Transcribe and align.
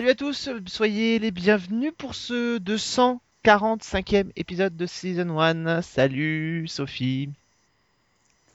Salut 0.00 0.12
à 0.12 0.14
tous, 0.14 0.48
soyez 0.66 1.18
les 1.18 1.30
bienvenus 1.30 1.92
pour 1.98 2.14
ce 2.14 2.58
245e 2.58 4.30
épisode 4.34 4.74
de 4.74 4.86
Season 4.86 5.38
1. 5.38 5.82
Salut 5.82 6.66
Sophie. 6.68 7.28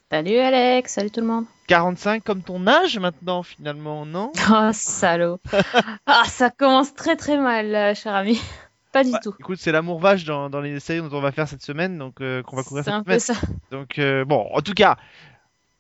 Salut 0.09 0.37
Alex, 0.37 0.91
salut 0.91 1.11
tout 1.11 1.21
le 1.21 1.27
monde. 1.27 1.45
45 1.67 2.23
comme 2.23 2.41
ton 2.41 2.65
âge 2.65 2.97
maintenant 2.97 3.43
finalement, 3.43 4.07
non 4.07 4.31
Oh 4.51 4.71
salaud. 4.73 5.39
ah 6.07 6.23
ça 6.25 6.49
commence 6.49 6.95
très 6.95 7.15
très 7.15 7.37
mal, 7.37 7.75
euh, 7.75 7.93
cher 7.93 8.15
ami. 8.15 8.41
Pas 8.91 9.03
du 9.03 9.11
Ouais, 9.11 9.19
tout. 9.21 9.35
Écoute, 9.39 9.59
c'est 9.59 9.71
l'amour 9.71 9.99
vache 9.99 10.23
dans, 10.23 10.49
dans 10.49 10.61
les 10.61 10.79
séries 10.79 11.07
dont 11.07 11.15
on 11.15 11.21
va 11.21 11.31
faire 11.31 11.47
cette 11.47 11.61
semaine, 11.61 11.99
donc 11.99 12.21
euh, 12.21 12.41
qu'on 12.41 12.55
va 12.55 12.63
couvrir 12.63 12.83
C'est 12.83 12.89
cette 12.89 12.99
un 12.99 13.03
peu 13.03 13.19
ça. 13.19 13.35
Donc 13.69 13.99
euh, 13.99 14.25
bon, 14.25 14.49
en 14.51 14.61
tout 14.61 14.73
cas, 14.73 14.97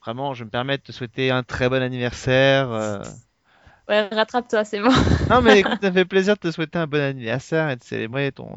vraiment, 0.03 0.35
je 0.35 0.43
me 0.43 0.49
permets 0.51 0.77
de 0.77 0.83
te 0.83 0.91
souhaiter 0.91 1.31
un 1.31 1.41
très 1.41 1.69
bon 1.69 1.81
anniversaire. 1.81 2.71
euh. 2.71 3.01
Ouais, 3.87 4.07
rattrape-toi, 4.07 4.65
c'est 4.65 4.79
bon. 4.79 4.89
Non 5.29 5.41
mais 5.41 5.59
écoute, 5.59 5.79
ça 5.81 5.91
fait 5.91 6.05
plaisir 6.05 6.35
de 6.35 6.39
te 6.39 6.51
souhaiter 6.51 6.79
un 6.79 6.87
bon 6.87 7.01
anniversaire 7.01 7.69
et 7.69 7.75
de 7.75 7.83
célébrer 7.83 8.31
ton, 8.31 8.55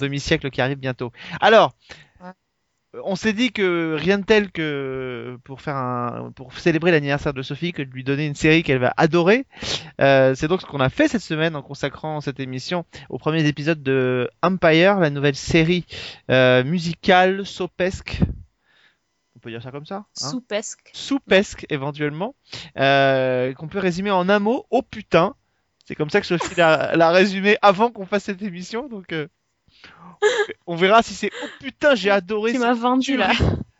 demi-siècle 0.00 0.50
qui 0.50 0.60
arrive 0.60 0.78
bientôt. 0.78 1.12
Alors, 1.40 1.74
Ouais. 2.20 2.30
euh, 2.94 3.00
on 3.04 3.16
s'est 3.16 3.32
dit 3.32 3.52
que 3.52 3.96
rien 3.98 4.18
de 4.18 4.24
tel 4.24 4.50
que 4.50 5.36
pour 5.44 5.60
faire 5.60 5.76
un, 5.76 6.32
pour 6.34 6.52
célébrer 6.58 6.90
l'anniversaire 6.90 7.32
de 7.34 7.42
Sophie, 7.42 7.72
que 7.72 7.82
de 7.82 7.90
lui 7.90 8.04
donner 8.04 8.26
une 8.26 8.34
série 8.34 8.62
qu'elle 8.62 8.78
va 8.78 8.92
adorer. 8.96 9.46
Euh, 10.00 10.34
c'est 10.34 10.48
donc 10.48 10.62
ce 10.62 10.66
qu'on 10.66 10.80
a 10.80 10.90
fait 10.90 11.08
cette 11.08 11.22
semaine 11.22 11.54
en 11.54 11.62
consacrant 11.62 12.20
cette 12.20 12.40
émission 12.40 12.84
aux 13.08 13.18
premiers 13.18 13.46
épisodes 13.46 13.82
de 13.82 14.28
Empire, 14.42 14.98
la 14.98 15.10
nouvelle 15.10 15.36
série 15.36 15.84
euh, 16.30 16.64
musicale 16.64 17.46
sopesque. 17.46 18.20
Peut 19.44 19.50
dire 19.50 19.62
ça 19.62 19.70
comme 19.70 19.84
ça 19.84 19.96
hein 19.96 20.06
Soupesque. 20.30 20.90
soupesque 20.94 21.66
éventuellement, 21.68 22.34
euh, 22.78 23.52
qu'on 23.52 23.68
peut 23.68 23.78
résumer 23.78 24.10
en 24.10 24.30
un 24.30 24.38
mot, 24.38 24.64
oh 24.70 24.80
putain. 24.80 25.34
C'est 25.84 25.94
comme 25.94 26.08
ça 26.08 26.22
que 26.22 26.26
Sophie 26.26 26.54
l'a 26.54 26.96
l'a 26.96 27.10
résumé 27.10 27.58
avant 27.60 27.90
qu'on 27.90 28.06
fasse 28.06 28.24
cette 28.24 28.40
émission, 28.40 28.88
donc 28.88 29.12
euh, 29.12 29.28
on 30.66 30.76
verra 30.76 31.02
si 31.02 31.12
c'est 31.12 31.30
oh 31.42 31.46
putain 31.60 31.94
j'ai 31.94 32.08
adoré. 32.08 32.52
Tu 32.52 32.58
m'as 32.58 32.72
vendu 32.72 33.18
là. 33.18 33.32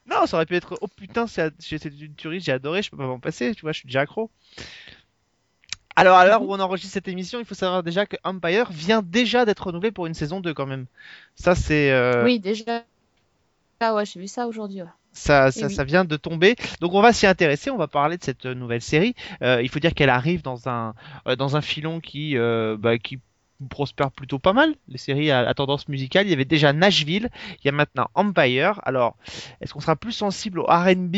Non, 0.04 0.26
ça 0.26 0.36
aurait 0.36 0.44
pu 0.44 0.54
être 0.54 0.76
oh 0.82 0.86
putain 0.86 1.26
c'est 1.26 1.50
c'est 1.58 1.82
une 1.82 2.14
tuerie, 2.14 2.40
j'ai 2.40 2.52
adoré, 2.52 2.82
je 2.82 2.90
peux 2.90 2.98
pas 2.98 3.06
m'en 3.06 3.18
passer, 3.18 3.54
tu 3.54 3.62
vois, 3.62 3.72
je 3.72 3.78
suis 3.78 3.86
déjà 3.86 4.02
accro. 4.02 4.30
Alors 5.96 6.18
à 6.18 6.26
l'heure 6.26 6.42
où 6.42 6.52
on 6.52 6.60
enregistre 6.60 6.92
cette 6.92 7.08
émission, 7.08 7.38
il 7.38 7.46
faut 7.46 7.54
savoir 7.54 7.82
déjà 7.82 8.04
que 8.04 8.16
Empire 8.22 8.70
vient 8.70 9.00
déjà 9.00 9.46
d'être 9.46 9.68
renouvelé 9.68 9.92
pour 9.92 10.04
une 10.04 10.12
saison 10.12 10.42
2 10.42 10.52
quand 10.52 10.66
même. 10.66 10.84
Ça 11.36 11.54
c'est 11.54 11.90
euh, 11.90 12.22
Oui, 12.22 12.38
déjà. 12.38 12.84
Ah 13.80 13.94
ouais, 13.94 14.04
j'ai 14.04 14.20
vu 14.20 14.28
ça 14.28 14.46
aujourd'hui. 14.46 14.82
ouais. 14.82 14.88
Ça, 15.14 15.50
ça, 15.50 15.68
oui. 15.68 15.74
ça 15.74 15.84
vient 15.84 16.04
de 16.04 16.16
tomber. 16.16 16.56
Donc 16.80 16.92
on 16.92 17.00
va 17.00 17.12
s'y 17.12 17.26
intéresser, 17.26 17.70
on 17.70 17.78
va 17.78 17.88
parler 17.88 18.18
de 18.18 18.24
cette 18.24 18.44
nouvelle 18.44 18.82
série. 18.82 19.14
Euh, 19.42 19.62
il 19.62 19.68
faut 19.68 19.78
dire 19.78 19.94
qu'elle 19.94 20.10
arrive 20.10 20.42
dans 20.42 20.68
un 20.68 20.94
euh, 21.26 21.36
dans 21.36 21.56
un 21.56 21.62
filon 21.62 22.00
qui 22.00 22.36
euh, 22.36 22.76
bah, 22.78 22.98
qui 22.98 23.20
prospère 23.68 24.10
plutôt 24.10 24.38
pas 24.38 24.52
mal. 24.52 24.74
Les 24.88 24.98
séries 24.98 25.30
à, 25.30 25.48
à 25.48 25.54
tendance 25.54 25.88
musicale, 25.88 26.26
il 26.26 26.30
y 26.30 26.32
avait 26.32 26.44
déjà 26.44 26.72
Nashville, 26.72 27.30
il 27.62 27.66
y 27.66 27.68
a 27.68 27.72
maintenant 27.72 28.08
Empire. 28.14 28.80
Alors, 28.84 29.16
est-ce 29.60 29.72
qu'on 29.72 29.80
sera 29.80 29.96
plus 29.96 30.12
sensible 30.12 30.60
au 30.60 30.64
R&B 30.64 31.16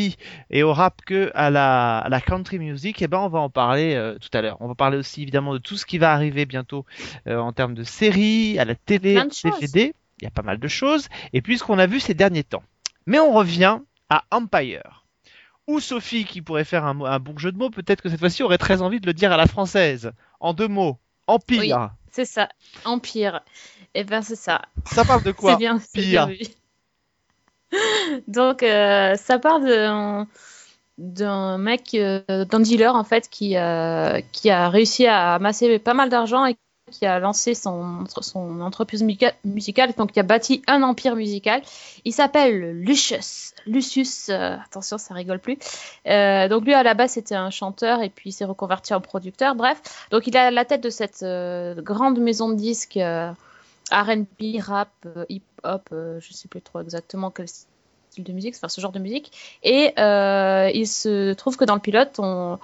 et 0.49 0.63
au 0.63 0.73
rap 0.73 1.01
que 1.05 1.31
à 1.35 1.49
la, 1.49 1.99
à 1.99 2.09
la 2.09 2.21
country 2.21 2.59
music? 2.59 3.01
Eh 3.01 3.07
ben, 3.07 3.19
on 3.19 3.29
va 3.29 3.39
en 3.39 3.49
parler 3.49 3.95
euh, 3.95 4.17
tout 4.19 4.29
à 4.33 4.41
l'heure. 4.41 4.57
On 4.59 4.67
va 4.67 4.75
parler 4.75 4.97
aussi 4.97 5.21
évidemment 5.21 5.53
de 5.53 5.59
tout 5.59 5.75
ce 5.75 5.85
qui 5.85 5.97
va 5.97 6.13
arriver 6.13 6.45
bientôt 6.45 6.85
euh, 7.27 7.37
en 7.37 7.53
termes 7.53 7.73
de 7.73 7.83
séries, 7.83 8.57
à 8.59 8.65
la 8.65 8.75
télé. 8.75 9.19
DVD. 9.43 9.93
Il 10.19 10.23
y 10.23 10.27
a 10.27 10.31
pas 10.31 10.41
mal 10.41 10.59
de 10.59 10.67
choses. 10.67 11.09
Et 11.33 11.41
puis 11.41 11.57
ce 11.57 11.63
qu'on 11.63 11.79
a 11.79 11.85
vu 11.85 11.99
ces 11.99 12.13
derniers 12.13 12.43
temps. 12.43 12.63
Mais 13.05 13.19
on 13.19 13.33
revient 13.33 13.79
à 14.09 14.23
Empire. 14.31 15.05
Ou 15.67 15.79
Sophie, 15.79 16.25
qui 16.25 16.41
pourrait 16.41 16.63
faire 16.63 16.85
un, 16.85 17.19
bon 17.19 17.37
jeu 17.37 17.51
de 17.51 17.57
mots, 17.57 17.69
peut-être 17.69 18.01
que 18.01 18.09
cette 18.09 18.19
fois-ci 18.19 18.41
aurait 18.41 18.57
très 18.57 18.81
envie 18.81 19.01
de 19.01 19.05
le 19.05 19.13
dire 19.13 19.31
à 19.31 19.37
la 19.37 19.47
française. 19.47 20.11
En 20.39 20.53
deux 20.53 20.69
mots. 20.69 20.97
Empire. 21.27 21.91
C'est 22.11 22.25
ça. 22.25 22.47
Empire. 22.85 23.41
Et 23.93 24.03
ben 24.03 24.21
c'est 24.21 24.37
ça. 24.37 24.61
Ça 24.85 25.03
parle 25.03 25.23
de 25.23 25.31
quoi 25.33 25.57
bien, 25.57 25.79
c'est 25.79 26.01
Pire. 26.01 26.27
bien 26.27 26.37
vu. 26.37 26.45
Donc, 28.27 28.63
euh, 28.63 29.15
ça 29.15 29.37
d'un 29.37 30.27
d'un 30.97 31.59
mec, 31.59 31.93
euh, 31.93 32.45
d'un 32.45 32.59
dealer 32.59 32.95
en 32.95 33.03
fait, 33.03 33.29
qui, 33.29 33.55
euh, 33.55 34.19
qui 34.31 34.49
a 34.49 34.69
réussi 34.69 35.05
à 35.05 35.35
amasser 35.35 35.77
pas 35.77 35.93
mal 35.93 36.09
d'argent 36.09 36.45
et 36.45 36.55
qui 36.91 37.05
a 37.05 37.19
lancé 37.19 37.53
son, 37.53 38.05
entreprise 38.61 39.03
musica- 39.03 39.33
musicale, 39.43 39.93
donc 39.97 40.13
qui 40.13 40.19
a 40.19 40.23
bâti 40.23 40.61
un 40.67 40.83
empire 40.83 41.15
musical. 41.15 41.61
Il 42.05 42.13
s'appelle 42.13 42.79
Lucius. 42.79 43.53
Lucius, 43.65 44.29
euh, 44.29 44.55
attention, 44.65 44.97
ça 44.97 45.13
rigole 45.13 45.39
plus. 45.39 45.57
Euh, 46.07 46.47
donc 46.47 46.65
lui, 46.65 46.73
à 46.73 46.83
la 46.83 46.93
base, 46.93 47.11
c'était 47.11 47.35
un 47.35 47.49
chanteur 47.49 48.01
et 48.01 48.09
puis 48.09 48.29
il 48.29 48.33
s'est 48.33 48.45
reconverti 48.45 48.93
en 48.93 49.01
producteur. 49.01 49.55
Bref, 49.55 49.81
donc 50.11 50.27
il 50.27 50.37
a 50.37 50.51
la 50.51 50.65
tête 50.65 50.81
de 50.81 50.89
cette 50.89 51.23
euh, 51.23 51.81
grande 51.81 52.19
maison 52.19 52.49
de 52.49 52.55
disques. 52.55 52.99
R&B, 53.89 54.59
rap, 54.59 54.89
hip-hop, 55.29 55.89
je 55.91 56.33
sais 56.33 56.49
plus 56.49 56.61
trop 56.61 56.81
exactement 56.81 57.31
quel 57.31 57.47
style 57.47 58.25
de 58.25 58.33
musique, 58.33 58.55
enfin 58.57 58.67
ce 58.67 58.81
genre 58.81 58.91
de 58.91 58.99
musique. 58.99 59.31
Et 59.63 59.93
il 59.97 60.87
se 60.87 61.31
trouve 61.31 61.55
que 61.55 61.63
dans 61.63 61.75
le 61.75 61.79
pilote, 61.79 62.19
on, 62.19 62.59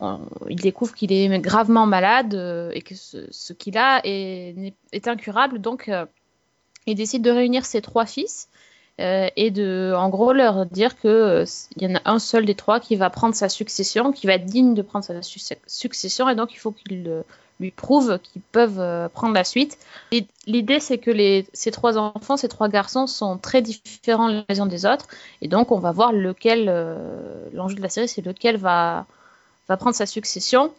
on- 0.00 0.20
il 0.48 0.60
découvre 0.60 0.94
qu'il 0.94 1.12
est 1.12 1.38
gravement 1.40 1.86
malade 1.86 2.34
euh, 2.34 2.70
et 2.74 2.82
que 2.82 2.94
ce, 2.94 3.52
qu'il 3.52 3.76
a 3.78 4.00
est, 4.04 4.54
incurable. 5.06 5.60
Donc 5.60 5.88
euh, 5.88 6.06
il 6.86 6.94
décide 6.94 7.22
de 7.22 7.30
réunir 7.30 7.64
ses 7.64 7.80
trois 7.82 8.06
fils 8.06 8.48
euh, 9.00 9.28
et 9.36 9.50
de, 9.50 9.94
en 9.96 10.08
gros, 10.08 10.32
leur 10.32 10.66
dire 10.66 10.98
que 10.98 11.08
euh, 11.08 11.44
il 11.76 11.82
y 11.82 11.92
en 11.92 11.96
a 11.96 12.00
un 12.04 12.18
seul 12.18 12.44
des 12.44 12.54
trois 12.54 12.80
qui 12.80 12.96
va 12.96 13.10
prendre 13.10 13.34
sa 13.34 13.48
succession, 13.48 14.12
qui 14.12 14.26
va 14.26 14.34
être 14.34 14.46
digne 14.46 14.74
de 14.74 14.82
prendre 14.82 15.04
sa 15.04 15.22
su- 15.22 15.40
succession, 15.66 16.28
et 16.28 16.34
donc 16.34 16.52
il 16.52 16.58
faut 16.58 16.72
qu'il 16.72 17.06
euh, 17.06 17.22
lui 17.60 17.70
prouve 17.70 18.18
qu'ils 18.18 18.42
peuvent 18.42 18.80
euh, 18.80 19.08
prendre 19.08 19.34
la 19.34 19.44
suite. 19.44 19.78
L'idée, 20.46 20.80
c'est 20.80 20.98
que 20.98 21.12
ces 21.52 21.70
trois 21.70 21.98
enfants, 21.98 22.36
ces 22.36 22.48
trois 22.48 22.68
garçons 22.68 23.06
sont 23.06 23.38
très 23.38 23.62
différents 23.62 24.44
les 24.48 24.60
uns 24.60 24.66
des 24.66 24.86
autres. 24.86 25.06
Et 25.42 25.48
donc, 25.48 25.70
on 25.72 25.78
va 25.78 25.92
voir 25.92 26.12
lequel, 26.12 26.66
euh, 26.68 27.48
l'enjeu 27.52 27.76
de 27.76 27.82
la 27.82 27.88
série, 27.88 28.08
c'est 28.08 28.24
lequel 28.24 28.56
va, 28.56 29.06
va 29.68 29.76
prendre 29.76 29.94
sa 29.96 30.06
succession. 30.06 30.72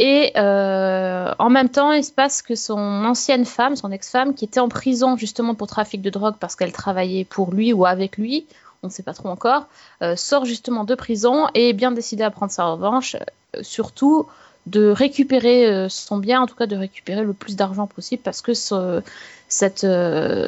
Et 0.00 0.32
euh, 0.36 1.32
en 1.40 1.50
même 1.50 1.68
temps, 1.68 1.90
il 1.90 2.04
se 2.04 2.12
passe 2.12 2.40
que 2.40 2.54
son 2.54 2.78
ancienne 3.04 3.44
femme, 3.44 3.74
son 3.74 3.90
ex-femme, 3.90 4.34
qui 4.34 4.44
était 4.44 4.60
en 4.60 4.68
prison 4.68 5.16
justement 5.16 5.54
pour 5.56 5.66
trafic 5.66 6.00
de 6.02 6.10
drogue 6.10 6.36
parce 6.38 6.54
qu'elle 6.54 6.70
travaillait 6.72 7.24
pour 7.24 7.52
lui 7.52 7.72
ou 7.72 7.84
avec 7.84 8.16
lui, 8.16 8.46
on 8.84 8.86
ne 8.86 8.92
sait 8.92 9.02
pas 9.02 9.12
trop 9.12 9.28
encore, 9.28 9.66
euh, 10.02 10.14
sort 10.14 10.44
justement 10.44 10.84
de 10.84 10.94
prison 10.94 11.48
et 11.54 11.70
est 11.70 11.72
bien 11.72 11.90
décidée 11.90 12.22
à 12.22 12.30
prendre 12.30 12.52
sa 12.52 12.66
revanche, 12.66 13.16
euh, 13.16 13.60
surtout 13.62 14.26
de 14.66 14.88
récupérer 14.90 15.86
son 15.88 16.18
bien, 16.18 16.42
en 16.42 16.46
tout 16.46 16.54
cas 16.54 16.66
de 16.66 16.76
récupérer 16.76 17.24
le 17.24 17.32
plus 17.32 17.56
d'argent 17.56 17.86
possible 17.86 18.22
parce 18.22 18.42
que 18.42 18.52
ce- 18.54 19.02
cette 19.48 19.86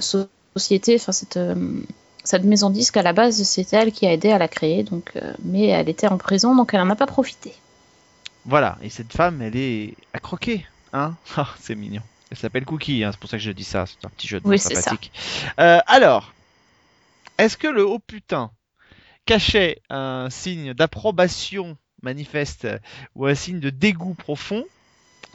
so- 0.00 0.28
société, 0.54 0.96
enfin 0.96 1.12
cette, 1.12 2.44
maison 2.44 2.68
disque 2.68 2.98
à 2.98 3.02
la 3.02 3.14
base, 3.14 3.42
c'était 3.44 3.76
elle 3.78 3.92
qui 3.92 4.06
a 4.06 4.12
aidé 4.12 4.30
à 4.30 4.36
la 4.38 4.46
créer, 4.46 4.82
donc, 4.82 5.14
mais 5.42 5.68
elle 5.68 5.88
était 5.88 6.06
en 6.06 6.18
prison 6.18 6.54
donc 6.54 6.74
elle 6.74 6.80
n'en 6.80 6.90
a 6.90 6.96
pas 6.96 7.06
profité. 7.06 7.54
Voilà. 8.50 8.76
Et 8.82 8.90
cette 8.90 9.12
femme, 9.12 9.40
elle 9.42 9.56
est 9.56 9.94
à 10.12 10.18
croquer. 10.18 10.66
Hein 10.92 11.14
Ah, 11.36 11.48
C'est 11.58 11.74
mignon. 11.74 12.02
Elle 12.30 12.36
s'appelle 12.36 12.64
Cookie, 12.64 13.02
hein, 13.02 13.10
c'est 13.12 13.18
pour 13.20 13.28
ça 13.30 13.38
que 13.38 13.42
je 13.42 13.50
dis 13.50 13.64
ça. 13.64 13.86
C'est 13.86 14.04
un 14.06 14.10
petit 14.10 14.28
jeu 14.28 14.38
de 14.41 14.44
mots 14.44 14.50
Oui, 14.52 14.58
ça. 14.58 14.68
sympathique. 14.74 15.10
Euh, 15.58 15.78
alors, 15.86 16.32
est-ce 17.38 17.56
que 17.56 17.66
le 17.66 17.84
haut 17.86 17.98
putain 17.98 18.50
cachait 19.26 19.80
un 19.91 20.28
signe 20.30 20.72
d'approbation 20.74 21.76
manifeste 22.02 22.68
ou 23.16 23.26
un 23.26 23.34
signe 23.34 23.58
de 23.60 23.70
dégoût 23.70 24.14
profond? 24.14 24.64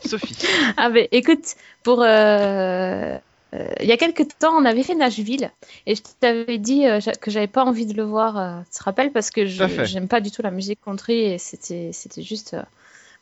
Sophie. 0.05 0.37
Ah 0.77 0.89
ben 0.89 1.07
écoute, 1.11 1.55
pour 1.83 2.01
euh, 2.01 3.17
euh, 3.53 3.67
il 3.81 3.85
y 3.87 3.91
a 3.91 3.97
quelques 3.97 4.27
temps, 4.39 4.53
on 4.57 4.65
avait 4.65 4.83
fait 4.83 4.95
Nashville 4.95 5.51
et 5.85 5.95
je 5.95 6.01
t'avais 6.19 6.57
dit 6.57 6.85
euh, 6.87 6.99
que 7.21 7.29
j'avais 7.31 7.47
pas 7.47 7.63
envie 7.65 7.85
de 7.85 7.93
le 7.93 8.03
voir. 8.03 8.37
euh, 8.37 8.59
tu 8.71 8.79
te 8.79 8.83
rappelles 8.83 9.11
parce 9.11 9.31
que 9.31 9.45
je 9.45 9.83
j'aime 9.85 10.07
pas 10.07 10.21
du 10.21 10.31
tout 10.31 10.41
la 10.41 10.51
musique 10.51 10.79
country 10.81 11.19
et 11.21 11.37
c'était 11.37 11.91
c'était 11.93 12.21
juste 12.23 12.53
euh, 12.55 12.63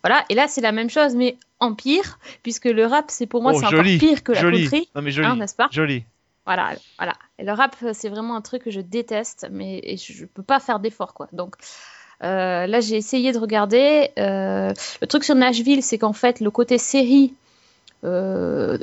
voilà. 0.04 0.26
Et 0.30 0.36
là 0.36 0.48
c'est 0.48 0.62
la 0.62 0.72
même 0.72 0.90
chose 0.90 1.16
mais 1.16 1.38
en 1.60 1.74
pire 1.74 2.20
puisque 2.44 2.66
le 2.66 2.86
rap 2.86 3.06
c'est 3.10 3.28
pour 3.28 3.42
moi 3.42 3.54
Oh, 3.56 3.60
c'est 3.60 3.66
encore 3.66 3.84
pire 3.84 4.24
que 4.24 4.32
la 4.32 4.42
joli. 4.42 4.62
country, 4.64 4.90
Non 4.96 5.02
mais 5.02 5.12
joli. 5.12 5.28
hein, 5.28 5.36
n'est-ce 5.36 5.56
pas 5.56 5.70
Joli. 5.72 6.04
Voilà, 6.46 6.72
voilà. 6.98 7.14
Et 7.40 7.44
le 7.46 7.52
rap 7.54 7.76
c'est 7.94 8.10
vraiment 8.10 8.36
un 8.36 8.42
truc 8.42 8.64
que 8.64 8.72
je 8.72 8.82
déteste 8.82 9.48
mais 9.52 9.80
et 9.84 9.98
je, 9.98 10.26
peux 10.26 10.44
pas 10.44 10.60
faire 10.60 10.80
d'effort 10.80 11.14
quoi. 11.14 11.28
Donc 11.32 11.56
euh, 12.24 12.68
là, 12.68 12.80
j'ai 12.80 12.96
essayé 12.96 13.34
de 13.34 13.38
regarder. 13.38 14.12
Euh, 14.18 14.72
le 15.02 15.08
truc 15.08 15.26
sur 15.26 15.36
Nashville, 15.36 15.84
c'est 15.84 15.98
qu'en 15.98 16.14
fait, 16.14 16.40
le 16.40 16.52
côté 16.52 16.78
série 16.78 17.34
euh, 18.04 18.78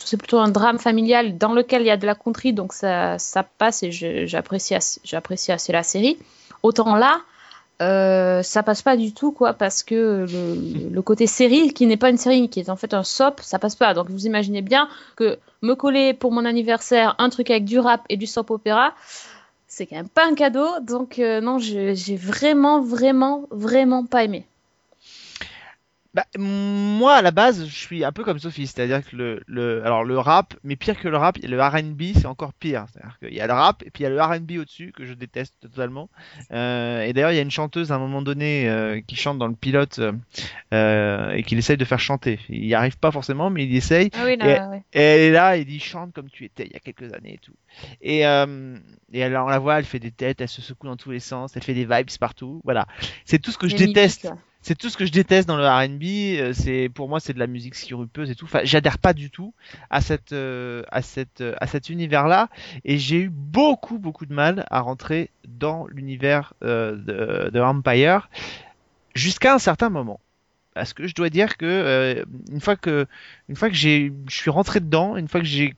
c'est 0.00 0.16
plutôt 0.16 0.38
un 0.38 0.48
drame 0.48 0.78
familial 0.78 1.38
dans 1.38 1.52
lequel 1.52 1.82
il 1.82 1.86
y 1.86 1.90
a 1.90 1.96
de 1.96 2.06
la 2.06 2.14
country, 2.14 2.52
donc 2.52 2.72
ça, 2.72 3.18
ça 3.18 3.44
passe 3.44 3.84
et 3.84 3.92
j'apprécie 4.26 4.74
assez, 4.74 5.00
j'apprécie 5.04 5.52
assez 5.52 5.72
la 5.72 5.84
série. 5.84 6.18
Autant 6.62 6.96
là, 6.96 7.20
euh, 7.82 8.42
ça 8.42 8.62
passe 8.62 8.82
pas 8.82 8.96
du 8.96 9.12
tout, 9.12 9.32
quoi, 9.32 9.52
parce 9.52 9.82
que 9.82 10.26
le, 10.90 11.02
côté 11.02 11.26
série, 11.26 11.72
qui 11.72 11.86
n'est 11.86 11.96
pas 11.96 12.10
une 12.10 12.16
série, 12.16 12.48
qui 12.48 12.60
est 12.60 12.70
en 12.70 12.76
fait 12.76 12.94
un 12.94 13.02
soap, 13.02 13.40
ça 13.40 13.58
passe 13.58 13.74
pas. 13.74 13.94
Donc 13.94 14.10
vous 14.10 14.26
imaginez 14.26 14.62
bien 14.62 14.88
que 15.16 15.38
me 15.62 15.74
coller 15.74 16.14
pour 16.14 16.32
mon 16.32 16.44
anniversaire 16.44 17.14
un 17.18 17.30
truc 17.30 17.50
avec 17.50 17.64
du 17.64 17.78
rap 17.78 18.02
et 18.08 18.16
du 18.16 18.26
soap 18.26 18.50
opéra, 18.50 18.94
c'est 19.66 19.86
quand 19.86 19.96
même 19.96 20.08
pas 20.08 20.26
un 20.26 20.34
cadeau. 20.34 20.68
Donc 20.82 21.18
euh, 21.18 21.40
non, 21.40 21.58
j'ai 21.58 22.16
vraiment, 22.16 22.80
vraiment, 22.80 23.46
vraiment 23.50 24.06
pas 24.06 24.24
aimé. 24.24 24.46
Bah, 26.14 26.24
moi, 26.38 27.14
à 27.14 27.22
la 27.22 27.32
base, 27.32 27.66
je 27.66 27.74
suis 27.74 28.04
un 28.04 28.12
peu 28.12 28.22
comme 28.22 28.38
Sophie, 28.38 28.68
c'est-à-dire 28.68 29.04
que 29.04 29.16
le, 29.16 29.42
le, 29.48 29.84
alors 29.84 30.04
le 30.04 30.16
rap, 30.16 30.54
mais 30.62 30.76
pire 30.76 30.96
que 30.96 31.08
le 31.08 31.16
rap, 31.16 31.38
le 31.42 31.60
R&B, 31.60 32.14
c'est 32.14 32.26
encore 32.26 32.52
pire. 32.52 32.86
C'est-à-dire 32.92 33.18
qu'il 33.18 33.34
y 33.34 33.40
a 33.40 33.48
le 33.48 33.52
rap 33.52 33.82
et 33.84 33.90
puis 33.90 34.04
il 34.04 34.04
y 34.04 34.06
a 34.06 34.10
le 34.10 34.22
R&B 34.22 34.52
au-dessus 34.60 34.92
que 34.92 35.04
je 35.04 35.12
déteste 35.12 35.54
totalement. 35.60 36.08
Euh, 36.52 37.02
et 37.02 37.12
d'ailleurs, 37.12 37.32
il 37.32 37.36
y 37.36 37.40
a 37.40 37.42
une 37.42 37.50
chanteuse 37.50 37.90
à 37.90 37.96
un 37.96 37.98
moment 37.98 38.22
donné 38.22 38.68
euh, 38.68 39.00
qui 39.04 39.16
chante 39.16 39.38
dans 39.38 39.48
le 39.48 39.56
pilote 39.56 40.00
euh, 40.72 41.30
et 41.32 41.42
qu'il 41.42 41.58
essaye 41.58 41.76
de 41.76 41.84
faire 41.84 41.98
chanter. 41.98 42.38
Il 42.48 42.60
n'y 42.60 42.74
arrive 42.74 42.96
pas 42.96 43.10
forcément, 43.10 43.50
mais 43.50 43.64
il 43.64 43.74
essaye. 43.74 44.10
Ah 44.14 44.22
oui, 44.24 44.36
là, 44.36 44.68
ouais. 44.68 44.84
Et 44.92 45.00
elle 45.00 45.20
est 45.20 45.32
là, 45.32 45.56
et 45.56 45.64
dit 45.64 45.80
chante 45.80 46.12
comme 46.12 46.30
tu 46.30 46.44
étais 46.44 46.66
il 46.66 46.72
y 46.72 46.76
a 46.76 46.80
quelques 46.80 47.12
années 47.12 47.34
et 47.34 47.38
tout. 47.38 47.54
Et, 48.00 48.20
et 48.20 49.18
elle, 49.18 49.36
on 49.36 49.48
la 49.48 49.58
voit, 49.58 49.80
elle 49.80 49.84
fait 49.84 49.98
des 49.98 50.12
têtes, 50.12 50.40
elle 50.40 50.48
se 50.48 50.62
secoue 50.62 50.86
dans 50.86 50.96
tous 50.96 51.10
les 51.10 51.18
sens, 51.18 51.56
elle 51.56 51.64
fait 51.64 51.74
des 51.74 51.86
vibes 51.86 52.10
partout. 52.20 52.60
Voilà, 52.62 52.86
c'est 53.24 53.40
tout 53.40 53.50
ce 53.50 53.58
que 53.58 53.66
je 53.66 53.74
déteste. 53.74 54.28
Là. 54.64 54.68
C'est 54.68 54.74
tout 54.76 54.88
ce 54.90 54.96
que 54.96 55.06
je 55.06 55.12
déteste 55.12 55.48
dans 55.48 55.56
le 55.56 55.66
R&B. 55.66 56.40
euh, 56.40 56.52
C'est 56.52 56.88
pour 56.94 57.08
moi 57.08 57.20
c'est 57.20 57.32
de 57.32 57.38
la 57.38 57.46
musique 57.46 57.74
sirupeuse 57.74 58.30
et 58.30 58.34
tout. 58.34 58.46
Enfin, 58.46 58.60
j'adhère 58.64 58.98
pas 58.98 59.12
du 59.12 59.30
tout 59.30 59.54
à 59.90 60.00
cette 60.00 60.32
euh, 60.32 60.82
à 60.90 61.02
cette 61.02 61.40
euh, 61.40 61.54
à 61.60 61.66
cet 61.66 61.88
univers-là. 61.90 62.48
Et 62.84 62.98
j'ai 62.98 63.22
eu 63.22 63.30
beaucoup 63.30 63.98
beaucoup 63.98 64.26
de 64.26 64.34
mal 64.34 64.66
à 64.70 64.80
rentrer 64.80 65.30
dans 65.48 65.86
l'univers 65.88 66.54
euh, 66.62 66.96
de, 66.96 67.50
de 67.50 67.60
Empire 67.60 68.28
jusqu'à 69.14 69.54
un 69.54 69.58
certain 69.58 69.90
moment. 69.90 70.20
Parce 70.74 70.92
que 70.92 71.06
je 71.06 71.14
dois 71.14 71.30
dire 71.30 71.56
que 71.56 71.66
euh, 71.66 72.24
une 72.50 72.60
fois 72.60 72.76
que 72.76 73.06
une 73.48 73.56
fois 73.56 73.68
que 73.68 73.76
j'ai 73.76 74.12
je 74.28 74.36
suis 74.36 74.50
rentré 74.50 74.80
dedans, 74.80 75.16
une 75.16 75.28
fois 75.28 75.40
que 75.40 75.46
j'ai 75.46 75.74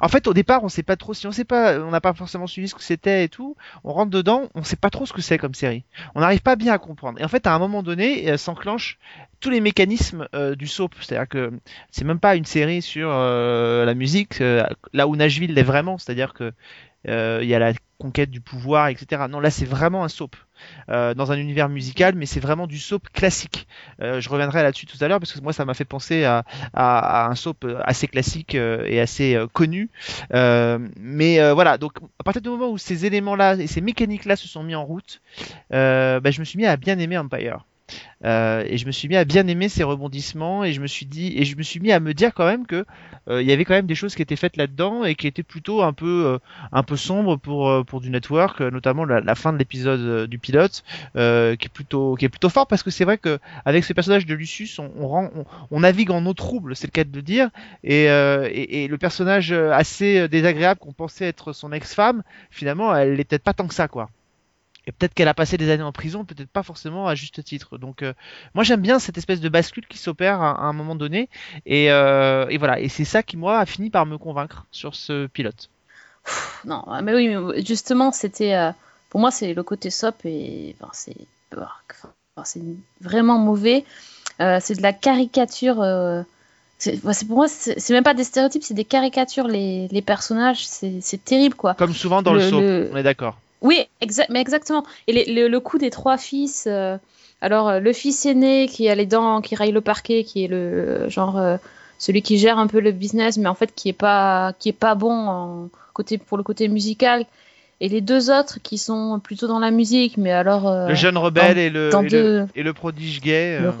en 0.00 0.08
fait, 0.08 0.26
au 0.26 0.34
départ, 0.34 0.64
on 0.64 0.68
sait 0.68 0.82
pas 0.82 0.96
trop 0.96 1.14
si 1.14 1.26
on 1.26 1.32
sait 1.32 1.44
pas, 1.44 1.78
on 1.78 1.90
n'a 1.90 2.00
pas 2.00 2.14
forcément 2.14 2.46
suivi 2.46 2.68
ce 2.68 2.74
que 2.74 2.82
c'était 2.82 3.24
et 3.24 3.28
tout. 3.28 3.56
On 3.84 3.92
rentre 3.92 4.10
dedans, 4.10 4.48
on 4.54 4.62
sait 4.62 4.76
pas 4.76 4.90
trop 4.90 5.06
ce 5.06 5.12
que 5.12 5.20
c'est 5.20 5.38
comme 5.38 5.54
série. 5.54 5.84
On 6.14 6.20
n'arrive 6.20 6.40
pas 6.40 6.56
bien 6.56 6.72
à 6.72 6.78
comprendre. 6.78 7.20
Et 7.20 7.24
en 7.24 7.28
fait, 7.28 7.46
à 7.46 7.54
un 7.54 7.58
moment 7.58 7.82
donné, 7.82 8.30
euh, 8.30 8.36
s'enclenchent 8.36 8.98
tous 9.40 9.50
les 9.50 9.60
mécanismes 9.60 10.28
euh, 10.34 10.54
du 10.54 10.66
soap. 10.66 10.94
C'est-à-dire 11.00 11.28
que 11.28 11.52
c'est 11.90 12.04
même 12.04 12.20
pas 12.20 12.36
une 12.36 12.44
série 12.44 12.82
sur 12.82 13.10
euh, 13.12 13.84
la 13.84 13.94
musique, 13.94 14.40
là 14.92 15.06
où 15.06 15.16
Nashville 15.16 15.54
l'est 15.54 15.62
vraiment. 15.62 15.98
C'est-à-dire 15.98 16.34
que 16.34 16.52
il 17.06 17.48
y 17.48 17.54
a 17.54 17.58
la 17.58 17.72
conquête 18.00 18.30
du 18.30 18.40
pouvoir, 18.40 18.88
etc. 18.88 19.26
Non, 19.28 19.38
là, 19.38 19.50
c'est 19.50 19.66
vraiment 19.66 20.02
un 20.02 20.08
soap. 20.08 20.34
Euh, 20.88 21.14
dans 21.14 21.32
un 21.32 21.36
univers 21.36 21.68
musical, 21.68 22.14
mais 22.14 22.26
c'est 22.26 22.40
vraiment 22.40 22.66
du 22.66 22.78
soap 22.78 23.08
classique. 23.12 23.66
Euh, 24.02 24.20
je 24.20 24.28
reviendrai 24.28 24.62
là-dessus 24.62 24.86
tout 24.86 24.98
à 25.00 25.08
l'heure 25.08 25.20
parce 25.20 25.32
que 25.32 25.40
moi 25.40 25.52
ça 25.52 25.64
m'a 25.64 25.74
fait 25.74 25.84
penser 25.84 26.24
à, 26.24 26.44
un 26.74 27.34
soap 27.34 27.66
assez 27.84 28.08
classique 28.08 28.54
euh, 28.54 28.84
et 28.86 29.00
assez 29.00 29.34
euh, 29.34 29.46
connu. 29.46 29.90
Euh, 30.34 30.78
mais 30.98 31.38
voilà, 31.52 31.78
donc 31.78 31.92
à 32.18 32.24
partir 32.24 32.42
du 32.42 32.48
moment 32.48 32.70
où 32.70 32.78
ces 32.78 33.06
éléments-là 33.06 33.54
et 33.54 33.66
ces 33.66 33.80
mécaniques-là 33.80 34.36
se 34.36 34.48
sont 34.48 34.62
mis 34.62 34.74
en 34.74 34.84
route, 34.84 35.20
bah, 35.70 36.30
je 36.30 36.40
me 36.40 36.44
suis 36.44 36.58
mis 36.58 36.66
à 36.66 36.76
bien 36.76 36.98
aimer 36.98 37.18
Empire. 37.18 37.64
Euh, 38.24 38.64
et 38.66 38.76
je 38.76 38.86
me 38.86 38.92
suis 38.92 39.08
mis 39.08 39.16
à 39.16 39.24
bien 39.24 39.46
aimer 39.46 39.70
ces 39.70 39.82
rebondissements 39.82 40.62
et 40.62 40.72
je 40.72 40.80
me 40.82 40.86
suis 40.86 41.06
dit 41.06 41.32
et 41.36 41.46
je 41.46 41.56
me 41.56 41.62
suis 41.62 41.80
mis 41.80 41.90
à 41.90 42.00
me 42.00 42.12
dire 42.12 42.34
quand 42.34 42.44
même 42.44 42.66
que 42.66 42.84
euh, 43.28 43.40
il 43.40 43.48
y 43.48 43.52
avait 43.52 43.64
quand 43.64 43.72
même 43.72 43.86
des 43.86 43.94
choses 43.94 44.14
qui 44.14 44.20
étaient 44.20 44.36
faites 44.36 44.58
là-dedans 44.58 45.04
et 45.04 45.14
qui 45.14 45.26
étaient 45.26 45.42
plutôt 45.42 45.82
un 45.82 45.94
peu 45.94 46.38
euh, 46.74 46.96
sombres 46.96 47.36
pour 47.38 48.00
du 48.00 48.10
network, 48.10 48.60
notamment 48.60 49.04
la, 49.04 49.34
fin 49.34 49.52
de 49.52 49.58
l'épisode 49.58 50.26
du 50.28 50.38
pilote 50.38 50.82
qui 51.14 51.20
est 51.20 51.72
plutôt 51.72 52.14
qui 52.16 52.28
fort 52.50 52.66
parce 52.66 52.82
que 52.82 52.90
c'est 52.90 53.04
vrai 53.04 53.16
que 53.16 53.38
avec 53.64 53.84
ce 53.84 53.92
personnage 53.92 54.26
de 54.26 54.34
Lucius 54.34 54.78
on, 54.78 55.80
navigue 55.80 56.10
en 56.10 56.26
eau 56.26 56.34
trouble, 56.34 56.76
c'est 56.76 56.88
le 56.88 56.92
cas 56.92 57.04
de 57.04 57.14
le 57.14 57.22
dire 57.22 57.48
et, 57.84 58.06
le 58.06 58.96
personnage 58.98 59.52
assez 59.52 60.28
désagréable 60.28 60.80
qu'on 60.80 60.92
pensait 60.92 61.26
être 61.26 61.52
son 61.52 61.72
ex-femme, 61.72 62.22
finalement 62.50 62.94
elle 62.94 63.14
l'est 63.14 63.24
peut-être 63.24 63.44
pas 63.44 63.54
tant 63.54 63.66
que 63.66 63.74
ça 63.74 63.88
quoi. 63.88 64.10
Et 64.90 64.92
peut-être 64.92 65.14
qu'elle 65.14 65.28
a 65.28 65.34
passé 65.34 65.56
des 65.56 65.70
années 65.70 65.84
en 65.84 65.92
prison, 65.92 66.24
peut-être 66.24 66.50
pas 66.50 66.64
forcément 66.64 67.06
à 67.06 67.14
juste 67.14 67.44
titre. 67.44 67.78
Donc 67.78 68.02
euh, 68.02 68.12
moi 68.54 68.64
j'aime 68.64 68.80
bien 68.80 68.98
cette 68.98 69.16
espèce 69.18 69.40
de 69.40 69.48
bascule 69.48 69.86
qui 69.86 69.98
s'opère 69.98 70.42
à, 70.42 70.50
à 70.50 70.62
un 70.64 70.72
moment 70.72 70.96
donné. 70.96 71.28
Et, 71.64 71.92
euh, 71.92 72.46
et 72.48 72.58
voilà, 72.58 72.80
et 72.80 72.88
c'est 72.88 73.04
ça 73.04 73.22
qui 73.22 73.36
moi 73.36 73.60
a 73.60 73.66
fini 73.66 73.88
par 73.90 74.04
me 74.04 74.18
convaincre 74.18 74.66
sur 74.72 74.96
ce 74.96 75.28
pilote. 75.28 75.70
Non, 76.64 76.84
mais 77.02 77.14
oui, 77.14 77.28
mais 77.28 77.64
justement, 77.64 78.12
c'était. 78.12 78.54
euh, 78.54 78.70
pour 79.08 79.20
moi, 79.20 79.30
c'est 79.30 79.54
le 79.54 79.62
côté 79.62 79.90
soap 79.90 80.16
et. 80.24 80.74
Enfin, 80.80 80.90
c'est. 80.92 81.16
enfin, 81.54 82.44
vraiment 83.00 83.38
mauvais. 83.38 83.84
Euh, 84.40 84.58
c'est 84.60 84.74
de 84.74 84.82
la 84.82 84.92
caricature. 84.92 85.80
euh, 85.82 86.22
c'est 86.78 87.00
pour 87.26 87.36
moi, 87.36 87.48
c'est 87.48 87.90
même 87.90 88.04
pas 88.04 88.14
des 88.14 88.24
stéréotypes, 88.24 88.62
c'est 88.62 88.74
des 88.74 88.84
caricatures. 88.84 89.48
Les, 89.48 89.88
les 89.88 90.02
personnages, 90.02 90.66
c'est 90.66 91.00
c'est 91.00 91.22
terrible, 91.24 91.54
quoi. 91.54 91.74
Comme 91.74 91.92
souvent 91.94 92.22
dans 92.22 92.32
le, 92.32 92.38
Le- 92.38 92.50
soap, 92.50 92.60
le- 92.60 92.90
on 92.92 92.96
est 92.96 93.02
d'accord. 93.02 93.38
Oui, 93.62 93.86
exa- 94.02 94.26
mais 94.30 94.40
exactement. 94.40 94.84
Et 95.06 95.12
les- 95.12 95.24
le, 95.32 95.48
le 95.48 95.60
coup 95.60 95.78
des 95.78 95.90
trois 95.90 96.16
fils. 96.18 96.64
euh, 96.66 96.96
alors, 97.42 97.68
euh, 97.68 97.80
le 97.80 97.92
fils 97.92 98.24
aîné 98.26 98.68
qui 98.68 98.88
a 98.88 98.94
les 98.94 99.06
dents, 99.06 99.40
qui 99.40 99.54
raille 99.54 99.72
le 99.72 99.80
parquet, 99.80 100.24
qui 100.24 100.44
est 100.44 100.48
le 100.48 101.08
genre 101.08 101.38
euh, 101.38 101.56
celui 101.98 102.22
qui 102.22 102.38
gère 102.38 102.58
un 102.58 102.66
peu 102.66 102.80
le 102.80 102.92
business, 102.92 103.36
mais 103.38 103.48
en 103.48 103.54
fait 103.54 103.74
qui 103.74 103.88
est 103.90 103.94
pas 103.94 104.52
qui 104.58 104.68
est 104.70 104.72
pas 104.72 104.94
bon 104.94 105.12
en 105.28 105.68
côté 105.94 106.16
pour 106.18 106.36
le 106.38 106.42
côté 106.42 106.68
musical. 106.68 107.26
Et 107.82 107.88
les 107.88 108.02
deux 108.02 108.30
autres 108.30 108.58
qui 108.62 108.76
sont 108.76 109.20
plutôt 109.20 109.46
dans 109.46 109.58
la 109.58 109.70
musique, 109.70 110.18
mais 110.18 110.32
alors 110.32 110.68
euh, 110.68 110.88
le 110.88 110.94
jeune 110.94 111.16
rebelle 111.16 111.56
et, 111.58 111.70
le, 111.70 111.88
et, 111.88 112.02
le, 112.02 112.08
deux- 112.10 112.46
et 112.54 112.62
le 112.62 112.72
prodige 112.74 113.20
gay. 113.22 113.58
le, 113.58 113.72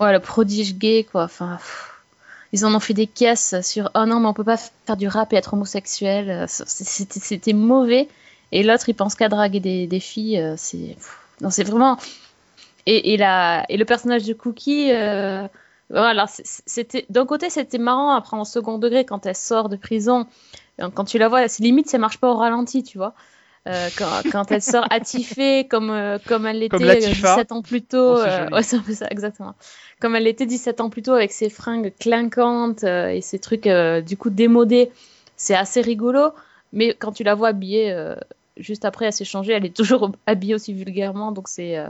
ouais, 0.00 0.12
le 0.12 0.20
prodige 0.20 0.74
gay, 0.76 1.06
quoi. 1.10 1.24
Enfin, 1.24 1.56
pff, 1.56 1.92
ils 2.52 2.64
en 2.66 2.74
ont 2.74 2.80
fait 2.80 2.94
des 2.94 3.06
caisses 3.06 3.54
sur 3.62 3.90
oh 3.94 4.04
non, 4.06 4.20
mais 4.20 4.28
on 4.28 4.34
peut 4.34 4.44
pas 4.44 4.58
faire 4.58 4.96
du 4.96 5.08
rap 5.08 5.32
et 5.32 5.36
être 5.36 5.54
homosexuel. 5.54 6.44
C'était 6.48 7.52
mauvais. 7.54 8.08
Et 8.52 8.62
l'autre, 8.62 8.88
il 8.88 8.94
pense 8.94 9.14
qu'à 9.14 9.28
draguer 9.28 9.60
des, 9.60 9.86
des 9.86 10.00
filles. 10.00 10.38
euh, 10.38 10.54
C'est 10.56 10.96
non, 11.40 11.50
c'est 11.50 11.64
vraiment. 11.64 11.98
Et, 12.86 13.14
et, 13.14 13.16
la, 13.16 13.64
et 13.68 13.76
le 13.76 13.84
personnage 13.84 14.24
de 14.24 14.32
Cookie. 14.34 14.92
euh, 14.92 15.46
Voilà, 15.90 16.26
c'était 16.28 17.06
d'un 17.10 17.26
côté 17.26 17.50
c'était 17.50 17.78
marrant 17.78 18.14
après 18.14 18.36
en 18.36 18.44
second 18.44 18.78
degré 18.78 19.04
quand 19.04 19.26
elle 19.26 19.36
sort 19.36 19.68
de 19.68 19.76
prison, 19.76 20.26
Euh, 20.80 20.90
quand 20.92 21.04
tu 21.04 21.18
la 21.18 21.28
vois, 21.28 21.46
c'est 21.48 21.62
limite 21.62 21.88
ça 21.88 21.98
marche 21.98 22.18
pas 22.18 22.30
au 22.30 22.36
ralenti, 22.36 22.82
tu 22.82 22.98
vois. 22.98 23.14
Euh, 23.66 23.88
quand, 23.96 24.22
quand 24.32 24.50
elle 24.52 24.60
sort 24.62 24.86
attifée 24.90 25.66
comme 25.70 25.90
euh, 25.90 26.18
comme 26.26 26.46
elle 26.46 26.58
l'était 26.58 26.76
Comme 26.76 26.84
euh, 26.84 26.94
Latifa. 26.94 27.34
17 27.36 27.52
ans 27.52 27.62
plus 27.62 27.82
tôt, 27.82 28.14
Oh, 28.16 28.18
euh, 28.18 28.48
ouais 28.50 28.62
ça 28.62 28.78
exactement. 29.10 29.54
Comme 30.00 30.16
elle 30.16 30.24
l'était 30.24 30.46
17 30.46 30.80
ans 30.80 30.90
plus 30.90 31.02
tôt 31.02 31.12
avec 31.12 31.32
ses 31.32 31.48
fringues 31.48 31.92
clinquantes 31.98 32.84
et 32.84 33.20
ses 33.22 33.38
trucs 33.38 33.68
du 34.06 34.16
coup 34.16 34.30
démodés, 34.30 34.90
c'est 35.36 35.54
assez 35.54 35.80
rigolo. 35.80 36.32
Mais 36.72 36.92
quand 36.94 37.12
tu 37.12 37.22
la 37.24 37.34
vois 37.34 37.48
habillée 37.48 37.92
juste 38.56 38.84
après, 38.84 39.06
elle 39.06 39.12
s'est 39.12 39.24
changée, 39.24 39.52
elle 39.52 39.64
est 39.64 39.76
toujours 39.76 40.12
habillée 40.26 40.54
aussi 40.54 40.72
vulgairement, 40.72 41.32
donc 41.32 41.48
c'est 41.48 41.78
euh, 41.78 41.88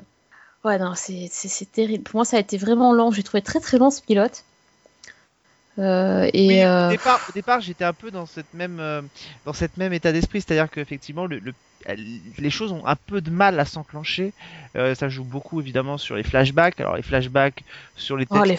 ouais 0.64 0.78
non 0.78 0.92
c'est 0.94 1.72
terrible. 1.72 2.04
Pour 2.04 2.16
moi 2.16 2.24
ça 2.24 2.36
a 2.36 2.40
été 2.40 2.56
vraiment 2.56 2.92
long, 2.92 3.10
j'ai 3.10 3.22
trouvé 3.22 3.42
très 3.42 3.60
très 3.60 3.78
long 3.78 3.90
ce 3.90 4.02
pilote. 4.02 4.44
Euh, 5.78 6.28
et 6.32 6.48
Oui, 6.48 6.64
euh, 6.64 6.94
au 7.28 7.32
départ, 7.32 7.60
j'étais 7.60 7.84
un 7.84 7.94
peu 7.94 8.10
dans 8.10 8.26
cette 8.26 8.52
même, 8.52 8.78
euh, 8.80 9.02
dans 9.44 9.52
cette 9.54 9.76
même 9.76 9.92
état 9.92 10.12
d'esprit, 10.12 10.40
c'est-à-dire 10.40 10.70
qu'effectivement, 10.70 11.26
le, 11.26 11.38
le- 11.38 11.54
les 11.96 12.50
choses 12.50 12.72
ont 12.72 12.86
un 12.86 12.96
peu 12.96 13.20
de 13.20 13.30
mal 13.30 13.60
à 13.60 13.66
s'enclencher. 13.66 14.34
Ça 14.74 15.08
joue 15.10 15.24
beaucoup 15.24 15.60
évidemment 15.60 15.98
sur 15.98 16.16
les 16.16 16.22
flashbacks. 16.22 16.80
Alors 16.80 16.96
les 16.96 17.02
flashbacks 17.02 17.62
sur 17.94 18.16
les 18.16 18.26
Oh, 18.30 18.42
textes 18.42 18.56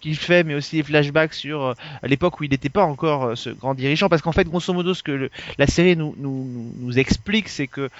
qu'il 0.00 0.16
fait, 0.16 0.44
mais 0.44 0.54
aussi 0.54 0.76
les 0.76 0.82
flashbacks 0.82 1.34
sur 1.34 1.74
l'époque 2.02 2.40
où 2.40 2.44
il 2.44 2.50
n'était 2.50 2.70
pas 2.70 2.84
encore 2.84 3.36
ce 3.36 3.50
grand 3.50 3.74
dirigeant. 3.74 4.08
Parce 4.08 4.22
qu'en 4.22 4.32
fait, 4.32 4.44
grosso 4.44 4.72
modo, 4.72 4.94
ce 4.94 5.02
que 5.02 5.12
le- 5.12 5.30
la 5.58 5.66
série 5.66 5.94
nous, 5.96 6.14
nous, 6.16 6.72
nous- 6.78 6.98
explique, 6.98 7.48
c'est 7.50 7.68
que 7.68 7.90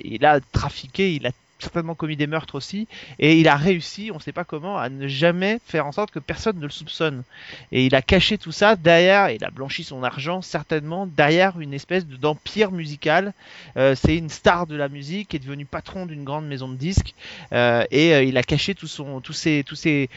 il 0.00 0.24
a 0.24 0.40
trafiqué, 0.52 1.14
il 1.14 1.26
a 1.26 1.30
certainement 1.58 1.94
commis 1.94 2.16
des 2.16 2.26
meurtres 2.26 2.54
aussi, 2.54 2.86
et 3.18 3.38
il 3.38 3.48
a 3.48 3.56
réussi, 3.56 4.10
on 4.12 4.16
ne 4.16 4.20
sait 4.20 4.32
pas 4.32 4.44
comment, 4.44 4.78
à 4.78 4.88
ne 4.88 5.08
jamais 5.08 5.58
faire 5.66 5.86
en 5.86 5.92
sorte 5.92 6.10
que 6.10 6.18
personne 6.18 6.58
ne 6.58 6.64
le 6.64 6.70
soupçonne. 6.70 7.24
Et 7.72 7.84
il 7.86 7.94
a 7.94 8.02
caché 8.02 8.38
tout 8.38 8.52
ça 8.52 8.76
derrière, 8.76 9.30
il 9.30 9.44
a 9.44 9.50
blanchi 9.50 9.84
son 9.84 10.02
argent 10.02 10.40
certainement 10.40 11.06
derrière 11.06 11.58
une 11.60 11.74
espèce 11.74 12.06
de- 12.06 12.16
d'empire 12.16 12.70
musical. 12.70 13.32
Euh, 13.76 13.94
c'est 13.94 14.16
une 14.16 14.28
star 14.28 14.66
de 14.66 14.76
la 14.76 14.88
musique, 14.88 15.34
est 15.34 15.40
devenu 15.40 15.64
patron 15.64 16.06
d'une 16.06 16.24
grande 16.24 16.46
maison 16.46 16.68
de 16.68 16.76
disques, 16.76 17.14
euh, 17.52 17.84
et 17.90 18.14
euh, 18.14 18.22
il 18.22 18.36
a 18.36 18.42
caché 18.42 18.74
tout 18.74 18.86
son, 18.86 19.20
tous 19.20 19.32
ses, 19.32 19.64
tous 19.64 19.74
ses, 19.74 20.08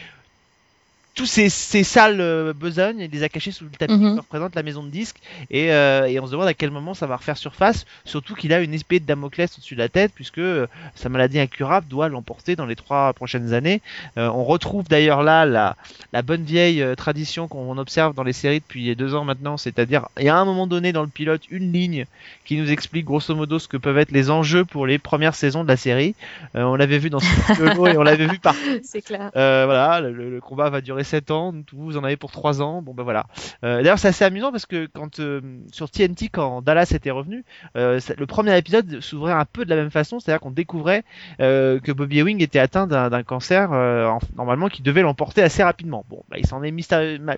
tous 1.14 1.26
ces, 1.26 1.48
ces 1.50 1.84
sales 1.84 2.20
euh, 2.20 2.52
besognes, 2.54 3.00
il 3.00 3.10
les 3.10 3.22
a 3.22 3.28
cachés 3.28 3.50
sous 3.50 3.64
le 3.64 3.70
tapis 3.70 3.92
Mhm. 3.92 4.14
qui 4.14 4.20
représente 4.20 4.54
la 4.54 4.62
maison 4.62 4.82
de 4.82 4.88
disques. 4.88 5.18
Et, 5.50 5.70
euh, 5.72 6.06
et 6.06 6.18
on 6.20 6.26
se 6.26 6.32
demande 6.32 6.46
à 6.48 6.54
quel 6.54 6.70
moment 6.70 6.94
ça 6.94 7.06
va 7.06 7.16
refaire 7.16 7.36
surface. 7.36 7.84
Surtout 8.04 8.34
qu'il 8.34 8.52
a 8.52 8.60
une 8.60 8.72
épée 8.72 8.98
de 9.00 9.04
Damoclès 9.04 9.52
au-dessus 9.58 9.74
de 9.74 9.80
la 9.80 9.88
tête, 9.90 10.12
puisque 10.14 10.38
euh, 10.38 10.66
sa 10.94 11.08
maladie 11.10 11.38
incurable 11.38 11.86
doit 11.88 12.08
l'emporter 12.08 12.56
dans 12.56 12.64
les 12.66 12.76
trois 12.76 13.12
prochaines 13.12 13.52
années. 13.52 13.82
Euh, 14.16 14.28
on 14.28 14.44
retrouve 14.44 14.88
d'ailleurs 14.88 15.22
là 15.22 15.44
la, 15.44 15.76
la 16.12 16.22
bonne 16.22 16.44
vieille 16.44 16.82
euh, 16.82 16.94
tradition 16.94 17.46
qu'on 17.48 17.76
observe 17.78 18.14
dans 18.14 18.22
les 18.22 18.32
séries 18.32 18.60
depuis 18.60 18.96
deux 18.96 19.14
ans 19.14 19.24
maintenant, 19.24 19.56
c'est-à-dire 19.56 20.06
il 20.18 20.24
y 20.24 20.28
a 20.30 20.36
un 20.36 20.44
moment 20.46 20.66
donné 20.66 20.92
dans 20.92 21.02
le 21.02 21.08
pilote 21.08 21.42
une 21.50 21.72
ligne 21.72 22.06
qui 22.44 22.56
nous 22.56 22.70
explique 22.70 23.04
grosso 23.04 23.34
modo 23.34 23.58
ce 23.58 23.68
que 23.68 23.76
peuvent 23.76 23.98
être 23.98 24.12
les 24.12 24.30
enjeux 24.30 24.64
pour 24.64 24.86
les 24.86 24.98
premières 24.98 25.34
saisons 25.34 25.62
de 25.62 25.68
la 25.68 25.76
série. 25.76 26.14
Euh, 26.56 26.62
on 26.62 26.74
l'avait 26.76 26.98
vu 26.98 27.10
dans 27.10 27.20
Solo 27.20 27.86
et 27.86 27.96
on 27.98 28.02
l'avait 28.02 28.26
vu 28.26 28.38
par 28.38 28.54
C'est 28.82 29.02
clair. 29.02 29.30
euh, 29.36 29.64
voilà, 29.66 30.00
le, 30.00 30.30
le 30.30 30.40
combat 30.40 30.70
va 30.70 30.80
durer 30.80 31.01
7 31.04 31.30
ans, 31.30 31.52
vous 31.72 31.96
en 31.96 32.04
avez 32.04 32.16
pour 32.16 32.30
3 32.32 32.62
ans. 32.62 32.82
Bon 32.82 32.94
ben 32.94 33.02
voilà. 33.02 33.26
Euh, 33.64 33.78
D'ailleurs, 33.82 33.98
c'est 33.98 34.08
assez 34.08 34.24
amusant 34.24 34.50
parce 34.52 34.66
que 34.66 34.86
quand 34.86 35.20
euh, 35.20 35.40
sur 35.72 35.90
TNT, 35.90 36.28
quand 36.28 36.62
Dallas 36.62 36.92
était 36.94 37.10
revenu, 37.10 37.44
euh, 37.76 38.00
le 38.16 38.26
premier 38.26 38.56
épisode 38.56 39.00
s'ouvrait 39.00 39.32
un 39.32 39.44
peu 39.44 39.64
de 39.64 39.70
la 39.70 39.76
même 39.76 39.90
façon, 39.90 40.20
c'est-à-dire 40.20 40.40
qu'on 40.40 40.50
découvrait 40.50 41.04
que 41.38 41.92
Bobby 41.92 42.18
Ewing 42.20 42.42
était 42.42 42.58
atteint 42.58 42.86
d'un 42.86 43.22
cancer 43.22 43.72
en- 43.72 44.18
normalement 44.36 44.68
qui 44.68 44.82
devait 44.82 45.02
l'emporter 45.02 45.42
assez 45.42 45.62
rapidement. 45.62 46.04
Bon, 46.08 46.22
bah, 46.30 46.36
il 46.38 46.46
s'en 46.46 46.62
est 46.62 46.72
ma- 47.18 47.36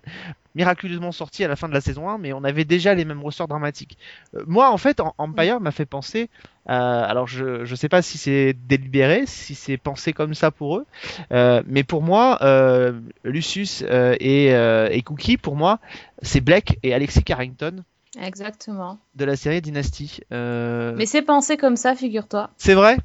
miraculeusement 0.54 1.12
sorti 1.12 1.42
à 1.44 1.48
la 1.48 1.56
fin 1.56 1.68
de 1.68 1.74
la 1.74 1.80
saison 1.80 2.08
1, 2.08 2.18
mais 2.18 2.32
on 2.32 2.44
avait 2.44 2.64
déjà 2.64 2.94
les 2.94 3.04
mêmes 3.04 3.22
ressorts 3.22 3.48
dramatiques. 3.48 3.98
Euh, 4.36 4.42
moi, 4.46 4.70
en 4.70 4.76
fait, 4.78 5.00
Empire 5.18 5.60
m'a 5.60 5.70
fait 5.72 5.86
penser. 5.86 6.30
à- 6.66 7.02
alors, 7.04 7.26
je 7.26 7.64
je 7.66 7.74
sais 7.74 7.88
pas 7.90 8.00
si 8.02 8.16
c'est 8.18 8.54
délibéré, 8.66 9.24
si 9.26 9.54
c'est 9.54 9.76
pensé 9.76 10.12
comme 10.14 10.32
ça 10.34 10.50
pour 10.50 10.78
eux, 10.78 10.86
euh, 11.32 11.62
mais 11.66 11.82
pour 11.84 12.02
moi, 12.02 12.38
euh, 12.42 12.92
Lucius 13.24 13.84
euh, 13.86 14.16
et, 14.20 14.54
euh, 14.54 14.88
et 14.90 15.02
Cookie, 15.02 15.36
pour 15.36 15.56
moi, 15.56 15.78
c'est 16.22 16.40
Blake 16.40 16.78
et 16.82 16.94
Alexis 16.94 17.22
Carrington 17.22 17.82
Exactement. 18.18 18.98
de 19.14 19.24
la 19.24 19.36
série 19.36 19.60
Dynasty. 19.60 20.20
Euh, 20.32 20.94
Mais 20.96 21.04
c'est 21.06 21.22
pensé 21.22 21.56
comme 21.56 21.76
ça, 21.76 21.94
figure-toi. 21.94 22.50
c'est 22.56 22.74
vrai? 22.74 22.96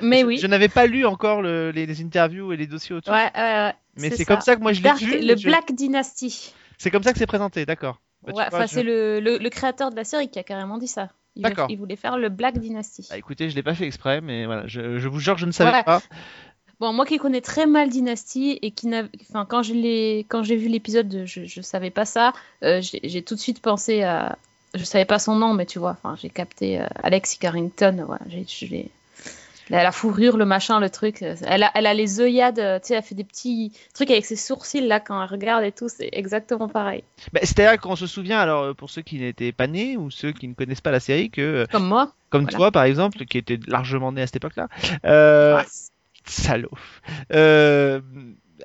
Mais 0.00 0.20
Je- 0.20 0.26
oui. 0.26 0.38
Je 0.38 0.46
n'avais 0.46 0.68
pas 0.68 0.86
lu 0.86 1.04
encore 1.06 1.42
le- 1.42 1.70
les, 1.72 1.84
les 1.86 2.00
interviews 2.02 2.52
et 2.52 2.56
les 2.56 2.66
dossiers 2.66 2.94
autour. 2.94 3.12
Ouais, 3.12 3.30
ouais, 3.34 3.40
ouais. 3.42 3.72
mais 3.96 4.10
c'est 4.10 4.24
comme 4.24 4.40
ça 4.40 4.54
que 4.56 4.60
moi 4.60 4.72
je 4.72 4.82
l'ai 4.82 4.92
vu. 4.92 5.20
le 5.26 5.36
je- 5.36 5.46
Black 5.48 5.72
Dynasty. 5.74 6.54
C'est 6.78 6.90
comme 6.90 7.02
ça 7.02 7.12
que 7.12 7.18
c'est 7.18 7.26
présenté, 7.26 7.66
d'accord. 7.66 8.00
Bah, 8.22 8.32
ouais, 8.34 8.44
enfin, 8.48 8.66
c'est 8.66 8.82
le, 8.82 9.20
le, 9.20 9.38
le 9.38 9.50
créateur 9.50 9.90
de 9.90 9.96
la 9.96 10.04
série 10.04 10.28
qui 10.28 10.38
a 10.38 10.42
carrément 10.42 10.78
dit 10.78 10.88
ça. 10.88 11.10
Il, 11.36 11.42
D'accord. 11.42 11.66
il 11.70 11.78
voulait 11.78 11.96
faire 11.96 12.16
le 12.18 12.28
Black 12.30 12.58
Dynasty. 12.58 13.06
Bah, 13.10 13.18
écoutez, 13.18 13.50
je 13.50 13.54
l'ai 13.56 13.62
pas 13.62 13.74
fait 13.74 13.86
exprès, 13.86 14.20
mais 14.20 14.46
voilà, 14.46 14.66
je, 14.66 14.98
je 14.98 15.08
vous 15.08 15.20
jure, 15.20 15.36
je 15.36 15.46
ne 15.46 15.52
savais 15.52 15.72
Ouais. 15.72 15.82
pas. 15.84 16.02
Bon, 16.80 16.92
moi 16.92 17.06
qui 17.06 17.16
connais 17.18 17.40
très 17.40 17.66
mal 17.66 17.88
Dynasty 17.88 18.58
et 18.60 18.70
qui 18.70 18.86
n'a, 18.86 19.04
enfin, 19.22 19.46
quand 19.46 19.62
je 19.62 20.20
quand 20.22 20.42
j'ai 20.42 20.56
vu 20.56 20.68
l'épisode, 20.68 21.22
je, 21.24 21.44
je 21.46 21.60
savais 21.62 21.90
pas 21.90 22.04
ça. 22.04 22.32
euh, 22.64 22.80
j'ai 22.82 23.22
tout 23.22 23.34
de 23.34 23.40
suite 23.40 23.60
pensé 23.62 24.02
à, 24.02 24.36
je 24.74 24.84
savais 24.84 25.06
pas 25.06 25.18
son 25.18 25.36
nom, 25.36 25.54
mais 25.54 25.64
tu 25.64 25.78
vois, 25.78 25.92
enfin, 26.02 26.16
j'ai 26.20 26.28
capté 26.28 26.80
euh, 26.80 26.86
Alexis 27.02 27.38
Carrington. 27.38 28.04
Voilà, 28.06 28.24
je 28.30 28.66
l'ai- 28.66 28.90
la, 29.70 29.82
la 29.82 29.92
fourrure, 29.92 30.36
le 30.36 30.44
machin, 30.44 30.80
le 30.80 30.90
truc. 30.90 31.22
euh, 31.22 31.34
Elle 31.46 31.62
a, 31.62 31.70
elle 31.74 31.86
a 31.86 31.94
les 31.94 32.20
œillades, 32.20 32.58
euh, 32.58 32.78
tu 32.78 32.88
sais, 32.88 32.94
elle 32.94 33.02
fait 33.02 33.14
des 33.14 33.24
petits 33.24 33.72
trucs 33.94 34.10
avec 34.10 34.24
ses 34.24 34.36
sourcils 34.36 34.86
là 34.86 35.00
quand 35.00 35.20
elle 35.22 35.28
regarde 35.28 35.64
et 35.64 35.72
tout. 35.72 35.88
C'est 35.88 36.08
exactement 36.12 36.68
pareil. 36.68 37.02
Bah, 37.32 37.40
C'est-à-dire 37.42 37.80
qu'on 37.80 37.96
se 37.96 38.06
souvient, 38.06 38.38
alors 38.38 38.62
euh, 38.62 38.74
pour 38.74 38.90
ceux 38.90 39.02
qui 39.02 39.18
n'étaient 39.18 39.52
pas 39.52 39.66
nés 39.66 39.96
ou 39.96 40.10
ceux 40.10 40.32
qui 40.32 40.46
ne 40.48 40.54
connaissent 40.54 40.80
pas 40.80 40.90
la 40.92 41.00
série, 41.00 41.30
que 41.30 41.66
Comme 41.72 41.86
moi. 41.88 42.12
comme 42.30 42.42
Voilà. 42.42 42.56
toi 42.56 42.70
par 42.70 42.84
exemple, 42.84 43.24
qui 43.24 43.38
était 43.38 43.58
largement 43.66 44.12
né 44.12 44.22
à 44.22 44.26
cette 44.26 44.36
époque-là, 44.36 44.68
euh, 45.04 45.56
Ouais. 45.56 45.64
salaud. 46.24 46.70
Euh, 47.32 48.00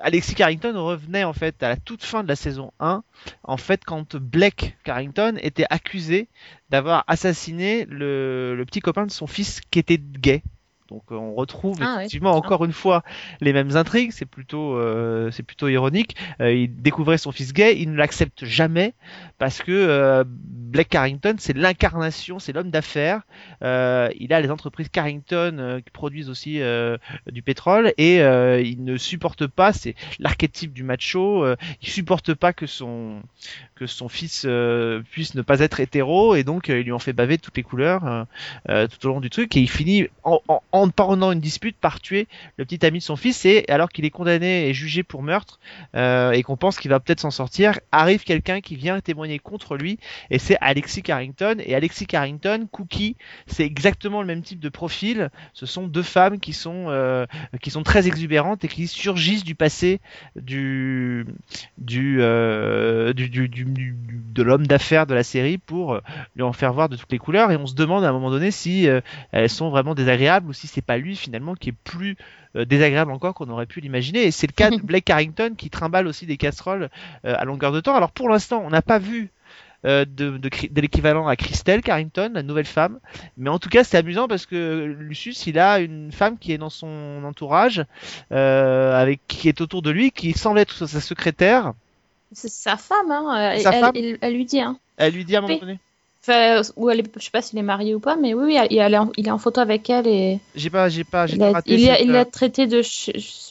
Alexis 0.01 0.35
Carrington 0.35 0.73
revenait 0.81 1.25
en 1.25 1.33
fait 1.33 1.61
à 1.63 1.67
la 1.69 1.75
toute 1.75 2.03
fin 2.03 2.23
de 2.23 2.27
la 2.29 2.37
saison 2.37 2.71
1, 2.79 3.03
en 3.43 3.57
fait 3.57 3.83
quand 3.85 4.15
Blake 4.15 4.77
Carrington 4.85 5.33
était 5.41 5.65
accusé 5.69 6.29
d'avoir 6.69 7.03
assassiné 7.07 7.85
le, 7.89 8.55
le 8.55 8.65
petit 8.65 8.79
copain 8.79 9.05
de 9.05 9.11
son 9.11 9.27
fils 9.27 9.59
qui 9.69 9.79
était 9.79 9.97
gay. 9.99 10.43
Donc 10.91 11.03
euh, 11.11 11.15
on 11.15 11.33
retrouve 11.35 11.77
Ah 11.79 11.99
effectivement 11.99 12.31
encore 12.31 12.65
une 12.65 12.73
fois 12.73 13.01
les 13.39 13.53
mêmes 13.53 13.77
intrigues, 13.77 14.11
c'est 14.11 14.25
plutôt 14.25 14.75
euh, 14.75 15.31
c'est 15.31 15.41
plutôt 15.41 15.69
ironique. 15.69 16.17
Euh, 16.41 16.53
il 16.53 16.81
découvrait 16.81 17.17
son 17.17 17.31
fils 17.31 17.53
gay, 17.53 17.79
il 17.79 17.93
ne 17.93 17.97
l'accepte 17.97 18.43
jamais 18.43 18.93
parce 19.37 19.59
que 19.59 19.71
euh, 19.71 20.25
Blake 20.27 20.89
Carrington 20.89 21.35
c'est 21.39 21.55
l'incarnation, 21.55 22.39
c'est 22.39 22.51
l'homme 22.51 22.71
d'affaires. 22.71 23.21
Il 23.61 24.33
a 24.33 24.41
les 24.41 24.51
entreprises 24.51 24.89
Carrington 24.89 25.81
qui 25.85 25.91
produisent 25.91 26.29
aussi 26.29 26.59
du 27.31 27.41
pétrole 27.41 27.93
et 27.97 28.17
il 28.17 28.83
ne 28.83 28.97
supporte 28.97 29.47
pas, 29.47 29.71
c'est 29.71 29.95
l'archétype 30.19 30.73
du 30.73 30.83
macho, 30.83 31.45
il 31.81 31.87
supporte 31.87 32.33
pas 32.33 32.51
que 32.51 32.65
son 32.67 33.21
que 33.75 33.87
son 33.87 34.09
fils 34.09 34.45
puisse 35.11 35.35
ne 35.35 35.41
pas 35.41 35.59
être 35.61 35.79
hétéro 35.79 36.35
et 36.35 36.43
donc 36.43 36.67
il 36.67 36.81
lui 36.81 36.91
en 36.91 36.99
fait 36.99 37.13
baver 37.13 37.37
de 37.37 37.41
toutes 37.41 37.57
les 37.57 37.63
couleurs 37.63 38.27
tout 38.67 39.05
au 39.05 39.09
long 39.09 39.21
du 39.21 39.29
truc 39.29 39.55
et 39.55 39.61
il 39.61 39.69
finit 39.69 40.07
en, 40.23 40.41
en, 40.47 40.61
en 40.71 40.80
pendant 40.89 41.31
une 41.31 41.39
dispute 41.39 41.77
par 41.77 41.99
tuer 42.01 42.27
le 42.57 42.65
petit 42.65 42.85
ami 42.85 42.99
de 42.99 43.03
son 43.03 43.15
fils 43.15 43.45
et 43.45 43.65
alors 43.69 43.89
qu'il 43.89 44.05
est 44.05 44.09
condamné 44.09 44.67
et 44.67 44.73
jugé 44.73 45.03
pour 45.03 45.21
meurtre 45.23 45.59
euh, 45.95 46.31
et 46.31 46.43
qu'on 46.43 46.57
pense 46.57 46.77
qu'il 46.79 46.89
va 46.89 46.99
peut-être 46.99 47.19
s'en 47.19 47.31
sortir 47.31 47.79
arrive 47.91 48.23
quelqu'un 48.23 48.61
qui 48.61 48.75
vient 48.75 48.99
témoigner 49.01 49.39
contre 49.39 49.77
lui 49.77 49.99
et 50.29 50.39
c'est 50.39 50.57
Alexis 50.61 51.03
Carrington. 51.03 51.55
Et 51.65 51.75
Alexis 51.75 52.07
Carrington 52.07 52.67
Cookie 52.71 53.15
c'est 53.47 53.63
exactement 53.65 54.21
le 54.21 54.27
même 54.27 54.41
type 54.41 54.59
de 54.59 54.69
profil. 54.69 55.29
Ce 55.53 55.65
sont 55.65 55.87
deux 55.87 56.03
femmes 56.03 56.39
qui 56.39 56.53
sont 56.53 56.85
euh, 56.89 57.25
qui 57.61 57.69
sont 57.69 57.83
très 57.83 58.07
exubérantes 58.07 58.63
et 58.63 58.67
qui 58.67 58.87
surgissent 58.87 59.43
du 59.43 59.55
passé 59.55 59.99
du 60.35 61.25
du, 61.77 62.17
euh, 62.21 63.13
du, 63.13 63.29
du, 63.29 63.47
du- 63.49 63.65
du- 63.65 63.80
de 64.33 64.43
l'homme 64.43 64.65
d'affaires 64.67 65.05
de 65.05 65.13
la 65.13 65.23
série 65.23 65.57
pour 65.57 65.93
euh, 65.93 66.01
lui 66.35 66.43
en 66.43 66.53
faire 66.53 66.73
voir 66.73 66.89
de 66.89 66.95
toutes 66.95 67.11
les 67.11 67.17
couleurs 67.17 67.51
et 67.51 67.57
on 67.57 67.67
se 67.67 67.75
demande 67.75 68.03
à 68.03 68.09
un 68.09 68.13
moment 68.13 68.29
donné 68.31 68.51
si 68.51 68.87
euh, 68.87 69.01
elles 69.31 69.49
sont 69.49 69.69
vraiment 69.69 69.93
désagréables 69.95 70.47
ou 70.49 70.53
si 70.53 70.67
c'est 70.67 70.81
pas 70.81 70.97
lui 70.97 71.15
finalement 71.15 71.53
qui 71.55 71.69
est 71.69 71.75
plus 71.83 72.15
euh, 72.55 72.65
désagréable 72.65 73.11
encore 73.11 73.33
qu'on 73.33 73.49
aurait 73.49 73.65
pu 73.65 73.81
l'imaginer 73.81 74.23
et 74.23 74.31
c'est 74.31 74.47
le 74.47 74.53
cas 74.53 74.69
de 74.69 74.77
Blake 74.83 75.05
Carrington 75.05 75.53
qui 75.57 75.69
trimballe 75.69 76.07
aussi 76.07 76.25
des 76.25 76.37
casseroles 76.37 76.89
euh, 77.25 77.35
à 77.37 77.45
longueur 77.45 77.71
de 77.71 77.79
temps 77.81 77.95
alors 77.95 78.11
pour 78.11 78.29
l'instant 78.29 78.61
on 78.65 78.69
n'a 78.69 78.81
pas 78.81 78.99
vu 78.99 79.29
de, 79.83 80.05
de, 80.05 80.47
Cri- 80.49 80.69
de 80.71 80.79
l'équivalent 80.79 81.27
à 81.27 81.35
Christelle 81.35 81.81
Carrington, 81.81 82.29
la 82.35 82.43
nouvelle 82.43 82.67
femme. 82.67 82.99
Mais 83.35 83.49
en 83.49 83.57
tout 83.57 83.67
cas, 83.67 83.83
c'est 83.83 83.97
amusant 83.97 84.27
parce 84.27 84.45
que 84.45 84.85
Lucius, 84.99 85.47
il 85.47 85.57
a 85.57 85.79
une 85.79 86.11
femme 86.11 86.37
qui 86.37 86.51
est 86.53 86.59
dans 86.59 86.69
son 86.69 87.23
entourage, 87.25 87.83
avec 88.29 89.21
qui 89.27 89.49
est 89.49 89.59
autour 89.59 89.81
de 89.81 89.89
lui, 89.89 90.11
qui 90.11 90.33
semble 90.33 90.59
être 90.59 90.85
sa 90.85 91.01
secrétaire. 91.01 91.73
C'est 92.33 92.49
sa 92.51 92.77
femme, 92.77 93.11
hein. 93.11 93.57
Sa 93.59 93.71
elle, 93.73 93.79
femme 93.83 93.91
elle- 93.95 94.17
elle 94.21 94.33
lui 94.33 94.45
dit, 94.45 94.61
hein. 94.61 94.77
Elle 94.97 95.13
lui 95.13 95.25
dit 95.25 95.35
à 95.35 95.39
un 95.39 95.41
moment 95.41 95.57
donné. 95.59 95.79
Enfin, 96.23 96.61
ou 96.75 96.89
elle 96.89 96.99
est- 96.99 97.19
je 97.19 97.23
sais 97.23 97.31
pas 97.31 97.41
s'il 97.41 97.57
est 97.57 97.63
marié 97.63 97.95
ou 97.95 97.99
pas, 97.99 98.15
mais 98.15 98.33
oui, 98.35 98.43
oui, 98.45 98.55
elle- 98.55 98.77
elle 98.77 98.93
est 98.93 98.97
en- 98.97 99.11
il 99.17 99.27
est 99.27 99.31
en 99.31 99.39
photo 99.39 99.59
avec 99.59 99.89
elle 99.89 100.05
et 100.07 100.39
J'ai 100.55 100.69
pas, 100.69 100.87
j'ai 100.87 101.03
pas, 101.03 101.25
j'ai 101.25 101.37
rater. 101.37 101.73
il 101.73 102.11
l'a 102.11 102.21
euh, 102.21 102.25
traité 102.25 102.67
de, 102.67 102.81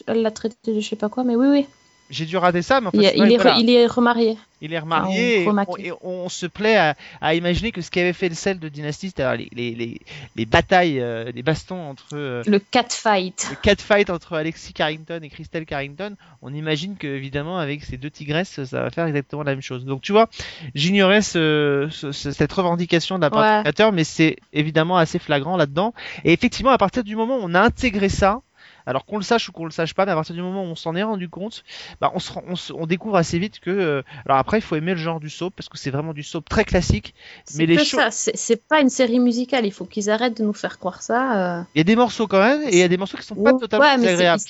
elle 0.06 0.22
l'a 0.22 0.30
traité 0.30 0.56
de 0.72 0.80
je 0.80 0.88
sais 0.88 0.96
pas 0.96 1.08
quoi, 1.08 1.24
mais 1.24 1.34
oui, 1.34 1.48
oui. 1.48 1.66
J'ai 2.10 2.26
dû 2.26 2.36
rater 2.36 2.62
ça, 2.62 2.80
mais 2.80 2.88
en 2.88 2.90
fait, 2.90 2.96
Il, 2.98 3.02
vrai, 3.02 3.28
il 3.28 3.32
est, 3.32 3.36
re- 3.38 3.60
il 3.60 3.70
est 3.70 3.86
remarié. 3.86 4.36
Il 4.62 4.74
est 4.74 4.78
remarié 4.78 5.38
on 5.38 5.42
et, 5.42 5.46
remarque. 5.46 5.70
on, 5.70 5.76
et 5.78 5.92
on 6.02 6.28
se 6.28 6.44
plaît 6.44 6.76
à, 6.76 6.94
à 7.22 7.34
imaginer 7.34 7.72
que 7.72 7.80
ce 7.80 7.90
qui 7.90 7.98
avait 7.98 8.12
fait 8.12 8.28
le 8.28 8.34
sel 8.34 8.58
de 8.58 8.68
Dynasty, 8.68 9.10
c'est-à-dire 9.14 9.48
les, 9.56 9.70
les, 9.70 9.74
les, 9.74 10.00
les 10.36 10.44
batailles, 10.44 11.00
euh, 11.00 11.30
les 11.34 11.42
bastons 11.42 11.80
entre 11.80 12.04
euh, 12.12 12.42
Le 12.46 12.58
catfight. 12.58 13.46
le 13.50 13.56
catfight 13.56 14.10
entre 14.10 14.36
Alexis 14.36 14.74
Carrington 14.74 15.20
et 15.22 15.30
Christelle 15.30 15.64
Carrington, 15.64 16.14
on 16.42 16.52
imagine 16.52 16.96
que 16.98 17.06
évidemment 17.06 17.58
avec 17.58 17.82
ces 17.84 17.96
deux 17.96 18.10
tigresses, 18.10 18.62
ça 18.64 18.82
va 18.82 18.90
faire 18.90 19.06
exactement 19.06 19.44
la 19.44 19.52
même 19.52 19.62
chose. 19.62 19.86
Donc 19.86 20.02
tu 20.02 20.12
vois, 20.12 20.28
j'ignorais 20.74 21.22
ce, 21.22 21.88
ce- 21.90 22.12
ce- 22.12 22.32
cette 22.32 22.52
revendication 22.52 23.16
de 23.16 23.22
la 23.22 23.30
part 23.30 23.64
Ouais. 23.64 23.90
mais 23.92 24.04
c'est 24.04 24.36
évidemment 24.52 24.98
assez 24.98 25.18
flagrant 25.18 25.56
là-dedans. 25.56 25.94
Et 26.24 26.32
effectivement, 26.32 26.70
à 26.70 26.78
partir 26.78 27.02
du 27.04 27.16
moment 27.16 27.36
où 27.38 27.40
on 27.42 27.54
a 27.54 27.60
intégré 27.60 28.08
ça, 28.10 28.40
alors 28.86 29.04
qu'on 29.06 29.16
le 29.16 29.22
sache 29.22 29.48
ou 29.48 29.52
qu'on 29.52 29.64
le 29.64 29.70
sache 29.70 29.94
pas, 29.94 30.06
mais 30.06 30.12
à 30.12 30.14
partir 30.14 30.34
du 30.34 30.42
moment 30.42 30.62
où 30.62 30.66
on 30.66 30.74
s'en 30.74 30.94
est 30.96 31.02
rendu 31.02 31.28
compte, 31.28 31.64
bah 32.00 32.10
on, 32.14 32.18
se, 32.18 32.32
rend- 32.32 32.44
on, 32.46 32.56
se- 32.56 32.72
on 32.72 32.86
découvre 32.86 33.16
assez 33.16 33.38
vite 33.38 33.60
que. 33.60 33.70
euh, 33.70 34.02
alors 34.26 34.38
après, 34.38 34.58
il 34.58 34.62
faut 34.62 34.76
aimer 34.76 34.92
le 34.92 34.98
genre 34.98 35.20
du 35.20 35.30
soap 35.30 35.54
parce 35.56 35.68
que 35.68 35.78
c'est 35.78 35.90
vraiment 35.90 36.12
du 36.12 36.22
soap 36.22 36.48
très 36.48 36.64
classique. 36.64 37.14
Mais 37.56 37.66
les 37.66 37.76
que 37.76 37.84
cho- 37.84 37.98
ça, 37.98 38.10
c'est 38.10 38.66
pas 38.68 38.80
une 38.80 38.88
série 38.88 39.20
musicale. 39.20 39.66
Il 39.66 39.72
faut 39.72 39.84
qu'ils 39.84 40.10
arrêtent 40.10 40.38
de 40.38 40.44
nous 40.44 40.52
faire 40.52 40.78
croire 40.78 41.02
ça. 41.02 41.58
euh. 41.60 41.62
Il 41.74 41.78
y 41.78 41.80
a 41.80 41.84
des 41.84 41.96
morceaux 41.96 42.26
quand 42.26 42.40
même, 42.40 42.62
et 42.62 42.72
il 42.72 42.78
y 42.78 42.82
a 42.82 42.88
des 42.88 42.96
morceaux 42.96 43.16
qui 43.16 43.24
sont 43.24 43.34
pas 43.34 43.52
Ouais, 43.52 43.58
totalement 43.60 43.86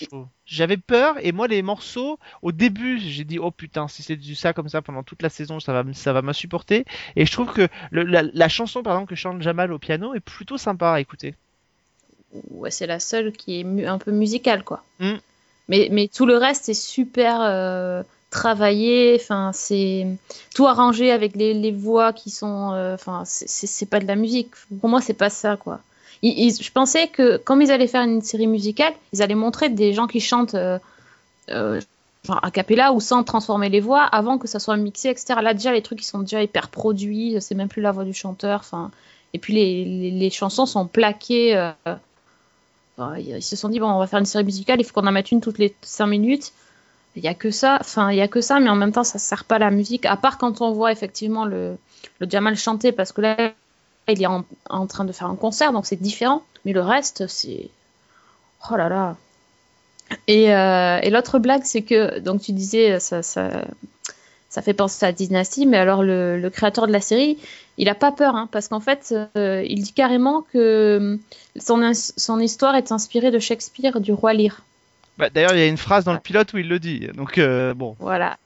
trouve. 0.07 0.27
J'avais 0.47 0.77
peur, 0.77 1.17
et 1.23 1.31
moi 1.33 1.47
les 1.47 1.63
morceaux, 1.63 2.19
au 2.43 2.51
début, 2.53 2.99
j'ai 2.99 3.25
dit 3.25 3.39
oh 3.39 3.51
putain, 3.51 3.87
si 3.89 4.03
c'est 4.03 4.17
du 4.17 4.35
ça 4.35 4.53
comme 4.53 4.69
ça 4.69 4.83
pendant 4.83 5.03
toute 5.03 5.23
la 5.23 5.29
saison, 5.29 5.61
ça 5.61 5.73
va, 5.73 5.85
ça 5.93 6.13
va 6.13 6.23
m'insupporter. 6.23 6.85
Et 7.17 7.25
je 7.27 7.33
trouve 7.33 7.53
que 7.53 7.69
le- 7.91 8.03
la, 8.03 8.23
la 8.23 8.49
chanson 8.49 8.83
par 8.83 8.95
exemple 8.95 9.11
que 9.11 9.15
chante 9.15 9.43
Jamal 9.43 9.73
au 9.73 9.79
piano 9.79 10.15
est 10.15 10.21
plutôt 10.21 10.59
sympa 10.59 10.93
à 10.93 11.01
écouter. 11.01 11.35
Ouais, 12.53 12.71
c'est 12.71 12.87
la 12.87 13.01
seule 13.01 13.33
qui 13.33 13.61
est 13.61 13.87
un 13.87 13.99
peu 13.99 14.11
musicale, 14.13 14.63
quoi. 14.65 14.83
Mm. 15.01 15.15
Mais, 15.69 15.89
mais 15.91 16.09
tout 16.09 16.27
le 16.27 16.37
reste 16.37 16.69
est 16.69 16.75
super 16.75 17.39
euh, 17.41 18.03
travaillé. 18.31 19.17
Enfin, 19.21 19.51
c'est 19.53 20.07
tout 20.55 20.67
arrangé 20.67 21.11
avec 21.11 21.35
les, 21.37 21.55
les 21.55 21.73
voix 21.73 22.13
qui 22.13 22.31
sont. 22.31 22.73
euh, 22.73 22.95
Enfin, 22.95 23.23
c'est- 23.27 23.67
c'est 23.67 23.87
pas 23.87 24.01
de 24.01 24.07
la 24.07 24.17
musique. 24.17 24.51
Pour 24.81 24.89
moi, 24.89 25.01
c'est 25.01 25.15
pas 25.15 25.31
ça, 25.31 25.57
quoi. 25.57 25.81
Ils- 26.23 26.39
ils- 26.49 26.63
je 26.63 26.71
pensais 26.73 27.09
que 27.09 27.37
comme 27.39 27.63
ils 27.63 27.71
allaient 27.73 27.87
faire 27.89 28.03
une 28.03 28.23
série 28.23 28.47
musicale, 28.47 28.93
ils 29.13 29.23
allaient 29.23 29.35
montrer 29.35 29.69
des 29.69 29.93
gens 29.93 30.07
qui 30.07 30.21
chantent. 30.21 30.55
euh, 30.55 30.79
euh, 31.51 31.81
enfin, 32.29 32.39
a 32.43 32.51
cappella 32.51 32.93
ou 32.93 33.01
sans 33.01 33.25
transformer 33.25 33.69
les 33.71 33.81
voix 33.81 34.03
avant 34.05 34.39
que 34.39 34.47
ça 34.47 34.59
soit 34.61 34.77
mixé, 34.77 35.09
etc. 35.09 35.41
Là, 35.43 35.55
déjà, 35.55 35.73
les 35.73 35.83
trucs, 35.83 36.01
ils 36.03 36.07
sont 36.07 36.21
déjà 36.21 36.43
hyper 36.43 36.69
produits, 36.69 37.37
c'est 37.41 37.55
même 37.57 37.69
plus 37.69 37.83
la 37.83 37.91
voix 37.93 38.05
du 38.05 38.15
chanteur, 38.15 38.61
enfin. 38.61 38.91
Et 39.35 39.39
puis, 39.39 39.55
les, 39.55 39.85
les, 39.85 40.11
les 40.11 40.31
chansons 40.31 40.67
sont 40.67 40.87
plaquées. 40.87 41.57
euh, 41.57 41.71
enfin, 43.01 43.19
ils 43.19 43.43
se 43.43 43.57
sont 43.57 43.69
dit, 43.69 43.81
bon, 43.81 43.91
on 43.91 43.99
va 43.99 44.07
faire 44.07 44.19
une 44.19 44.27
série 44.27 44.45
musicale, 44.45 44.81
il 44.81 44.85
faut 44.85 44.93
qu'on 44.93 45.07
en 45.07 45.13
mette 45.13 45.31
une 45.31 45.41
toutes 45.41 45.59
les 45.59 45.75
5 45.83 46.07
minutes. 46.07 46.53
Il 47.17 47.25
y 47.25 47.29
a 47.29 47.35
que 47.35 47.51
ça, 47.51 47.79
enfin, 47.81 48.11
il 48.11 48.17
y 48.17 48.21
a 48.21 48.29
que 48.29 48.41
ça, 48.41 48.61
mais 48.61 48.71
en 48.71 48.77
même 48.77 48.93
temps, 48.93 49.05
ça 49.05 49.19
sert 49.19 49.45
pas 49.45 49.57
à 49.57 49.59
la 49.59 49.71
musique, 49.71 50.07
à 50.07 50.17
part 50.17 50.39
quand 50.39 50.61
on 50.61 50.73
voit 50.73 50.93
effectivement 50.93 51.45
le, 51.45 51.77
le 52.21 52.31
Jamal 52.31 52.57
chanter, 52.57 52.93
parce 52.93 53.13
que 53.13 53.21
là, 53.21 53.53
il 54.09 54.23
est 54.23 54.27
en, 54.27 54.45
en 54.69 54.87
train 54.87 55.05
de 55.05 55.13
faire 55.13 55.29
un 55.29 55.37
concert, 55.37 55.73
donc 55.73 55.87
c'est 55.87 56.01
différent. 56.01 56.43
Mais 56.65 56.73
le 56.73 56.83
reste, 56.83 57.27
c'est. 57.27 57.71
Oh 58.71 58.77
là 58.77 58.89
là. 58.89 59.17
Et, 60.27 60.55
euh, 60.55 60.99
et 61.03 61.11
l'autre 61.11 61.39
blague, 61.39 61.63
c'est 61.65 61.83
que, 61.83 62.19
donc 62.19 62.43
tu 62.43 62.53
disais, 62.53 63.01
ça, 63.01 63.23
ça 64.51 64.63
fait 64.63 64.75
penser 64.75 65.07
à 65.07 65.13
Dynasty, 65.13 65.65
mais 65.65 65.79
alors 65.79 66.03
le, 66.03 66.49
créateur 66.53 66.89
de 66.89 66.93
la 66.93 67.01
série, 67.01 67.39
il 67.79 67.89
a 67.89 67.95
pas 67.95 68.11
peur, 68.11 68.35
hein, 68.35 68.49
parce 68.51 68.69
qu'en 68.69 68.81
fait, 68.81 69.15
euh, 69.37 69.65
il 69.67 69.83
dit 69.83 69.93
carrément 69.93 70.43
que 70.43 71.19
son, 71.57 71.93
son 71.95 72.41
histoire 72.41 72.75
est 72.75 72.93
inspirée 72.93 73.31
de 73.31 73.39
Shakespeare, 73.39 74.01
du 74.01 74.13
roi 74.13 74.35
Lear. 74.35 74.63
Bah, 75.21 75.31
D'ailleurs, 75.31 75.53
il 75.55 75.59
y 75.59 75.63
a 75.63 75.67
une 75.67 75.77
phrase 75.77 76.05
dans 76.05 76.13
le 76.13 76.19
pilote 76.19 76.53
où 76.53 76.59
il 76.59 76.69
le 76.69 76.79
dit. 76.79 77.07
Donc, 77.15 77.39
euh, 77.39 77.75
bon. 77.75 77.95
Voilà. 78.01 78.39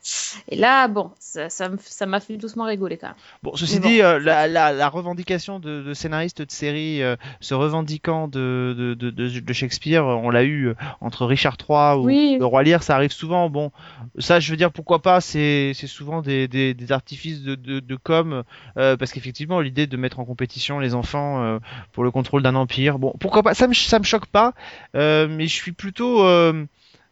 Et 0.49 0.57
là, 0.57 0.89
bon, 0.89 1.11
ça 1.19 1.49
ça 1.49 1.69
me- 1.69 1.79
ça 1.81 2.07
m'a 2.07 2.21
fait 2.21 2.37
doucement 2.37 2.65
rigoler 2.65 2.97
quand 2.99 3.07
même. 3.09 3.17
Bon, 3.43 3.55
ceci 3.57 3.81
bon. 3.81 3.89
dit, 3.89 4.03
euh, 4.03 4.19
la, 4.19 4.49
la, 4.49 4.73
la 4.73 4.89
revendication 4.89 5.61
de, 5.61 5.83
de 5.83 5.95
scénaristes 5.95 6.43
de 6.43 6.51
séries 6.51 7.03
euh, 7.03 7.17
se 7.41 7.55
revendiquant 7.55 8.29
de, 8.29 8.95
de, 8.99 9.11
de, 9.11 9.53
Shakespeare, 9.53 10.05
on 10.05 10.31
l'a 10.31 10.43
eu 10.43 10.69
euh, 10.69 10.75
entre 11.01 11.25
Richard 11.27 11.57
III 11.61 11.97
ou 11.99 12.07
Oui. 12.07 12.37
le 12.39 12.45
Roi 12.45 12.63
Lear, 12.65 12.83
ça 12.83 12.97
arrive 12.97 13.13
souvent. 13.13 13.49
Bon, 13.49 13.71
ça, 14.19 14.41
je 14.41 14.51
veux 14.51 14.57
dire, 14.57 14.73
pourquoi 14.73 15.01
pas, 15.01 15.21
c'est 15.21 15.73
c'est 15.75 15.87
souvent 15.87 16.23
des, 16.23 16.49
des, 16.49 16.75
des 16.75 16.93
artifices 16.93 17.43
de, 17.43 17.55
de, 17.55 17.81
de 17.81 17.97
com, 17.97 18.43
euh, 18.79 18.97
parce 18.97 19.13
qu'effectivement, 19.13 19.61
l'idée 19.61 19.87
de 19.87 19.97
mettre 19.97 20.19
en 20.19 20.25
compétition 20.25 20.81
les 20.81 20.95
enfants 20.95 21.43
euh, 21.45 21.59
pour 21.93 22.03
le 22.05 22.11
contrôle 22.11 22.43
d'un 22.43 22.55
empire, 22.57 22.99
bon, 22.99 23.13
pourquoi 23.21 23.43
pas, 23.43 23.55
ça 23.55 23.69
me, 23.69 23.75
ça 23.75 23.99
me 24.01 24.05
choque 24.05 24.27
pas, 24.27 24.53
euh, 24.97 25.29
mais 25.31 25.47
je 25.47 25.55
suis 25.55 25.73
plutôt. 25.73 26.25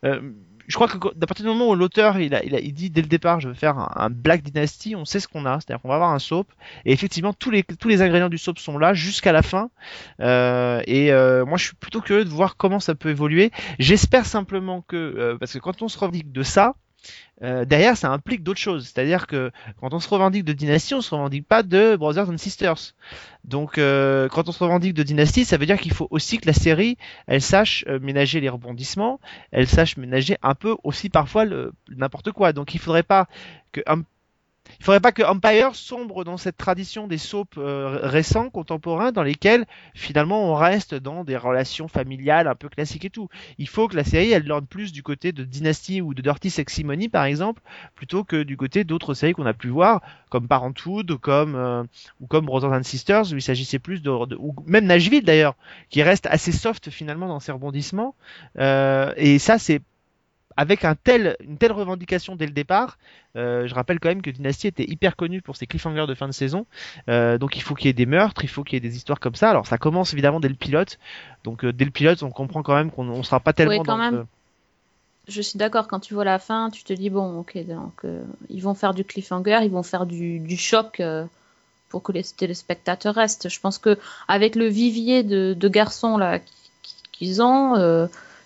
Euh, 0.05 0.33
je 0.69 0.75
crois 0.75 0.89
que 0.89 0.97
à 0.97 1.27
partir 1.27 1.45
du 1.45 1.51
moment 1.51 1.69
où 1.69 1.75
l'auteur 1.75 2.19
il, 2.19 2.35
a, 2.35 2.43
il, 2.45 2.73
dit 2.73 2.91
dès 2.91 3.03
le 3.03 3.09
départ 3.09 3.41
je 3.41 3.49
veux 3.49 3.55
faire 3.55 3.79
un, 3.79 4.11
Black 4.11 4.43
Dynasty, 4.43 4.95
on 4.95 5.05
sait 5.05 5.21
ce 5.21 5.29
qu'on 5.29 5.45
a, 5.45 5.59
c'est-à-dire 5.61 5.83
qu'on 5.83 5.89
va 5.89 5.97
avoir 5.97 6.13
un 6.13 6.19
soap. 6.19 6.49
Et 6.85 6.93
effectivement 6.93 7.33
tous 7.33 7.51
les 7.51 7.63
tous 7.63 7.89
les 7.89 8.01
ingrédients 8.01 8.29
du 8.29 8.39
soap 8.39 8.59
sont 8.59 8.79
là 8.79 8.95
jusqu'à 8.95 9.33
la 9.33 9.43
fin. 9.43 9.71
Euh, 10.21 10.81
et 10.87 11.13
euh, 11.13 11.45
moi 11.45 11.59
je 11.59 11.65
suis 11.65 11.75
plutôt 11.75 12.01
curieux 12.01 12.25
de 12.25 12.31
voir 12.31 12.57
comment 12.57 12.81
ça 12.81 12.95
peut 12.95 13.11
évoluer. 13.11 13.51
J'espère 13.79 14.25
simplement 14.25 14.83
que 14.83 15.37
parce 15.41 15.53
que 15.53 15.59
quand 15.59 15.83
on 15.83 15.89
se 15.89 15.99
revendique 15.99 16.33
de 16.33 16.43
ça 16.43 16.75
euh, 17.43 17.65
derrière, 17.65 17.97
ça 17.97 18.11
implique 18.11 18.43
d'autres 18.43 18.61
choses. 18.61 18.85
C'est-à-dire 18.87 19.27
que 19.27 19.51
quand 19.81 19.93
on 19.95 20.01
se 20.01 20.09
revendique 20.09 20.45
de 20.45 20.53
dynastie, 20.53 20.95
on 20.95 21.01
se 21.01 21.15
revendique 21.15 21.47
pas 21.47 21.63
de 21.63 21.97
Brothers 21.97 22.29
and 22.31 22.39
Sisters. 22.39 22.95
Donc, 23.45 23.79
euh, 23.79 24.29
quand 24.29 24.49
on 24.49 24.53
se 24.53 24.63
revendique 24.63 24.95
de 24.95 25.03
dynastie, 25.03 25.45
ça 25.45 25.57
veut 25.57 25.67
dire 25.67 25.79
qu'il 25.79 25.93
faut 25.93 26.07
aussi 26.11 26.39
que 26.39 26.47
la 26.47 26.53
série, 26.53 26.97
elle 27.27 27.43
sache 27.43 27.85
euh, 27.89 27.99
ménager 27.99 28.41
les 28.41 28.49
rebondissements, 28.49 29.19
elle 29.51 29.67
sache 29.67 29.97
ménager 29.97 30.37
un 30.43 30.55
peu 30.55 30.77
aussi 30.85 31.09
parfois 31.09 31.45
n'importe 31.89 32.31
quoi. 32.33 32.53
Donc, 32.53 32.75
il 32.75 32.79
faudrait 32.81 33.03
pas 33.03 33.27
que 33.73 33.81
un- 33.87 34.03
il 34.79 34.85
faudrait 34.85 35.01
pas 35.01 35.13
que 35.13 35.23
Empire 35.23 35.75
sombre 35.75 36.25
dans 36.25 36.37
cette 36.37 36.57
tradition 36.57 37.07
des 37.07 37.19
soaps 37.19 37.57
euh, 37.59 37.99
récents, 38.03 38.51
contemporains, 38.51 39.13
dans 39.13 39.23
lesquels 39.23 39.67
finalement 39.95 40.51
on 40.51 40.55
reste 40.55 40.95
dans 40.95 41.25
des 41.25 41.37
relations 41.37 41.89
familiales 41.89 42.49
un 42.49 42.55
peu 42.55 42.69
classiques 42.69 43.05
et 43.05 43.11
tout. 43.11 43.29
Il 43.59 43.69
faut 43.69 43.87
que 43.89 43.97
la 43.97 44.05
série 44.05 44.31
elle 44.31 44.45
lorde 44.47 44.67
plus 44.67 44.93
du 44.93 45.03
côté 45.03 45.33
de 45.33 45.45
Dynasty 45.45 46.01
ou 46.01 46.15
de 46.15 46.23
Dirty 46.23 46.51
Sexy 46.51 46.85
Money 46.85 47.09
par 47.09 47.25
exemple, 47.25 47.63
plutôt 47.95 48.25
que 48.25 48.43
du 48.43 48.57
côté 48.57 48.85
d'autres 48.85 49.15
séries 49.15 49.35
qu'on 49.35 49.47
a 49.47 49.55
pu 49.55 49.69
voir, 49.69 50.01
comme 50.31 50.49
Parenthood, 50.49 51.17
comme 51.19 51.55
euh, 51.55 51.85
ou 52.21 52.27
comme 52.27 52.47
Brothers 52.47 52.73
and 52.73 52.83
Sisters, 52.85 53.33
où 53.33 53.37
il 53.37 53.43
s'agissait 53.43 53.79
plus 53.79 54.01
de, 54.03 54.27
de- 54.27 54.37
ou 54.37 54.55
même 54.67 54.87
Nashville 54.87 55.25
d'ailleurs, 55.25 55.55
qui 55.91 56.03
reste 56.03 56.27
assez 56.27 56.53
soft 56.53 56.91
finalement 56.91 57.29
dans 57.29 57.41
ses 57.41 57.53
rebondissements. 57.53 58.15
Euh, 58.59 59.13
et 59.17 59.39
ça 59.39 59.59
c'est 59.59 59.81
avec 60.57 60.85
un 60.85 60.95
tel, 60.95 61.37
une 61.41 61.59
telle 61.59 61.73
revendication 61.73 62.37
dès 62.37 62.47
le 62.47 62.53
départ, 62.53 62.99
euh, 63.37 63.67
je 63.67 63.75
rappelle 63.75 64.01
quand 64.01 64.09
même 64.09 64.23
que 64.23 64.31
Dynasty 64.31 64.67
était 64.69 64.85
hyper 64.89 65.17
connu 65.17 65.43
pour 65.43 65.57
ses 65.57 65.67
cliffhangers 65.67 66.07
de 66.07 66.15
fin 66.15 66.29
de 66.29 66.33
saison, 66.33 66.67
Euh, 67.09 67.39
donc 67.39 67.57
il 67.57 67.63
faut 67.63 67.75
qu'il 67.75 67.87
y 67.87 67.91
ait 67.91 67.93
des 67.95 68.07
meurtres, 68.07 68.45
il 68.45 68.49
faut 68.49 68.65
qu'il 68.65 68.75
y 68.75 68.79
ait 68.79 68.89
des 68.91 68.97
histoires 68.97 69.21
comme 69.21 69.35
ça. 69.35 69.51
Alors 69.51 69.67
ça 69.67 69.79
commence 69.79 70.13
évidemment 70.13 70.41
dès 70.41 70.49
le 70.49 70.55
pilote, 70.55 70.99
donc 71.45 71.65
euh, 71.65 71.73
dès 71.73 71.85
le 71.85 71.91
pilote 71.91 72.23
on 72.23 72.31
comprend 72.31 72.63
quand 72.63 72.75
même 72.75 72.91
qu'on 72.91 73.09
on 73.09 73.23
sera 73.23 73.41
pas 73.41 73.53
tellement 73.53 73.73
Oui, 73.73 73.87
quand 73.87 73.97
dans 73.97 73.99
même. 73.99 74.19
le- 74.19 74.27
Je 75.29 75.41
suis 75.41 75.59
d'accord, 75.59 75.87
quand 75.89 76.01
tu 76.01 76.15
vois 76.15 76.25
la 76.25 76.39
fin, 76.39 76.71
tu 76.71 76.83
te 76.85 76.93
dis, 76.93 77.09
bon, 77.11 77.39
ok, 77.39 77.57
donc 77.67 78.05
ils 78.49 78.61
vont 78.63 78.75
faire 78.75 78.93
du 78.95 79.05
cliffhanger, 79.05 79.61
ils 79.63 79.71
vont 79.71 79.83
faire 79.85 80.05
du, 80.07 80.41
du 80.41 80.57
choc 80.57 81.01
pour 81.89 82.03
que 82.03 82.13
les 82.13 82.25
téléspectateurs 82.25 83.15
restent. 83.15 83.49
Je 83.49 83.61
pense 83.61 83.79
que 83.79 83.99
avec 84.29 84.57
le 84.57 84.67
vivier 84.67 85.23
de, 85.23 85.55
de 85.55 85.69
garçons 85.69 86.17
là 86.19 86.39
qui- 86.41 86.53
qui- 86.83 86.95
qu'ils 87.13 87.43
ont, 87.43 87.77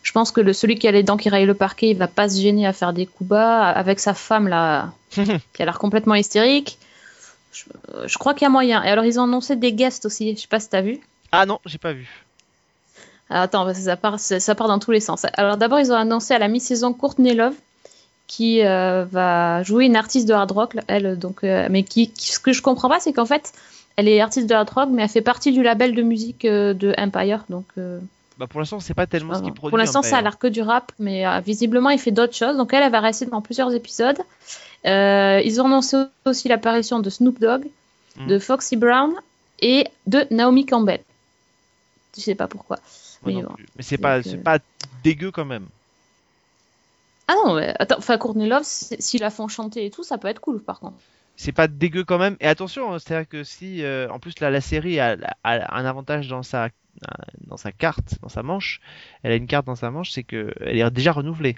je 0.07 0.13
pense 0.13 0.31
que 0.31 0.41
le, 0.41 0.53
celui 0.53 0.79
qui 0.79 0.87
a 0.87 0.93
les 0.93 1.03
dents 1.03 1.17
qui 1.17 1.29
rayent 1.29 1.47
le 1.47 1.55
parquet, 1.55 1.89
il 1.91 1.97
va 1.97 2.07
pas 2.07 2.29
se 2.29 2.41
gêner 2.41 2.65
à 2.65 2.73
faire 2.73 2.93
des 2.93 3.07
coups 3.07 3.29
bas 3.31 3.69
avec 3.71 3.99
sa 3.99 4.15
femme 4.15 4.47
là 4.47 4.93
qui 5.11 5.63
a 5.63 5.65
l'air 5.65 5.81
complètement 5.81 6.15
hystérique. 6.15 6.79
Je, 7.53 7.65
euh, 7.93 8.07
je 8.07 8.17
crois 8.17 8.33
qu'il 8.33 8.43
y 8.43 8.47
a 8.47 8.51
moyen. 8.51 8.85
Et 8.85 8.89
alors 8.89 9.05
ils 9.05 9.19
ont 9.19 9.25
annoncé 9.25 9.57
des 9.57 9.73
guests 9.73 10.07
aussi, 10.07 10.37
je 10.37 10.43
sais 10.43 10.47
pas 10.47 10.61
si 10.61 10.69
t'as 10.69 10.81
vu. 10.81 11.01
Ah 11.33 11.45
non, 11.45 11.59
j'ai 11.67 11.79
pas 11.79 11.93
vu. 11.93 12.09
Alors, 13.31 13.43
attends, 13.43 13.65
parce 13.65 13.79
que 13.79 13.85
ça 13.85 13.97
part, 13.97 14.21
ça 14.21 14.55
part 14.55 14.69
dans 14.69 14.79
tous 14.79 14.93
les 14.93 15.01
sens. 15.01 15.27
Alors 15.35 15.57
d'abord, 15.57 15.81
ils 15.81 15.91
ont 15.91 15.97
annoncé 15.97 16.35
à 16.35 16.39
la 16.39 16.47
mi-saison 16.47 16.93
Courtney 16.93 17.35
Love, 17.35 17.55
qui 18.29 18.65
euh, 18.65 19.05
va 19.11 19.65
jouer 19.65 19.87
une 19.87 19.97
artiste 19.97 20.29
de 20.29 20.35
hard 20.35 20.53
rock, 20.53 20.77
elle, 20.87 21.19
donc, 21.19 21.43
euh, 21.43 21.67
mais 21.69 21.83
qui, 21.83 22.13
qui- 22.13 22.31
ce 22.31 22.39
que 22.39 22.53
je 22.53 22.63
comprends 22.63 22.89
pas, 22.89 23.01
c'est 23.01 23.13
qu'en 23.13 23.27
fait, 23.27 23.53
elle 23.97 24.07
est 24.07 24.21
artiste 24.21 24.47
de 24.49 24.55
hard 24.55 24.71
rock, 24.71 24.89
mais 24.93 25.03
elle 25.03 25.09
fait 25.09 25.21
partie 25.21 25.51
du 25.51 25.65
label 25.65 25.97
de 25.97 26.03
musique 26.03 26.45
euh, 26.45 26.75
de 26.75 26.95
Empire, 26.97 27.45
donc. 27.49 27.65
Bah 28.39 28.47
pour 28.47 28.61
l'instant 28.61 28.81
c'est 28.81 28.93
pas 28.95 29.07
tellement 29.07 29.35
ce 29.35 29.43
qui 29.43 29.51
produit. 29.51 29.71
pour 29.71 29.79
l'instant, 29.79 30.03
ça 30.03 30.09
a 30.09 30.19
Empire. 30.19 30.23
l'air 30.25 30.39
que 30.39 30.47
du 30.49 30.61
rap, 30.63 30.93
mais 30.99 31.27
euh, 31.27 31.41
visiblement, 31.41 31.89
il 31.91 31.99
fait 31.99 32.11
d'autres 32.11 32.35
choses. 32.35 32.57
Donc, 32.57 32.75
elle, 32.75 32.83
elle 32.83 32.93
va 32.93 33.01
rester 33.01 33.25
dans 33.27 33.41
plusieurs 33.41 33.73
épisodes. 33.75 34.19
Euh, 34.87 35.41
ils 35.45 35.61
ont 35.61 35.65
annoncé 35.67 35.97
aussi 36.27 36.49
l'apparition 36.49 37.01
de 37.01 37.09
Snoop 37.11 37.41
Dogg, 37.41 37.65
Mhm. 38.19 38.27
de 38.29 38.39
Foxy 38.39 38.77
Brown 38.77 39.13
et 39.61 39.87
de 40.07 40.27
Naomi 40.31 40.67
Campbell. 40.67 41.01
Je 42.17 42.23
sais 42.23 42.35
pas 42.35 42.47
pourquoi. 42.47 42.79
Moi 43.23 43.35
mais 43.35 43.43
bon. 43.43 43.55
Mais 43.77 43.83
c'est 43.83 43.99
pas, 43.99 44.23
c'est 44.23 44.35
euh, 44.37 44.43
pas 44.43 44.59
dégueu 45.03 45.31
quand 45.31 45.45
même. 45.47 45.67
Ah 47.29 47.35
non, 47.45 47.55
mais 47.55 47.75
attends, 47.79 47.97
enfin, 47.99 48.19
Courtney 48.19 48.49
Love, 48.49 48.63
si- 48.65 48.97
s'ils 49.01 49.21
la 49.21 49.31
font 49.31 49.49
chanter 49.49 49.85
et 49.87 49.91
tout, 49.91 50.05
ça 50.05 50.17
peut 50.19 50.29
être 50.29 50.41
cool 50.41 50.61
par 50.63 50.79
contre. 50.81 50.97
C'est 51.37 51.53
pas 51.53 51.69
dégueu 51.69 52.05
quand 52.05 52.19
même. 52.19 52.37
Et 52.41 52.47
attention, 52.47 52.93
hein, 52.95 52.99
c'est-à-dire 52.99 53.29
que 53.29 53.45
si, 53.45 53.83
euh, 53.85 54.09
en 54.11 54.19
plus, 54.19 54.41
la, 54.41 54.51
la 54.51 54.61
série 54.61 54.99
a, 55.01 55.17
a 55.45 55.79
un 55.79 55.85
avantage 55.85 56.29
dans 56.29 56.43
sa, 56.43 56.71
dans 57.47 57.59
sa 57.59 57.73
carte, 57.73 58.15
dans 58.23 58.31
sa 58.31 58.43
manche, 58.43 58.81
elle 59.23 59.33
a 59.33 59.37
une 59.37 59.47
carte 59.47 59.67
dans 59.67 59.75
sa 59.75 59.91
manche, 59.91 60.11
c'est 60.13 60.23
que 60.23 60.55
elle 60.63 60.79
est 60.79 60.91
déjà 60.91 61.13
renouvelée. 61.13 61.55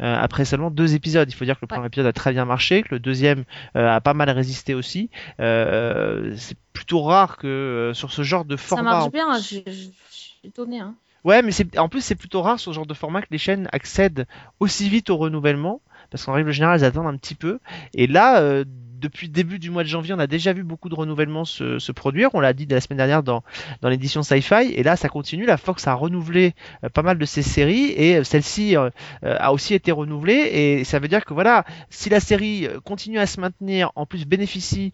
Euh, 0.00 0.16
après 0.18 0.44
seulement 0.46 0.70
deux 0.70 0.94
épisodes. 0.94 1.30
Il 1.30 1.34
faut 1.34 1.44
dire 1.44 1.56
que 1.56 1.60
le 1.62 1.66
premier 1.66 1.86
épisode 1.86 2.06
a 2.06 2.12
très 2.14 2.32
bien 2.32 2.46
marché, 2.46 2.82
que 2.82 2.88
le 2.92 2.98
deuxième 3.00 3.44
euh, 3.76 3.86
a 3.90 4.00
pas 4.00 4.14
mal 4.14 4.30
résisté 4.30 4.72
aussi. 4.74 5.10
Euh, 5.40 6.34
c'est 6.36 6.56
plutôt 6.72 7.02
rare 7.02 7.36
que 7.36 7.46
euh, 7.46 7.94
sur 7.94 8.12
ce 8.12 8.22
genre 8.22 8.44
de 8.46 8.56
ça 8.56 8.62
format. 8.62 8.90
marche 8.90 9.04
en 9.06 9.10
bien, 9.10 9.38
je, 9.38 9.56
je- 9.66 9.72
je 9.72 9.90
suis 10.10 10.38
étonnée. 10.44 10.80
Hein. 10.80 10.94
Ouais, 11.24 11.42
mais 11.42 11.50
c'est 11.50 11.78
en 11.78 11.88
plus 11.88 12.00
c'est 12.00 12.14
plutôt 12.14 12.40
rare 12.42 12.58
sur 12.60 12.72
ce 12.72 12.76
genre 12.76 12.86
de 12.86 12.94
format 12.94 13.20
que 13.22 13.26
les 13.30 13.38
chaînes 13.38 13.68
accèdent 13.72 14.26
aussi 14.60 14.88
vite 14.88 15.10
au 15.10 15.16
renouvellement, 15.16 15.82
parce 16.10 16.24
qu'en 16.24 16.32
règle 16.32 16.50
générale 16.52 16.78
elles 16.78 16.86
attendent 16.86 17.08
un 17.12 17.16
petit 17.18 17.34
peu. 17.34 17.58
Et 17.92 18.06
là, 18.06 18.40
euh, 18.40 18.64
depuis 18.98 19.28
le 19.28 19.32
début 19.32 19.58
du 19.58 19.70
mois 19.70 19.82
de 19.82 19.88
janvier, 19.88 20.14
on 20.14 20.18
a 20.18 20.26
déjà 20.26 20.52
vu 20.52 20.64
beaucoup 20.64 20.88
de 20.88 20.94
renouvellements 20.94 21.44
se, 21.44 21.92
produire. 21.92 22.30
On 22.34 22.40
l'a 22.40 22.52
dit 22.52 22.66
la 22.66 22.80
semaine 22.80 22.98
dernière 22.98 23.22
dans, 23.22 23.42
l'édition 23.82 24.22
Sci-Fi, 24.22 24.72
et 24.74 24.82
là 24.82 24.96
ça 24.96 25.08
continue. 25.08 25.46
La 25.46 25.56
Fox 25.56 25.86
a 25.86 25.94
renouvelé 25.94 26.54
euh, 26.84 26.88
pas 26.88 27.02
mal 27.02 27.18
de 27.18 27.24
ses 27.24 27.42
séries, 27.42 27.92
et 27.96 28.16
euh, 28.16 28.24
celle-ci 28.24 28.76
euh, 28.76 28.90
a 29.22 29.52
aussi 29.52 29.74
été 29.74 29.92
renouvelée. 29.92 30.50
Et 30.52 30.84
ça 30.84 30.98
veut 30.98 31.08
dire 31.08 31.24
que 31.24 31.34
voilà, 31.34 31.64
si 31.90 32.10
la 32.10 32.20
série 32.20 32.68
continue 32.84 33.18
à 33.18 33.26
se 33.26 33.40
maintenir, 33.40 33.92
en 33.94 34.06
plus 34.06 34.26
bénéficie 34.26 34.92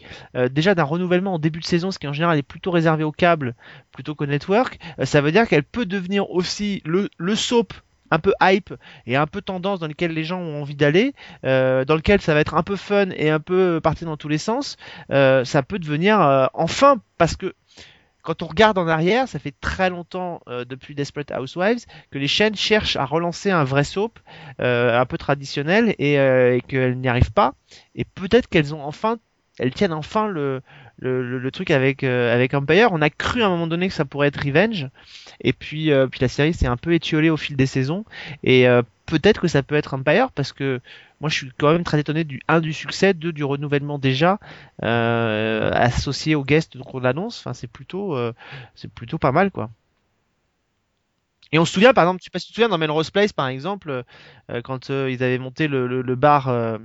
déjà 0.50 0.74
d'un 0.74 0.84
renouvellement 0.84 1.34
en 1.34 1.38
début 1.38 1.60
de 1.60 1.64
saison, 1.64 1.90
ce 1.90 1.98
qui 1.98 2.06
en 2.06 2.12
général 2.12 2.38
est 2.38 2.42
plutôt 2.42 2.70
réservé 2.70 3.04
au 3.04 3.12
câble 3.12 3.54
plutôt 3.92 4.14
qu'au 4.14 4.26
network, 4.26 4.78
ça 5.04 5.20
veut 5.20 5.32
dire 5.32 5.48
qu'elle 5.48 5.64
peut 5.64 5.86
devenir 5.86 6.30
aussi 6.30 6.82
le, 6.84 7.08
le 7.18 7.34
soap 7.34 7.72
un 8.14 8.18
peu 8.18 8.32
hype 8.40 8.72
et 9.06 9.16
un 9.16 9.26
peu 9.26 9.42
tendance 9.42 9.80
dans 9.80 9.86
lequel 9.86 10.12
les 10.12 10.24
gens 10.24 10.40
ont 10.40 10.62
envie 10.62 10.74
d'aller, 10.74 11.12
euh, 11.44 11.84
dans 11.84 11.96
lequel 11.96 12.20
ça 12.20 12.34
va 12.34 12.40
être 12.40 12.54
un 12.54 12.62
peu 12.62 12.76
fun 12.76 13.10
et 13.10 13.30
un 13.30 13.40
peu 13.40 13.80
parti 13.82 14.04
dans 14.04 14.16
tous 14.16 14.28
les 14.28 14.38
sens, 14.38 14.76
euh, 15.10 15.44
ça 15.44 15.62
peut 15.62 15.78
devenir 15.78 16.20
euh, 16.20 16.46
enfin 16.54 16.96
parce 17.18 17.36
que 17.36 17.54
quand 18.22 18.40
on 18.42 18.46
regarde 18.46 18.78
en 18.78 18.88
arrière, 18.88 19.28
ça 19.28 19.38
fait 19.38 19.54
très 19.60 19.90
longtemps 19.90 20.40
depuis 20.46 20.94
Desperate 20.94 21.30
Housewives 21.30 21.84
que 22.10 22.16
les 22.16 22.26
chaînes 22.26 22.54
cherchent 22.54 22.96
à 22.96 23.04
relancer 23.04 23.50
un 23.50 23.64
vrai 23.64 23.84
soap 23.84 24.18
un 24.60 25.04
peu 25.04 25.18
traditionnel 25.18 25.94
et, 25.98 26.14
et 26.14 26.62
qu'elles 26.66 26.96
n'y 26.98 27.08
arrivent 27.08 27.34
pas. 27.34 27.52
Et 27.94 28.06
peut-être 28.06 28.48
qu'elles 28.48 28.74
ont 28.74 28.82
enfin, 28.82 29.18
elles 29.58 29.74
tiennent 29.74 29.92
enfin 29.92 30.26
le, 30.26 30.62
le, 30.98 31.50
truc 31.50 31.70
avec 31.70 32.04
euh, 32.04 32.34
avec 32.34 32.54
Empire. 32.54 32.88
On 32.92 33.02
a 33.02 33.10
cru 33.10 33.42
à 33.42 33.46
un 33.46 33.48
moment 33.48 33.66
donné 33.66 33.88
que 33.88 33.94
ça 33.94 34.04
pourrait 34.04 34.28
être 34.28 34.44
Revenge, 34.44 34.88
et 35.40 35.52
puis 35.52 35.90
euh, 35.90 36.06
puis 36.06 36.20
la 36.20 36.28
série 36.28 36.54
s'est 36.54 36.66
un 36.66 36.76
peu 36.76 36.94
étiolée 36.94 37.30
au 37.30 37.36
fil 37.36 37.56
des 37.56 37.66
saisons. 37.66 38.04
Et 38.42 38.68
euh, 38.68 38.82
peut-être 39.06 39.40
que 39.40 39.48
ça 39.48 39.62
peut 39.62 39.74
être 39.74 39.94
Empire 39.94 40.30
parce 40.32 40.52
que 40.52 40.80
moi 41.20 41.30
je 41.30 41.36
suis 41.36 41.52
quand 41.58 41.72
même 41.72 41.84
très 41.84 42.00
étonné 42.00 42.24
du 42.24 42.40
1 42.48 42.60
du 42.60 42.72
succès, 42.72 43.14
2 43.14 43.32
du 43.32 43.44
renouvellement 43.44 43.98
déjà 43.98 44.38
euh, 44.82 45.70
associé 45.72 46.34
au 46.34 46.44
guest 46.44 46.76
donc 46.76 46.94
on 46.94 47.00
l'annonce. 47.00 47.38
Enfin 47.40 47.54
c'est 47.54 47.70
plutôt 47.70 48.16
c'est 48.74 48.92
plutôt 48.92 49.18
pas 49.18 49.32
mal 49.32 49.50
quoi. 49.50 49.70
Et 51.52 51.58
on 51.58 51.64
se 51.64 51.72
souvient, 51.72 51.92
par 51.92 52.04
exemple, 52.04 52.20
tu 52.20 52.24
sais 52.24 52.30
pas 52.30 52.38
si 52.38 52.46
tu 52.46 52.52
te 52.52 52.56
souviens 52.56 52.68
dans 52.68 52.78
Melrose 52.78 53.10
Place, 53.10 53.32
par 53.32 53.48
exemple, 53.48 54.04
euh, 54.50 54.62
quand 54.62 54.90
euh, 54.90 55.10
ils 55.10 55.22
avaient 55.22 55.38
monté 55.38 55.68
le, 55.68 56.14
bar 56.14 56.48
euh, 56.48 56.78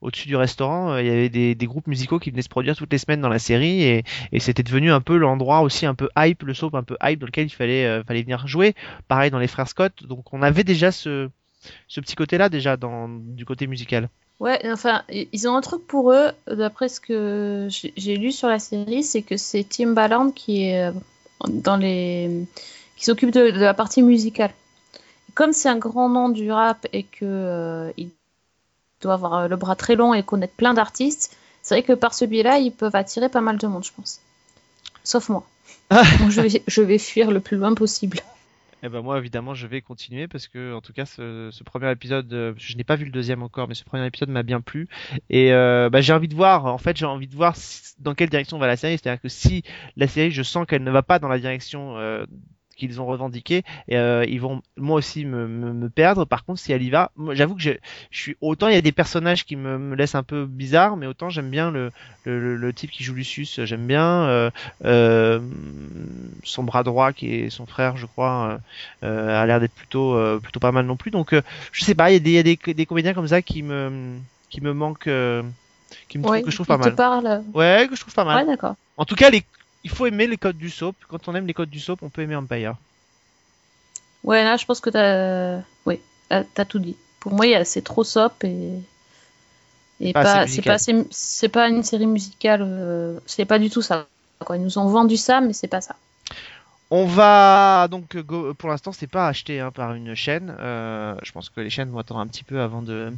au-dessus 0.00 0.28
du 0.28 0.36
restaurant, 0.36 0.96
il 0.98 1.06
y 1.06 1.10
avait 1.10 1.28
des, 1.28 1.66
groupes 1.66 1.86
musicaux 1.86 2.18
qui 2.18 2.30
venaient 2.30 2.42
se 2.42 2.48
produire 2.48 2.76
toutes 2.76 2.92
les 2.92 2.98
semaines 2.98 3.20
dans 3.20 3.28
la 3.28 3.38
série, 3.38 3.82
et, 3.82 4.04
c'était 4.38 4.62
devenu 4.62 4.90
un 4.90 5.00
peu 5.00 5.16
l'endroit 5.16 5.60
aussi 5.60 5.86
un 5.86 5.94
peu 5.94 6.08
hype, 6.16 6.42
le 6.42 6.54
soap 6.54 6.74
un 6.74 6.82
peu 6.82 6.96
hype 7.02 7.20
dans 7.20 7.26
lequel 7.26 7.46
il 7.46 7.50
fallait, 7.50 8.02
venir 8.02 8.46
jouer. 8.46 8.74
Pareil 9.08 9.30
dans 9.30 9.38
les 9.38 9.46
frères 9.46 9.68
Scott, 9.68 10.04
donc 10.04 10.32
on 10.32 10.42
avait 10.42 10.64
déjà 10.64 10.92
ce, 10.92 11.30
petit 11.94 12.16
côté-là 12.16 12.48
déjà 12.48 12.76
du 12.76 13.44
côté 13.44 13.66
musical. 13.66 14.08
Ouais, 14.40 14.58
enfin, 14.64 15.02
ils 15.10 15.48
ont 15.48 15.54
un 15.54 15.60
truc 15.60 15.86
pour 15.86 16.12
eux, 16.12 16.30
d'après 16.46 16.88
ce 16.88 17.00
que 17.00 17.68
j'ai 17.70 18.16
lu 18.16 18.32
sur 18.32 18.48
la 18.48 18.58
série, 18.58 19.02
c'est 19.02 19.22
que 19.22 19.36
c'est 19.36 19.64
Timbaland 19.64 20.30
qui 20.30 20.64
est 20.64 20.90
dans 21.48 21.76
les 21.76 22.46
qui 23.00 23.06
s'occupe 23.06 23.30
de, 23.30 23.50
de 23.50 23.58
la 23.60 23.72
partie 23.72 24.02
musicale. 24.02 24.50
Comme 25.34 25.52
c'est 25.54 25.70
un 25.70 25.78
grand 25.78 26.10
nom 26.10 26.28
du 26.28 26.52
rap 26.52 26.86
et 26.92 27.02
que 27.04 27.24
euh, 27.24 27.90
il 27.96 28.10
doit 29.00 29.14
avoir 29.14 29.48
le 29.48 29.56
bras 29.56 29.74
très 29.74 29.96
long 29.96 30.12
et 30.12 30.22
connaître 30.22 30.52
plein 30.54 30.74
d'artistes, 30.74 31.34
c'est 31.62 31.76
vrai 31.76 31.82
que 31.82 31.94
par 31.94 32.12
ce 32.12 32.26
biais-là, 32.26 32.58
ils 32.58 32.72
peuvent 32.72 32.94
attirer 32.94 33.30
pas 33.30 33.40
mal 33.40 33.56
de 33.56 33.66
monde, 33.66 33.84
je 33.84 33.92
pense. 33.96 34.20
Sauf 35.02 35.30
moi. 35.30 35.46
Donc 35.90 36.28
je 36.28 36.42
vais, 36.42 36.62
je 36.66 36.82
vais 36.82 36.98
fuir 36.98 37.30
le 37.30 37.40
plus 37.40 37.56
loin 37.56 37.72
possible. 37.74 38.18
Et 38.82 38.88
ben 38.90 39.00
moi 39.02 39.16
évidemment 39.18 39.54
je 39.54 39.66
vais 39.66 39.80
continuer 39.82 40.26
parce 40.26 40.48
que 40.48 40.74
en 40.74 40.80
tout 40.82 40.92
cas 40.94 41.04
ce, 41.06 41.48
ce 41.52 41.64
premier 41.64 41.90
épisode, 41.90 42.30
euh, 42.34 42.52
je 42.58 42.76
n'ai 42.76 42.84
pas 42.84 42.96
vu 42.96 43.06
le 43.06 43.10
deuxième 43.10 43.42
encore, 43.42 43.66
mais 43.68 43.74
ce 43.74 43.84
premier 43.84 44.06
épisode 44.06 44.28
m'a 44.30 44.42
bien 44.42 44.60
plu 44.62 44.88
et 45.28 45.52
euh, 45.52 45.88
bah, 45.90 46.00
j'ai 46.02 46.12
envie 46.14 46.28
de 46.28 46.34
voir. 46.34 46.64
En 46.66 46.78
fait 46.78 46.96
j'ai 46.98 47.04
envie 47.06 47.26
de 47.28 47.34
voir 47.36 47.56
si- 47.56 47.94
dans 47.98 48.14
quelle 48.14 48.28
direction 48.30 48.58
va 48.58 48.66
la 48.66 48.76
série. 48.76 48.98
C'est-à-dire 48.98 49.20
que 49.22 49.28
si 49.28 49.62
la 49.96 50.06
série 50.06 50.30
je 50.30 50.42
sens 50.42 50.66
qu'elle 50.66 50.82
ne 50.82 50.90
va 50.90 51.02
pas 51.02 51.18
dans 51.18 51.28
la 51.28 51.38
direction 51.38 51.96
euh, 51.98 52.24
qu'ils 52.88 53.00
ont 53.00 53.06
revendiqué, 53.06 53.62
et, 53.88 53.96
euh, 53.96 54.24
ils 54.28 54.40
vont 54.40 54.62
moi 54.76 54.96
aussi 54.96 55.24
me, 55.24 55.46
me, 55.46 55.72
me 55.72 55.88
perdre. 55.90 56.24
Par 56.24 56.44
contre 56.44 56.60
si 56.60 56.72
elle 56.72 56.82
y 56.82 56.90
va, 56.90 57.12
j'avoue 57.32 57.54
que 57.54 57.62
je, 57.62 57.70
je 58.10 58.20
suis 58.20 58.36
autant 58.40 58.68
il 58.68 58.74
y 58.74 58.78
a 58.78 58.80
des 58.82 58.92
personnages 58.92 59.44
qui 59.44 59.56
me, 59.56 59.78
me 59.78 59.94
laissent 59.96 60.14
un 60.16 60.22
peu 60.24 60.46
bizarre, 60.46 60.96
mais 60.96 61.06
autant 61.06 61.28
j'aime 61.30 61.50
bien 61.50 61.70
le, 61.70 61.92
le, 62.24 62.72
type 62.72 62.90
qui 62.90 63.04
joue 63.04 63.14
Lucius, 63.14 63.64
j'aime 63.64 63.86
bien 63.86 64.24
euh, 64.28 64.50
euh, 64.84 65.40
son 66.44 66.62
bras 66.64 66.82
droit 66.82 67.12
qui 67.12 67.34
est 67.34 67.50
son 67.50 67.66
frère 67.66 67.96
je 67.96 68.06
crois. 68.06 68.58
a 69.02 69.46
l'air 69.46 69.60
d'être 69.60 69.74
plutôt 69.74 70.16
plutôt 70.40 70.60
pas 70.60 70.72
mal 70.72 70.86
non 70.86 70.96
plus 70.96 71.10
donc 71.10 71.34
je 71.72 71.84
sais 71.84 71.94
pas 71.94 72.10
il 72.10 72.14
y 72.14 72.16
a 72.16 72.20
des, 72.20 72.30
il 72.30 72.34
y 72.34 72.38
a 72.38 72.42
des, 72.42 72.74
des 72.74 72.86
comédiens 72.86 73.14
comme 73.14 73.28
ça 73.28 73.42
qui 73.42 73.62
me 73.62 74.16
qui 74.48 74.60
me 74.60 74.72
manquent 74.72 75.08
qui 76.08 76.18
me 76.18 76.24
Ouais, 76.24 76.40
trouvent 76.40 76.44
que 76.44 76.50
je 76.50 76.56
trouve 76.56 76.66
pas 76.66 76.76
mal 76.78 76.94
parlent. 76.94 77.42
ouais 77.54 77.86
que 77.88 77.96
je 77.96 78.00
trouve 78.00 78.14
pas 78.14 78.24
mal 78.24 78.38
Ouais, 78.40 78.46
d'accord. 78.46 78.74
en 78.96 79.04
tout 79.04 79.14
cas 79.16 79.30
les 79.30 79.42
il 79.84 79.90
faut 79.90 80.06
aimer 80.06 80.26
les 80.26 80.36
codes 80.36 80.58
du 80.58 80.70
soap 80.70 80.96
quand 81.08 81.28
on 81.28 81.34
aime 81.34 81.46
les 81.46 81.54
codes 81.54 81.70
du 81.70 81.80
soap 81.80 82.02
on 82.02 82.10
peut 82.10 82.22
aimer 82.22 82.36
Empire 82.36 82.76
Ouais, 84.22 84.44
là, 84.44 84.56
je 84.56 84.66
pense 84.66 84.80
que 84.80 84.90
t'as, 84.90 85.62
oui, 85.86 85.98
t'as 86.28 86.64
tout 86.64 86.78
dit. 86.78 86.96
Pour 87.20 87.32
moi, 87.32 87.64
c'est 87.64 87.82
trop 87.82 88.04
sop 88.04 88.44
et 88.44 88.74
et 90.02 90.12
Pas 90.14 90.22
pas, 90.22 90.46
c'est 90.46 90.62
pas, 90.62 90.78
c'est 91.10 91.48
pas 91.50 91.68
une 91.68 91.82
série 91.82 92.06
musicale. 92.06 92.62
euh, 92.64 93.18
c'est 93.26 93.44
pas 93.44 93.58
du 93.58 93.68
tout 93.68 93.82
ça. 93.82 94.06
Quoi. 94.38 94.56
Ils 94.56 94.62
nous 94.62 94.78
ont 94.78 94.86
vendu 94.88 95.18
ça, 95.18 95.42
mais 95.42 95.52
c'est 95.52 95.68
pas 95.68 95.82
ça. 95.82 95.94
On 96.92 97.06
va 97.06 97.86
donc 97.88 98.20
pour 98.58 98.68
l'instant 98.68 98.90
c'est 98.90 99.06
pas 99.06 99.28
acheté 99.28 99.60
hein, 99.60 99.70
par 99.70 99.94
une 99.94 100.16
chaîne. 100.16 100.52
Euh, 100.58 101.14
je 101.22 101.30
pense 101.30 101.48
que 101.48 101.60
les 101.60 101.70
chaînes 101.70 101.90
vont 101.90 102.00
attendre 102.00 102.18
un 102.18 102.26
petit 102.26 102.42
peu 102.42 102.60
avant 102.60 102.82
de 102.82 103.12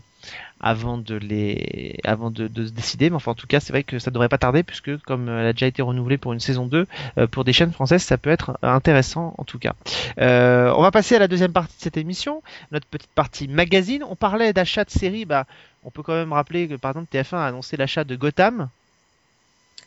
avant 0.61 0.99
de 0.99 1.15
les 1.15 1.99
avant 2.05 2.31
de, 2.31 2.49
de 2.49 2.67
se 2.67 2.73
décider. 2.73 3.09
Mais 3.09 3.17
enfin 3.17 3.31
en 3.31 3.35
tout 3.35 3.47
cas 3.47 3.61
c'est 3.61 3.73
vrai 3.73 3.83
que 3.83 3.99
ça 3.99 4.11
devrait 4.11 4.29
pas 4.29 4.37
tarder 4.37 4.63
puisque 4.63 4.99
comme 5.05 5.31
elle 5.31 5.47
a 5.47 5.53
déjà 5.55 5.67
été 5.67 5.81
renouvelée 5.81 6.19
pour 6.19 6.35
une 6.35 6.41
saison 6.41 6.67
2 6.67 6.87
euh, 7.17 7.27
pour 7.27 7.45
des 7.45 7.55
chaînes 7.55 7.73
françaises 7.73 8.03
ça 8.03 8.19
peut 8.19 8.29
être 8.29 8.59
intéressant 8.61 9.35
en 9.39 9.45
tout 9.45 9.59
cas. 9.59 9.73
Euh, 10.19 10.71
on 10.77 10.83
va 10.83 10.91
passer 10.91 11.17
à 11.17 11.19
la 11.19 11.29
deuxième 11.29 11.53
partie 11.55 11.75
de 11.79 11.83
cette 11.83 11.97
émission, 11.97 12.43
notre 12.73 12.87
petite 12.87 13.13
partie 13.15 13.49
magazine. 13.49 14.05
On 14.07 14.17
parlait 14.17 14.53
d'achat 14.53 14.85
de 14.85 14.91
séries, 14.91 15.25
bah 15.25 15.47
on 15.83 15.91
peut 15.91 16.03
quand 16.03 16.13
même 16.13 16.35
rappeler 16.35 16.69
que 16.69 16.75
par 16.75 16.91
exemple 16.91 17.09
TF1 17.11 17.37
a 17.37 17.47
annoncé 17.47 17.79
l'achat 17.79 18.05
de 18.05 18.17
Gotham. 18.17 18.69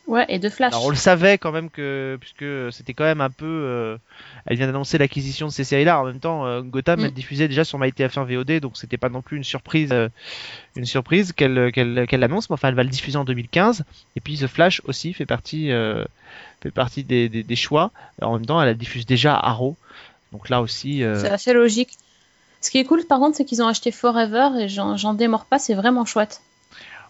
Ouais, 0.07 0.25
et 0.29 0.37
de 0.37 0.49
Flash. 0.49 0.71
Alors 0.73 0.85
on 0.85 0.89
le 0.91 0.95
savait 0.95 1.37
quand 1.39 1.51
même 1.51 1.69
que 1.71 2.17
puisque 2.21 2.45
c'était 2.71 2.93
quand 2.93 3.05
même 3.05 3.21
un 3.21 3.31
peu, 3.31 3.45
euh, 3.45 3.97
elle 4.45 4.55
vient 4.57 4.67
d'annoncer 4.67 4.99
l'acquisition 4.99 5.47
de 5.47 5.51
ces 5.51 5.63
séries-là. 5.63 5.99
En 5.99 6.05
même 6.05 6.19
temps, 6.19 6.45
euh, 6.45 6.61
Gotham 6.61 6.99
Mm. 7.01 7.05
elle 7.05 7.13
diffusait 7.13 7.47
déjà 7.47 7.63
sur 7.63 7.79
MyTF1 7.79 8.23
VOD, 8.25 8.59
donc 8.59 8.77
c'était 8.77 8.97
pas 8.97 9.09
non 9.09 9.21
plus 9.23 9.37
une 9.37 9.43
surprise, 9.43 9.89
euh, 9.91 10.09
une 10.75 10.85
surprise 10.85 11.33
qu'elle 11.33 11.71
qu'elle 11.71 12.05
qu'elle 12.07 12.19
l'annonce. 12.19 12.49
Mais 12.49 12.53
enfin, 12.53 12.67
elle 12.69 12.75
va 12.75 12.83
le 12.83 12.89
diffuser 12.89 13.17
en 13.17 13.25
2015. 13.25 13.83
Et 14.15 14.19
puis 14.21 14.37
The 14.37 14.45
Flash 14.47 14.81
aussi 14.85 15.11
fait 15.13 15.25
partie 15.25 15.71
euh, 15.71 16.05
fait 16.61 16.69
partie 16.71 17.03
des, 17.03 17.27
des, 17.27 17.41
des 17.41 17.55
choix. 17.55 17.91
En 18.21 18.33
même 18.33 18.45
temps, 18.45 18.61
elle 18.61 18.67
la 18.67 18.73
diffuse 18.75 19.07
déjà 19.07 19.35
à 19.35 19.49
Arrow. 19.49 19.75
Donc 20.33 20.49
là 20.49 20.61
aussi, 20.61 21.01
euh, 21.03 21.19
C'est 21.19 21.31
assez 21.31 21.53
logique. 21.53 21.97
Ce 22.61 22.69
qui 22.69 22.77
est 22.77 22.83
cool, 22.83 23.03
par 23.05 23.19
contre, 23.19 23.37
c'est 23.37 23.45
qu'ils 23.45 23.61
ont 23.63 23.67
acheté 23.67 23.91
Forever 23.91 24.49
et 24.59 24.69
j'en 24.69 24.97
j'en 24.97 25.13
démords 25.15 25.45
pas, 25.45 25.57
c'est 25.59 25.73
vraiment 25.75 26.05
chouette. 26.05 26.41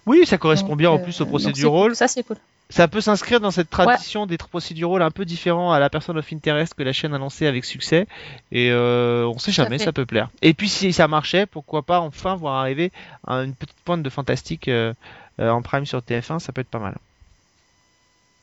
oui, 0.05 0.25
ça 0.25 0.38
correspond 0.38 0.69
Donc, 0.69 0.77
bien 0.77 0.91
en 0.91 0.99
plus 0.99 1.19
au 1.19 1.23
c'est 1.23 1.29
procédural. 1.29 1.88
cool. 1.89 1.95
Ça, 1.95 2.08
c'est 2.08 2.23
cool. 2.23 2.38
Ça 2.69 2.88
peut 2.88 3.01
s'inscrire 3.01 3.39
dans 3.39 3.51
cette 3.51 3.69
tradition 3.69 4.25
des 4.25 4.38
procéduraux 4.38 4.97
un 4.97 5.12
peu 5.12 5.23
différents 5.23 5.71
à 5.71 5.80
la 5.80 5.89
personne 5.89 6.17
of 6.17 6.34
interest 6.34 6.73
que 6.73 6.82
la 6.82 6.93
chaîne 6.93 7.13
a 7.13 7.19
lancé 7.19 7.45
avec 7.45 7.63
succès. 7.63 8.08
Et 8.51 8.71
euh, 8.71 9.28
on 9.28 9.38
sait 9.38 9.51
jamais, 9.51 9.78
ça 9.78 9.93
peut 9.93 10.06
plaire. 10.06 10.30
Et 10.41 10.54
puis 10.56 10.67
si 10.67 10.91
ça 10.91 11.08
marchait, 11.08 11.45
pourquoi 11.45 11.84
pas 11.84 11.99
enfin 11.99 12.36
voir 12.36 12.56
arriver 12.56 12.91
à 13.28 13.36
une 13.36 13.54
petite 13.54 13.78
pointe 13.86 14.01
de 14.01 14.10
fantastique 14.10 14.67
euh, 14.67 14.93
euh, 15.39 15.49
en 15.49 15.62
prime 15.62 15.86
sur 15.86 15.99
TF1, 15.99 16.39
ça 16.39 16.51
peut 16.51 16.62
être 16.62 16.69
pas 16.69 16.80
mal. 16.80 16.95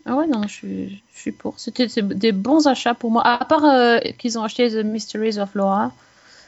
Ah 0.05 0.15
ouais, 0.15 0.27
non, 0.27 0.43
je 0.43 0.53
suis, 0.53 1.03
je 1.15 1.21
suis 1.21 1.33
pour. 1.33 1.59
C'était 1.59 1.87
des 1.87 2.33
bons 2.33 2.67
achats 2.67 2.95
pour 2.95 3.11
moi. 3.11 3.27
À 3.27 3.45
part 3.45 3.65
euh, 3.65 3.99
qu'ils 4.19 4.39
ont 4.39 4.43
acheté 4.43 4.71
The 4.71 4.85
Mysteries 4.85 5.39
of 5.39 5.55
Laura. 5.55 5.93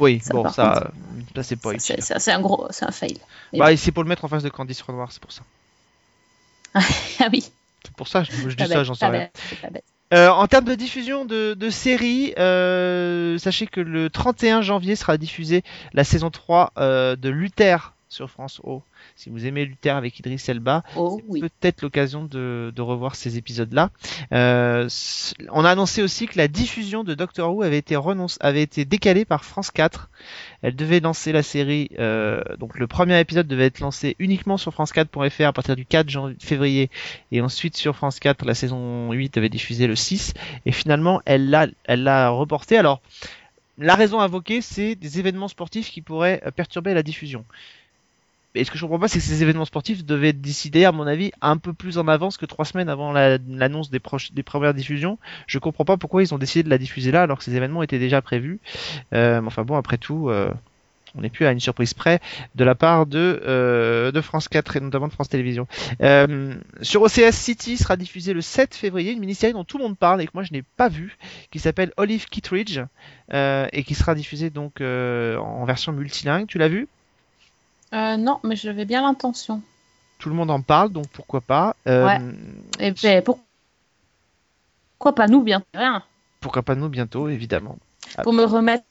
Oui, 0.00 0.20
Ça, 0.20 0.34
bon, 0.34 0.48
ça, 0.50 0.64
contre, 0.64 1.34
ça 1.36 1.42
c'est 1.44 1.56
pas. 1.56 1.70
C'est 1.78 2.32
un 2.32 2.40
gros, 2.40 2.66
c'est 2.70 2.84
un 2.84 2.90
fail. 2.90 3.18
Bah, 3.52 3.76
c'est 3.76 3.92
pour 3.92 4.02
le 4.02 4.08
mettre 4.08 4.24
en 4.24 4.28
face 4.28 4.42
de 4.42 4.48
Candice 4.48 4.82
Renoir, 4.82 5.12
c'est 5.12 5.22
pour 5.22 5.32
ça. 5.32 5.42
Ah 7.20 7.28
oui. 7.32 7.48
C'est 7.84 7.94
pour 7.94 8.08
ça, 8.08 8.22
je, 8.24 8.32
je 8.48 8.56
dis 8.56 8.66
ça, 8.66 8.84
j'en 8.84 8.94
sais 8.94 9.06
rien. 9.06 9.28
bête. 9.70 9.84
Euh, 10.12 10.28
en 10.28 10.46
termes 10.46 10.66
de 10.66 10.74
diffusion 10.74 11.24
de, 11.24 11.54
de 11.54 11.70
séries, 11.70 12.34
euh, 12.38 13.36
sachez 13.38 13.66
que 13.66 13.80
le 13.80 14.10
31 14.10 14.62
janvier 14.62 14.96
sera 14.96 15.16
diffusée 15.16 15.62
la 15.92 16.04
saison 16.04 16.30
3 16.30 16.72
euh, 16.78 17.16
de 17.16 17.30
Luther 17.30 17.94
sur 18.08 18.30
France 18.30 18.60
O. 18.62 18.82
Si 19.16 19.30
vous 19.30 19.46
aimez 19.46 19.64
Luther 19.64 19.94
avec 19.96 20.18
Idris 20.18 20.42
Elba, 20.48 20.82
Oh 20.96 21.16
c'est 21.18 21.24
oui. 21.28 21.40
peut-être 21.40 21.82
l'occasion 21.82 22.24
de, 22.24 22.72
de 22.74 22.82
revoir 22.82 23.14
ces 23.14 23.38
épisodes-là. 23.38 23.90
Euh, 24.32 24.88
on 25.52 25.64
a 25.64 25.70
annoncé 25.70 26.02
aussi 26.02 26.26
que 26.26 26.36
la 26.36 26.48
diffusion 26.48 27.04
de 27.04 27.14
Doctor 27.14 27.54
Who 27.54 27.62
avait 27.62 27.78
été 27.78 27.94
renonce, 27.94 28.38
avait 28.40 28.62
été 28.62 28.84
décalée 28.84 29.24
par 29.24 29.44
France 29.44 29.70
4. 29.70 30.10
Elle 30.62 30.74
devait 30.74 30.98
lancer 30.98 31.30
la 31.30 31.44
série, 31.44 31.90
euh, 31.98 32.42
donc 32.58 32.76
le 32.78 32.86
premier 32.88 33.20
épisode 33.20 33.46
devait 33.46 33.66
être 33.66 33.80
lancé 33.80 34.16
uniquement 34.18 34.56
sur 34.56 34.72
France 34.72 34.92
4.fr 34.92 35.44
à 35.44 35.52
partir 35.52 35.76
du 35.76 35.86
4 35.86 36.08
janvier, 36.08 36.36
février, 36.40 36.90
et 37.30 37.40
ensuite 37.40 37.76
sur 37.76 37.94
France 37.94 38.18
4, 38.18 38.44
la 38.44 38.54
saison 38.54 39.12
8 39.12 39.32
devait 39.34 39.48
diffuser 39.48 39.86
le 39.86 39.94
6, 39.94 40.34
et 40.66 40.72
finalement 40.72 41.22
elle 41.24 41.50
l'a, 41.50 41.68
elle 41.84 42.02
l'a 42.02 42.30
reporté. 42.30 42.76
Alors, 42.78 43.00
la 43.78 43.94
raison 43.94 44.20
invoquée, 44.20 44.60
c'est 44.60 44.94
des 44.96 45.18
événements 45.18 45.48
sportifs 45.48 45.90
qui 45.90 46.00
pourraient 46.02 46.42
euh, 46.46 46.50
perturber 46.50 46.94
la 46.94 47.02
diffusion. 47.02 47.44
Et 48.54 48.64
ce 48.64 48.70
que 48.70 48.78
je 48.78 48.82
comprends 48.82 48.98
pas, 49.00 49.08
c'est 49.08 49.18
que 49.18 49.24
ces 49.24 49.42
événements 49.42 49.64
sportifs 49.64 50.04
devaient 50.04 50.28
être 50.28 50.40
décidés, 50.40 50.84
à 50.84 50.92
mon 50.92 51.06
avis, 51.06 51.32
un 51.40 51.56
peu 51.56 51.72
plus 51.72 51.98
en 51.98 52.06
avance 52.08 52.36
que 52.36 52.46
trois 52.46 52.64
semaines 52.64 52.88
avant 52.88 53.12
la- 53.12 53.38
l'annonce 53.48 53.90
des, 53.90 54.00
des 54.32 54.42
premières 54.44 54.74
diffusions. 54.74 55.18
Je 55.46 55.58
comprends 55.58 55.84
pas 55.84 55.96
pourquoi 55.96 56.22
ils 56.22 56.32
ont 56.34 56.38
décidé 56.38 56.62
de 56.62 56.70
la 56.70 56.78
diffuser 56.78 57.10
là, 57.10 57.22
alors 57.22 57.38
que 57.38 57.44
ces 57.44 57.54
événements 57.56 57.82
étaient 57.82 57.98
déjà 57.98 58.22
prévus. 58.22 58.60
Euh, 59.12 59.40
enfin 59.44 59.64
bon, 59.64 59.76
après 59.76 59.98
tout, 59.98 60.28
euh, 60.30 60.50
on 61.16 61.20
n'est 61.20 61.30
plus 61.30 61.46
à 61.46 61.52
une 61.52 61.60
surprise 61.60 61.94
près 61.94 62.20
de 62.56 62.64
la 62.64 62.74
part 62.74 63.06
de, 63.06 63.40
euh, 63.46 64.12
de 64.12 64.20
France 64.20 64.48
4 64.48 64.76
et 64.76 64.80
notamment 64.80 65.08
de 65.08 65.12
France 65.12 65.28
Télévisions. 65.28 65.66
Euh, 66.02 66.54
sur 66.82 67.02
OCS 67.02 67.32
City 67.32 67.76
sera 67.76 67.96
diffusé 67.96 68.34
le 68.34 68.40
7 68.40 68.74
février 68.74 69.12
une 69.12 69.20
mini-série 69.20 69.52
dont 69.52 69.64
tout 69.64 69.78
le 69.78 69.84
monde 69.84 69.96
parle 69.98 70.22
et 70.22 70.26
que 70.26 70.32
moi 70.34 70.42
je 70.44 70.52
n'ai 70.52 70.62
pas 70.76 70.88
vue, 70.88 71.16
qui 71.52 71.58
s'appelle 71.60 71.92
Olive 71.96 72.26
Kittredge 72.26 72.80
euh, 73.32 73.66
et 73.72 73.84
qui 73.84 73.94
sera 73.94 74.14
diffusée 74.16 74.50
donc 74.50 74.80
euh, 74.80 75.36
en 75.38 75.64
version 75.64 75.92
multilingue. 75.92 76.46
Tu 76.48 76.58
l'as 76.58 76.68
vu 76.68 76.88
Euh, 77.94 78.16
non, 78.16 78.40
mais 78.42 78.56
j'avais 78.56 78.84
bien 78.84 79.02
l'intention. 79.02 79.62
Tout 80.18 80.28
le 80.28 80.34
monde 80.34 80.50
en 80.50 80.60
parle, 80.60 80.90
donc 80.90 81.06
pourquoi 81.08 81.40
pas. 81.40 81.76
Euh, 81.86 82.06
Ouais. 82.06 82.18
Et 82.80 82.90
ben, 82.92 83.22
pour- 83.22 83.38
pourquoi 84.98 85.14
pas 85.14 85.26
nous 85.28 85.42
bien 85.42 85.62
rien 85.74 86.02
Pourquoi 86.40 86.62
pas 86.62 86.74
nous 86.74 86.88
bientôt, 86.88 87.28
évidemment. 87.28 87.78
pour 88.22 88.32
me 88.32 88.44
remettre 88.44 88.84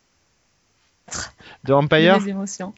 De 1.63 1.73
Empire. 1.73 2.19
des 2.19 2.29
émotions. 2.29 2.73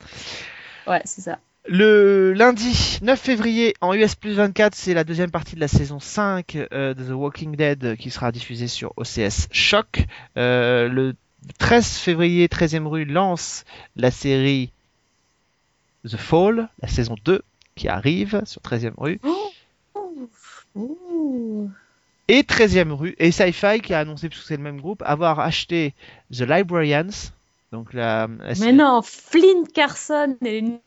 Ouais, 0.88 1.02
c'est 1.06 1.22
ça. 1.22 1.40
Le 1.68 2.34
lundi 2.34 3.00
9 3.02 3.20
février 3.20 3.74
en 3.82 3.94
US 3.94 4.14
plus 4.16 4.34
24, 4.34 4.76
c'est 4.76 4.94
la 4.94 5.04
deuxième 5.04 5.32
partie 5.32 5.56
de 5.56 5.60
la 5.60 5.68
saison 5.68 6.00
5 6.00 6.56
euh, 6.72 6.94
de 6.94 7.04
The 7.04 7.10
Walking 7.12 7.56
Dead 7.56 7.98
qui 7.98 8.12
sera 8.12 8.32
diffusée 8.32 8.68
sur 8.68 8.94
OCS 8.98 9.48
Shock. 9.52 10.06
Euh, 10.38 10.88
le 10.88 11.16
13 11.58 11.98
février, 11.98 12.48
13e 12.48 12.86
rue 12.88 13.06
lance 13.06 13.64
la 13.96 14.12
série 14.12 14.72
The 16.06 16.18
Fall, 16.18 16.70
la 16.82 16.88
saison 16.88 17.16
2 17.24 17.42
qui 17.76 17.88
arrive 17.88 18.42
sur 18.46 18.62
13e 18.62 18.94
rue. 18.98 19.20
Ouh. 20.76 21.70
Et 22.28 22.42
13e 22.42 22.92
rue, 22.92 23.16
et 23.20 23.32
Sci-Fi 23.32 23.82
qui 23.82 23.94
a 23.94 24.00
annoncé, 24.00 24.30
puisque 24.30 24.46
c'est 24.46 24.58
le 24.58 24.64
même 24.64 24.82
groupe, 24.82 25.04
avoir 25.06 25.40
acheté 25.40 25.94
The 26.32 26.42
Librarians. 26.42 27.32
Donc 27.72 27.94
la, 27.94 28.28
la 28.40 28.54
Mais 28.60 28.72
non, 28.72 29.02
Flynn 29.04 29.68
Carson 29.74 30.36
et 30.44 30.62
les 30.62 30.80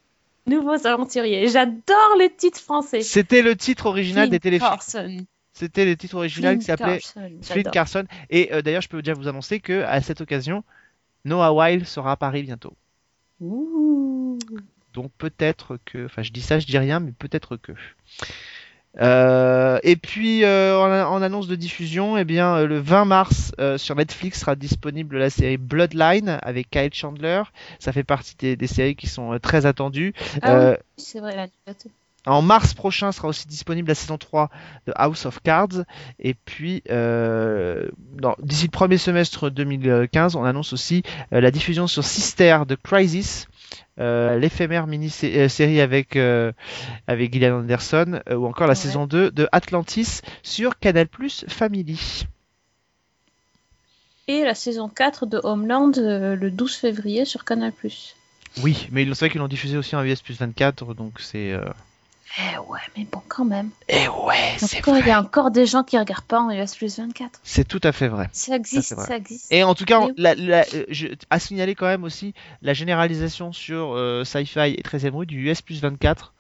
nouveaux 0.47 0.87
aventuriers. 0.87 1.49
J'adore 1.49 2.17
le 2.19 2.29
titre 2.35 2.61
français. 2.61 3.03
C'était 3.03 3.43
le 3.43 3.57
titre 3.57 3.87
original 3.87 4.25
Flynn 4.25 4.31
des 4.31 4.41
téléfilms. 4.41 4.71
Carson. 4.71 5.17
C'était 5.53 5.85
le 5.85 5.97
titre 5.97 6.17
original 6.17 6.55
Flynn 6.55 6.61
qui 6.61 6.67
s'appelait 6.67 7.01
Flynn. 7.43 7.71
Carson. 7.71 8.05
Et 8.31 8.53
euh, 8.53 8.63
d'ailleurs, 8.63 8.83
je 8.83 8.89
peux 8.89 9.03
déjà 9.03 9.15
vous 9.15 9.29
annoncer 9.29 9.61
que 9.61 9.83
à 9.83 10.01
cette 10.01 10.21
occasion, 10.21 10.65
Noah 11.25 11.53
Wild 11.53 11.85
sera 11.85 12.13
à 12.13 12.17
Paris 12.17 12.43
bientôt. 12.43 12.75
Ouh. 13.41 14.39
Donc 14.99 15.13
peut-être 15.17 15.79
que, 15.85 16.07
enfin 16.07 16.25
je 16.25 16.33
dis 16.33 16.41
ça, 16.41 16.59
je 16.59 16.67
dis 16.67 16.77
rien, 16.77 16.99
mais 16.99 17.13
peut-être 17.13 17.55
que. 17.57 17.71
Euh, 19.01 19.79
et 19.85 19.95
puis 19.95 20.43
euh, 20.43 20.77
en, 20.77 21.13
en 21.15 21.23
annonce 21.23 21.47
de 21.47 21.55
diffusion, 21.55 22.19
eh 22.19 22.25
bien 22.25 22.57
euh, 22.57 22.67
le 22.67 22.81
20 22.81 23.05
mars 23.05 23.53
euh, 23.61 23.79
sur 23.79 23.95
Netflix 23.95 24.41
sera 24.41 24.57
disponible 24.57 25.19
la 25.19 25.31
série 25.31 25.57
Bloodline 25.57 26.41
avec 26.43 26.69
Kyle 26.69 26.93
Chandler. 26.93 27.43
Ça 27.79 27.93
fait 27.93 28.03
partie 28.03 28.35
des, 28.37 28.57
des 28.57 28.67
séries 28.67 28.97
qui 28.97 29.07
sont 29.07 29.39
très 29.41 29.67
attendues. 29.67 30.15
Ah 30.43 30.71
oui, 30.71 30.77
c'est 30.97 31.21
vrai. 31.21 31.49
En 32.27 32.43
mars 32.43 32.75
prochain 32.75 33.11
sera 33.13 33.29
aussi 33.29 33.47
disponible 33.47 33.89
la 33.89 33.95
saison 33.95 34.19
3 34.19 34.51
de 34.87 34.93
House 34.97 35.25
of 35.25 35.41
Cards. 35.43 35.85
Et 36.19 36.35
puis, 36.35 36.83
euh, 36.91 37.89
d'ici 38.43 38.65
le 38.65 38.71
premier 38.71 38.99
semestre 38.99 39.51
2015, 39.51 40.37
on 40.37 40.45
annonce 40.45 40.73
aussi 40.73 41.03
euh, 41.33 41.41
la 41.41 41.51
diffusion 41.51 41.87
sur 41.87 42.05
Sister 42.05 42.61
de 42.67 42.75
Crisis, 42.75 43.47
l'éphémère 44.39 44.87
mini-série 44.87 45.81
avec, 45.81 46.17
euh, 46.17 46.53
avec 47.07 47.33
Gillian 47.33 47.59
Anderson, 47.61 48.21
euh, 48.29 48.37
ou 48.37 48.47
encore 48.47 48.67
la 48.67 48.73
Ouais. 48.73 48.77
saison 48.77 49.07
2 49.07 49.31
de 49.31 49.49
Atlantis 49.53 50.21
sur 50.43 50.79
Canal 50.79 51.09
Plus 51.09 51.45
Family. 51.49 52.27
Et 54.29 54.45
la 54.45 54.55
saison 54.55 54.89
4 54.89 55.27
de 55.27 55.41
Homeland 55.43 55.93
euh, 55.97 56.37
le 56.37 56.51
12 56.51 56.77
février 56.77 57.25
sur 57.25 57.45
Canal+. 57.45 57.73
Oui, 58.63 58.89
mais 58.93 59.05
c'est 59.07 59.19
vrai 59.21 59.31
qu'ils 59.31 59.41
l'ont 59.41 59.49
diffusé 59.49 59.77
aussi 59.77 59.97
en 59.97 60.05
US 60.05 60.21
plus 60.23 60.39
24, 60.39 60.95
donc 60.95 61.21
c'est... 61.21 61.55
Eh 62.37 62.59
ouais, 62.71 62.79
mais 62.97 63.07
bon, 63.11 63.23
quand 63.27 63.45
même. 63.45 63.71
Eh 63.89 64.07
ouais, 64.09 64.35
c'est 64.59 64.79
Encore, 64.79 64.97
il 64.97 65.01
y 65.01 65.03
vrai. 65.03 65.11
a 65.13 65.21
encore 65.21 65.51
des 65.51 65.67
gens 65.67 65.83
qui 65.83 65.99
regardent 65.99 66.25
pas 66.27 66.41
en 66.41 66.51
US 66.51 66.77
plus 66.77 66.99
24. 66.99 67.41
C'est 67.43 67.67
tout 67.67 67.81
à 67.83 67.93
fait 67.93 68.09
vrai. 68.09 68.29
Ça 68.33 68.55
existe, 68.55 68.95
vrai. 68.95 69.07
ça 69.07 69.17
existe. 69.17 69.51
Et 69.51 69.63
en 69.65 69.75
tout 69.75 69.85
cas, 69.87 70.07
la- 70.17 70.35
la- 70.35 70.65
euh, 70.75 70.85
je- 70.91 71.09
à 71.31 71.39
signaler 71.39 71.75
quand 71.75 71.87
même 71.87 72.05
aussi 72.05 72.35
la 72.63 72.75
généralisation 72.75 73.53
sur 73.53 73.95
euh, 73.97 74.25
Sci-Fi 74.25 74.75
et 74.77 74.83
13e 74.83 75.17
rue 75.17 75.27
du 75.27 75.49
US 75.49 75.63
plus 75.63 75.81
24, 75.81 76.35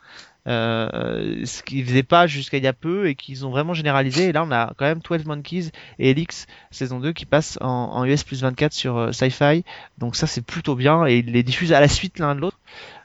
euh, 0.46 1.44
ce 1.44 1.62
qu'ils 1.62 1.85
faisaient 1.87 2.03
pas 2.03 2.27
jusqu'à 2.27 2.57
il 2.59 2.64
y 2.64 2.68
a 2.68 2.72
peu 2.72 3.09
et 3.09 3.14
qu'ils 3.14 3.44
ont 3.46 3.51
vraiment 3.51 3.74
généralisé. 3.74 4.27
Et 4.29 4.33
là, 4.33 4.44
on 4.44 4.51
a 4.51 4.72
quand 4.77 4.85
même 4.87 5.01
12 5.01 5.24
Monkeys 5.27 5.70
et 5.98 6.11
Elix 6.11 6.46
saison 6.70 7.01
2 7.01 7.12
qui 7.12 7.27
passent 7.27 7.59
en, 7.61 7.66
en 7.68 8.05
US 8.05 8.24
plus 8.24 8.42
24 8.42 8.72
sur 8.72 8.96
euh, 8.96 9.12
Sci-Fi. 9.12 9.64
Donc 9.98 10.16
ça, 10.16 10.27
c'est 10.27 10.42
plutôt 10.42 10.74
bien 10.74 11.07
et 11.07 11.18
ils 11.18 11.33
les 11.33 11.42
diffusent 11.42 11.72
à 11.72 11.81
la 11.81 11.88
suite 11.88 12.18
l'un 12.18 12.35
de 12.35 12.40
l'autre. 12.40 12.59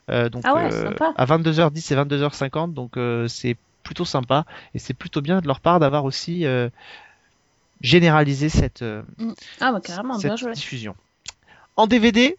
Euh, 0.10 0.30
donc 0.30 0.44
Ah 0.46 0.54
ouais, 0.56 0.72
euh, 0.74 0.89
sympa. 0.89 1.13
à 1.16 1.26
22h10 1.26 1.94
et 1.94 1.96
22h50, 1.96 2.74
donc 2.74 2.98
euh, 2.98 3.28
c'est 3.28 3.56
plutôt 3.84 4.06
sympa 4.06 4.46
et 4.74 4.80
c'est 4.80 4.94
plutôt 4.94 5.22
bien 5.22 5.42
de 5.42 5.48
leur 5.48 5.60
part 5.60 5.80
d'avoir 5.80 6.06
aussi 6.06 6.46
généralisé 7.82 8.50
cette, 8.50 8.82
euh, 8.82 9.02
Ah 9.60 9.72
bah 9.72 9.82
carrément, 9.82 10.18
cette 10.18 10.34
diffusion. 10.54 10.96
En 11.76 11.88
DVD, 11.88 12.38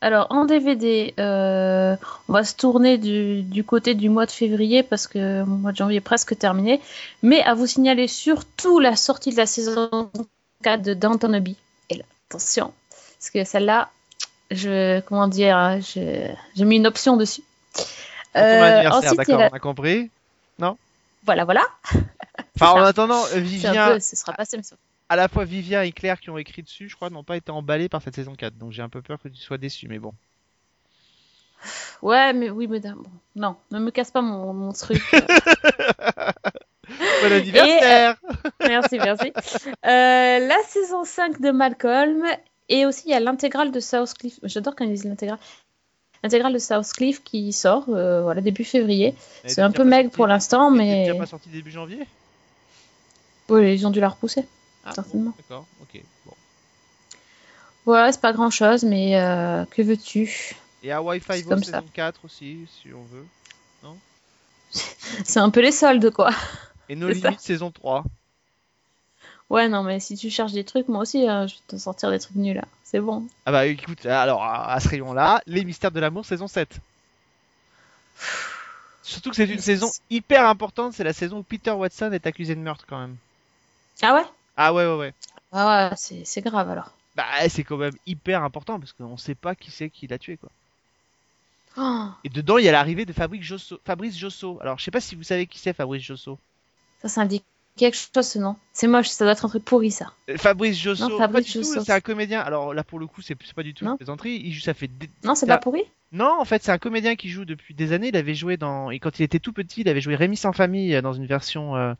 Alors 0.00 0.26
en 0.30 0.44
DVD, 0.46 1.12
euh, 1.18 1.96
on 2.28 2.32
va 2.32 2.44
se 2.44 2.54
tourner 2.54 2.96
du, 2.98 3.42
du 3.42 3.62
côté 3.64 3.94
du 3.94 4.08
mois 4.08 4.24
de 4.26 4.30
février 4.30 4.82
parce 4.82 5.06
que 5.06 5.40
le 5.40 5.44
mois 5.44 5.72
de 5.72 5.76
janvier 5.76 5.98
est 5.98 6.00
presque 6.00 6.36
terminé. 6.38 6.80
Mais 7.22 7.42
à 7.42 7.54
vous 7.54 7.66
signaler 7.66 8.08
surtout 8.08 8.78
la 8.78 8.96
sortie 8.96 9.32
de 9.32 9.36
la 9.36 9.46
saison 9.46 10.10
4 10.62 10.82
de 10.82 10.94
Downton 10.94 11.34
Abbey. 11.34 11.56
Et 11.90 11.96
là, 11.96 12.04
attention, 12.28 12.72
parce 13.18 13.30
que 13.30 13.44
celle-là, 13.44 13.90
je 14.50 15.00
comment 15.00 15.28
dire, 15.28 15.56
hein, 15.56 15.80
je- 15.80 16.32
j'ai 16.56 16.64
mis 16.64 16.76
une 16.76 16.86
option 16.86 17.16
dessus. 17.16 17.42
Euh, 18.36 18.88
ensuite, 18.90 19.12
a 19.12 19.24
d'accord, 19.24 19.40
on 19.52 19.56
a 19.56 19.58
compris. 19.58 20.10
Voilà, 21.26 21.44
voilà. 21.44 21.66
Enfin, 22.56 22.70
en 22.80 22.82
attendant, 22.84 23.22
euh, 23.34 23.38
Vivien, 23.40 23.92
peu, 23.92 24.00
ce 24.00 24.16
sera 24.16 24.32
pas 24.32 24.46
Simpson. 24.46 24.74
à 25.10 25.16
la 25.16 25.28
fois 25.28 25.44
Vivien 25.44 25.82
et 25.82 25.92
Claire 25.92 26.18
qui 26.18 26.30
ont 26.30 26.38
écrit 26.38 26.62
dessus, 26.62 26.88
je 26.88 26.96
crois, 26.96 27.10
n'ont 27.10 27.22
pas 27.22 27.36
été 27.36 27.50
emballés 27.52 27.90
par 27.90 28.00
cette 28.00 28.14
saison 28.14 28.34
4. 28.34 28.56
Donc 28.56 28.72
j'ai 28.72 28.80
un 28.80 28.88
peu 28.88 29.02
peur 29.02 29.18
que 29.22 29.28
tu 29.28 29.36
sois 29.36 29.58
déçu, 29.58 29.86
mais 29.86 29.98
bon. 29.98 30.14
Ouais, 32.00 32.32
mais 32.32 32.48
oui, 32.48 32.66
mais 32.68 32.80
bon, 32.80 33.04
non, 33.36 33.56
ne 33.70 33.78
me 33.80 33.90
casse 33.90 34.10
pas 34.10 34.22
mon, 34.22 34.54
mon 34.54 34.72
truc. 34.72 35.02
Bon 37.22 37.32
anniversaire 37.32 38.16
merci, 38.60 38.98
merci. 38.98 39.32
Euh, 39.86 40.38
la 40.48 40.56
saison 40.66 41.04
5 41.04 41.40
de 41.40 41.50
Malcolm 41.50 42.24
et 42.70 42.86
aussi 42.86 43.02
il 43.06 43.10
y 43.10 43.14
a 43.14 43.20
l'intégrale 43.20 43.70
de 43.70 43.80
Southcliffe. 43.80 44.38
J'adore 44.42 44.74
quand 44.74 44.84
ils 44.84 44.92
disent 44.92 45.04
l'intégrale. 45.04 45.38
L'intégrale 46.22 46.52
de 46.52 46.58
Southcliffe 46.58 47.22
qui 47.22 47.52
sort 47.52 47.84
euh, 47.88 48.22
voilà, 48.22 48.40
début 48.40 48.64
février. 48.64 49.14
C'est 49.44 49.58
est 49.58 49.62
un 49.62 49.70
peu 49.70 49.84
maigre 49.84 50.10
pour 50.10 50.26
l'instant, 50.26 50.70
mais 50.70 51.06
déjà 51.06 51.18
pas 51.18 51.26
sortie 51.26 51.50
début 51.50 51.70
janvier? 51.70 52.06
Oui, 53.48 53.74
ils 53.74 53.86
ont 53.86 53.90
dû 53.90 54.00
la 54.00 54.08
repousser. 54.08 54.46
Ah, 54.84 54.92
Certainement. 54.94 55.30
bon, 55.30 55.36
D'accord, 55.36 55.66
ok. 55.82 56.02
Bon. 56.24 56.32
Voilà, 57.84 58.12
c'est 58.12 58.20
pas 58.20 58.32
grand 58.32 58.50
chose, 58.50 58.84
mais 58.84 59.20
euh, 59.20 59.64
que 59.66 59.82
veux-tu? 59.82 60.54
Et 60.82 60.88
C'est 60.88 61.20
Five-O 61.20 61.48
comme 61.48 61.64
saison 61.64 61.78
ça. 61.78 61.84
4 61.92 62.24
aussi, 62.24 62.66
si 62.80 62.88
on 62.94 63.02
veut. 63.02 63.26
C'est 65.24 65.40
un 65.40 65.50
peu 65.50 65.60
les 65.60 65.72
soldes, 65.72 66.10
quoi. 66.10 66.30
Et 66.88 66.94
No 66.96 67.08
C'est 67.08 67.20
ça. 67.20 67.28
Limits 67.30 67.40
saison 67.40 67.70
3. 67.70 68.04
Ouais, 69.50 69.68
non, 69.68 69.82
mais 69.82 69.98
si 70.00 70.16
tu 70.16 70.30
cherches 70.30 70.52
des 70.52 70.64
trucs, 70.64 70.88
moi 70.88 71.00
aussi, 71.02 71.28
euh, 71.28 71.46
je 71.46 71.54
vais 71.56 71.60
te 71.66 71.76
sortir 71.76 72.10
des 72.10 72.20
trucs 72.20 72.36
nuls 72.36 72.54
là. 72.56 72.64
C'est 72.84 73.00
bon. 73.00 73.26
Ah 73.46 73.52
bah 73.52 73.66
écoute, 73.66 74.06
alors 74.06 74.42
à 74.44 74.78
ce 74.80 74.88
rayon-là, 74.88 75.42
Les 75.46 75.64
Mystères 75.64 75.90
de 75.90 76.00
l'amour 76.00 76.24
saison 76.24 76.46
7. 76.48 76.80
Surtout 79.02 79.30
que 79.30 79.36
c'est 79.36 79.46
une 79.48 79.58
saison 79.60 79.90
hyper 80.08 80.46
importante, 80.46 80.92
c'est 80.92 81.04
la 81.04 81.12
saison 81.12 81.38
où 81.38 81.42
Peter 81.42 81.70
Watson 81.72 82.12
est 82.12 82.26
accusé 82.26 82.54
de 82.54 82.60
meurtre 82.60 82.84
quand 82.88 82.98
même. 83.00 83.16
Ah 84.02 84.14
ouais? 84.14 84.24
Ah 84.56 84.72
ouais 84.72 84.86
ouais 84.86 84.96
ouais. 84.96 85.14
Ah 85.52 85.90
ouais, 85.90 85.96
c'est 85.96 86.24
c'est 86.24 86.42
grave 86.42 86.70
alors. 86.70 86.92
Bah 87.16 87.24
c'est 87.48 87.64
quand 87.64 87.76
même 87.76 87.96
hyper 88.06 88.44
important 88.44 88.78
parce 88.78 88.92
qu'on 88.92 89.16
sait 89.16 89.34
pas 89.34 89.54
qui 89.54 89.70
c'est 89.70 89.90
qui 89.90 90.06
l'a 90.06 90.18
tué 90.18 90.36
quoi. 90.36 90.50
Oh, 91.76 92.08
Et 92.24 92.28
dedans 92.28 92.58
il 92.58 92.64
y 92.64 92.68
a 92.68 92.72
l'arrivée 92.72 93.04
de 93.04 93.12
Fabrice 93.12 93.42
Josso. 93.42 93.78
Fabrice 93.84 94.16
Josso. 94.16 94.58
Alors 94.60 94.78
je 94.78 94.84
sais 94.84 94.90
pas 94.90 95.00
si 95.00 95.14
vous 95.16 95.22
savez 95.22 95.46
qui 95.46 95.58
c'est 95.58 95.72
Fabrice 95.72 96.02
Josso. 96.04 96.38
ça, 97.02 97.08
ça 97.08 97.20
indique 97.22 97.44
quelque 97.80 97.96
chose 97.96 98.26
ce 98.26 98.38
nom. 98.38 98.56
C'est 98.72 98.86
moche, 98.86 99.08
ça 99.08 99.24
doit 99.24 99.32
être 99.32 99.44
un 99.44 99.48
truc 99.48 99.64
pourri 99.64 99.90
ça. 99.90 100.12
Euh, 100.28 100.36
Fabrice 100.36 100.78
Josso. 100.80 101.08
C'est 101.84 101.90
un 101.92 102.00
comédien. 102.00 102.40
Alors 102.40 102.72
là 102.74 102.84
pour 102.84 102.98
le 102.98 103.06
coup 103.06 103.20
c'est 103.22 103.36
pas 103.54 103.62
du 103.62 103.74
tout 103.74 103.84
Non. 103.84 103.92
une 103.92 103.96
plaisanterie. 103.98 104.40
Il 104.44 104.52
joue 104.52 104.60
ça 104.60 104.74
fait 104.74 104.86
des- 104.88 105.10
Non, 105.24 105.34
c'est 105.34 105.46
pas 105.46 105.58
pourri 105.58 105.82
Non, 106.12 106.32
en 106.40 106.44
fait, 106.44 106.62
c'est 106.62 106.72
un 106.72 106.78
comédien 106.78 107.14
qui 107.14 107.28
joue 107.28 107.44
depuis 107.44 107.72
des 107.74 107.92
années. 107.92 108.08
Il 108.08 108.16
avait 108.16 108.34
joué 108.34 108.56
dans 108.56 108.90
et 108.90 108.98
quand 108.98 109.18
il 109.18 109.22
était 109.22 109.38
tout 109.38 109.52
petit, 109.52 109.82
il 109.82 109.88
avait 109.88 110.00
joué 110.00 110.16
Rémi 110.16 110.36
sans 110.36 110.52
famille 110.52 110.94
euh, 110.94 111.02
dans 111.02 111.12
une 111.12 111.26
version 111.26 111.76
euh, 111.76 111.94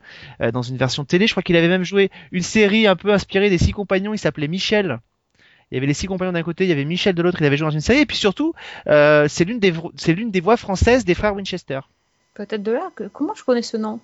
dans 0.53 0.61
une 0.61 0.77
version 0.77 1.05
télé. 1.05 1.27
Je 1.27 1.33
crois 1.33 1.43
qu'il 1.43 1.55
avait 1.55 1.67
même 1.69 1.83
joué 1.83 2.09
une 2.31 2.41
série 2.43 2.87
un 2.87 2.95
peu 2.95 3.13
inspirée 3.13 3.49
des 3.49 3.57
Six 3.57 3.71
Compagnons. 3.71 4.13
Il 4.13 4.17
s'appelait 4.19 4.47
Michel. 4.49 4.99
Il 5.71 5.75
y 5.75 5.77
avait 5.77 5.87
les 5.87 5.93
Six 5.93 6.07
Compagnons 6.07 6.33
d'un 6.33 6.43
côté, 6.43 6.65
il 6.65 6.69
y 6.69 6.73
avait 6.73 6.83
Michel 6.83 7.15
de 7.15 7.21
l'autre. 7.21 7.37
Il 7.39 7.45
avait 7.45 7.55
joué 7.55 7.67
dans 7.67 7.71
une 7.73 7.79
série. 7.79 7.99
Et 7.99 8.05
puis 8.05 8.17
surtout, 8.17 8.53
euh, 8.87 9.29
c'est 9.29 9.45
l'une 9.45 9.59
des 9.59 9.71
vo- 9.71 9.93
c'est 9.95 10.11
l'une 10.13 10.29
des 10.29 10.41
voix 10.41 10.57
françaises 10.57 11.05
des 11.05 11.13
frères 11.13 11.33
Winchester. 11.33 11.79
Peut-être 12.33 12.63
de 12.63 12.71
là 12.73 12.91
que 12.95 13.05
comment 13.05 13.33
je 13.35 13.43
connais 13.45 13.61
ce 13.61 13.77
nom? 13.77 14.01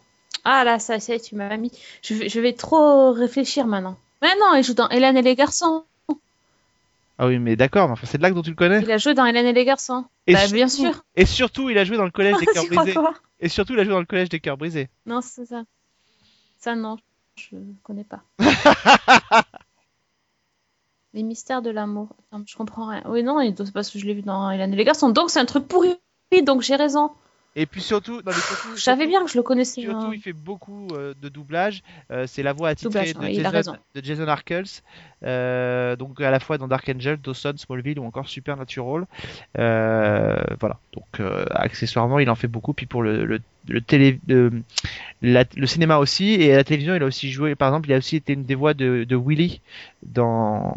Ah 0.49 0.63
là, 0.63 0.79
ça, 0.79 0.97
ça 1.01 1.19
tu 1.19 1.36
m'as 1.36 1.57
mis. 1.57 1.73
Je 2.01 2.13
vais, 2.13 2.29
je 2.29 2.39
vais 2.39 2.53
trop 2.53 3.12
réfléchir 3.12 3.67
maintenant. 3.67 3.97
Mais 4.21 4.33
non, 4.39 4.55
il 4.55 4.63
joue 4.63 4.73
dans 4.73 4.88
Hélène 4.88 5.17
et 5.17 5.21
les 5.21 5.36
garçons. 5.36 5.83
Ah 7.17 7.27
oui, 7.27 7.38
mais 7.38 7.57
d'accord. 7.57 7.88
Mais 7.88 7.91
enfin, 7.91 8.07
c'est 8.07 8.17
de 8.17 8.23
là 8.23 8.29
que 8.29 8.36
dont 8.36 8.43
tu 8.43 8.51
le 8.51 8.55
connais. 8.55 8.81
Il 8.81 8.89
a 8.89 8.97
joué 8.97 9.13
dans 9.13 9.25
Hélène 9.25 9.45
et 9.45 9.51
les 9.51 9.65
garçons. 9.65 10.05
Et 10.25 10.33
Bah, 10.33 10.47
bien 10.47 10.69
sûr. 10.69 11.03
Et 11.17 11.25
surtout, 11.25 11.69
il 11.69 11.77
a 11.77 11.83
joué 11.83 11.97
dans 11.97 12.05
le 12.05 12.12
collège 12.12 12.38
des 12.38 12.45
cœurs 12.53 12.63
brisés. 12.71 12.95
Et 13.41 13.49
surtout, 13.49 13.73
il 13.73 13.79
a 13.79 13.83
joué 13.83 13.91
dans 13.91 13.99
le 13.99 14.05
collège 14.05 14.29
des 14.29 14.39
cœurs 14.39 14.55
brisés. 14.55 14.88
Non, 15.05 15.19
c'est 15.19 15.47
ça. 15.47 15.63
Ça, 16.57 16.75
non, 16.75 16.95
je 17.36 17.57
connais 17.83 18.05
pas. 18.05 18.21
les 21.13 21.23
mystères 21.23 21.62
de 21.62 21.71
l'amour. 21.71 22.15
Je 22.45 22.55
comprends 22.55 22.88
rien. 22.88 23.03
Oui, 23.10 23.21
non, 23.21 23.41
c'est 23.57 23.73
parce 23.73 23.89
que 23.89 23.99
je 23.99 24.05
l'ai 24.05 24.13
vu 24.13 24.21
dans 24.21 24.49
Hélène 24.49 24.71
et 24.71 24.77
les 24.77 24.86
garçons. 24.86 25.10
Donc, 25.10 25.29
c'est 25.29 25.41
un 25.41 25.45
truc 25.45 25.67
pourri. 25.67 25.97
Donc, 26.43 26.62
j'ai 26.62 26.77
raison. 26.77 27.12
Et 27.59 27.65
puis 27.65 27.81
surtout, 27.81 28.21
surtout, 28.23 28.75
Je 28.77 28.81
savais 28.81 29.07
bien 29.07 29.23
que 29.25 29.31
je 29.31 29.35
le 29.35 29.41
connaissais. 29.41 29.81
Surtout, 29.81 29.97
hein. 29.97 30.11
il 30.13 30.21
fait 30.21 30.31
beaucoup 30.31 30.87
euh, 30.91 31.15
de 31.19 31.27
doublage. 31.27 31.81
Euh, 32.11 32.25
c'est 32.27 32.43
la 32.43 32.53
voix 32.53 32.69
attitrée 32.69 33.11
Doublage, 33.11 33.13
de, 33.15 33.19
ouais, 33.19 33.51
Jason, 33.51 33.75
de 33.95 34.03
Jason 34.03 34.27
Arkles. 34.27 34.63
Euh, 35.23 35.95
donc 35.95 36.21
à 36.21 36.29
la 36.29 36.39
fois 36.39 36.59
dans 36.59 36.67
Dark 36.67 36.87
Angel, 36.87 37.17
Dawson, 37.17 37.53
Smallville 37.57 37.97
ou 37.97 38.05
encore 38.05 38.29
Supernatural. 38.29 39.05
Voilà. 39.55 40.77
Donc 40.93 41.19
accessoirement, 41.49 42.19
il 42.19 42.29
en 42.29 42.35
fait 42.35 42.47
beaucoup. 42.47 42.73
Puis 42.73 42.85
pour 42.85 43.01
le, 43.01 43.25
le, 43.25 43.39
le 43.67 43.81
télé, 43.81 44.19
le, 44.27 44.51
la- 45.23 45.43
le 45.55 45.65
cinéma 45.65 45.97
aussi 45.97 46.33
et 46.33 46.53
à 46.53 46.57
la 46.57 46.63
télévision, 46.63 46.93
il 46.93 47.01
a 47.01 47.07
aussi 47.07 47.31
joué. 47.31 47.55
Par 47.55 47.69
exemple, 47.69 47.89
il 47.89 47.93
a 47.93 47.97
aussi 47.97 48.17
été 48.17 48.33
une 48.33 48.43
des 48.43 48.53
voix 48.55 48.75
de, 48.75 49.03
de 49.03 49.15
Willy 49.15 49.61
dans 50.05 50.75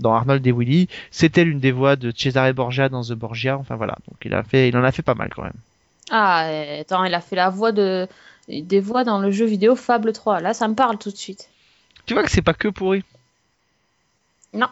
dans 0.00 0.12
Arnold 0.14 0.44
et 0.46 0.52
Willy. 0.52 0.88
C'était 1.12 1.44
l'une 1.44 1.60
des 1.60 1.70
voix 1.72 1.94
de 1.94 2.12
Cesare 2.16 2.52
Borgia 2.52 2.88
dans 2.88 3.02
The 3.02 3.12
Borgia. 3.12 3.56
Enfin 3.58 3.76
voilà, 3.76 3.96
donc 4.08 4.16
il 4.24 4.34
a 4.34 4.42
fait, 4.42 4.68
il 4.68 4.76
en 4.76 4.82
a 4.82 4.90
fait 4.90 5.02
pas 5.02 5.14
mal 5.14 5.30
quand 5.34 5.42
même. 5.44 5.52
Ah, 6.10 6.46
euh, 6.48 6.80
attends, 6.80 7.04
il 7.04 7.14
a 7.14 7.20
fait 7.20 7.36
la 7.36 7.50
voix 7.50 7.72
de 7.72 8.06
des 8.48 8.80
voix 8.80 9.04
dans 9.04 9.20
le 9.20 9.30
jeu 9.30 9.44
vidéo 9.46 9.76
Fable 9.76 10.12
3. 10.12 10.40
Là, 10.40 10.54
ça 10.54 10.66
me 10.66 10.74
parle 10.74 10.98
tout 10.98 11.10
de 11.10 11.16
suite. 11.16 11.48
Tu 12.06 12.14
vois 12.14 12.24
que 12.24 12.30
c'est 12.30 12.42
pas 12.42 12.54
que 12.54 12.68
pourri. 12.68 13.04
Non. 14.52 14.66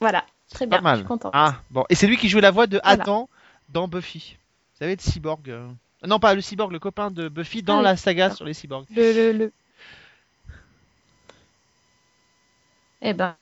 Voilà. 0.00 0.24
Très 0.50 0.66
Pas 0.66 0.76
bien. 0.76 0.82
mal. 0.82 0.94
Je 0.96 1.00
suis 1.00 1.08
contente. 1.08 1.32
Ah 1.34 1.56
bon, 1.70 1.84
et 1.88 1.94
c'est 1.94 2.06
lui 2.06 2.16
qui 2.18 2.28
joue 2.28 2.40
la 2.40 2.50
voix 2.50 2.66
de 2.66 2.80
Voilà. 2.84 3.02
Adam 3.02 3.28
dans 3.70 3.88
Buffy. 3.88 4.36
Vous 4.74 4.78
savez, 4.80 4.96
de 4.96 5.00
Cyborg. 5.00 5.48
euh, 5.48 5.66
Non, 6.06 6.18
pas 6.20 6.34
le 6.34 6.40
Cyborg, 6.42 6.70
le 6.72 6.78
copain 6.78 7.10
de 7.10 7.28
Buffy 7.28 7.62
dans 7.62 7.78
Ah 7.78 7.82
la 7.82 7.96
saga 7.96 8.30
sur 8.30 8.44
les 8.44 8.52
cyborgs. 8.54 8.86
Le, 8.94 9.12
le, 9.12 9.32
le... 9.38 9.52
Eh 13.00 13.12
ben, 13.14 13.36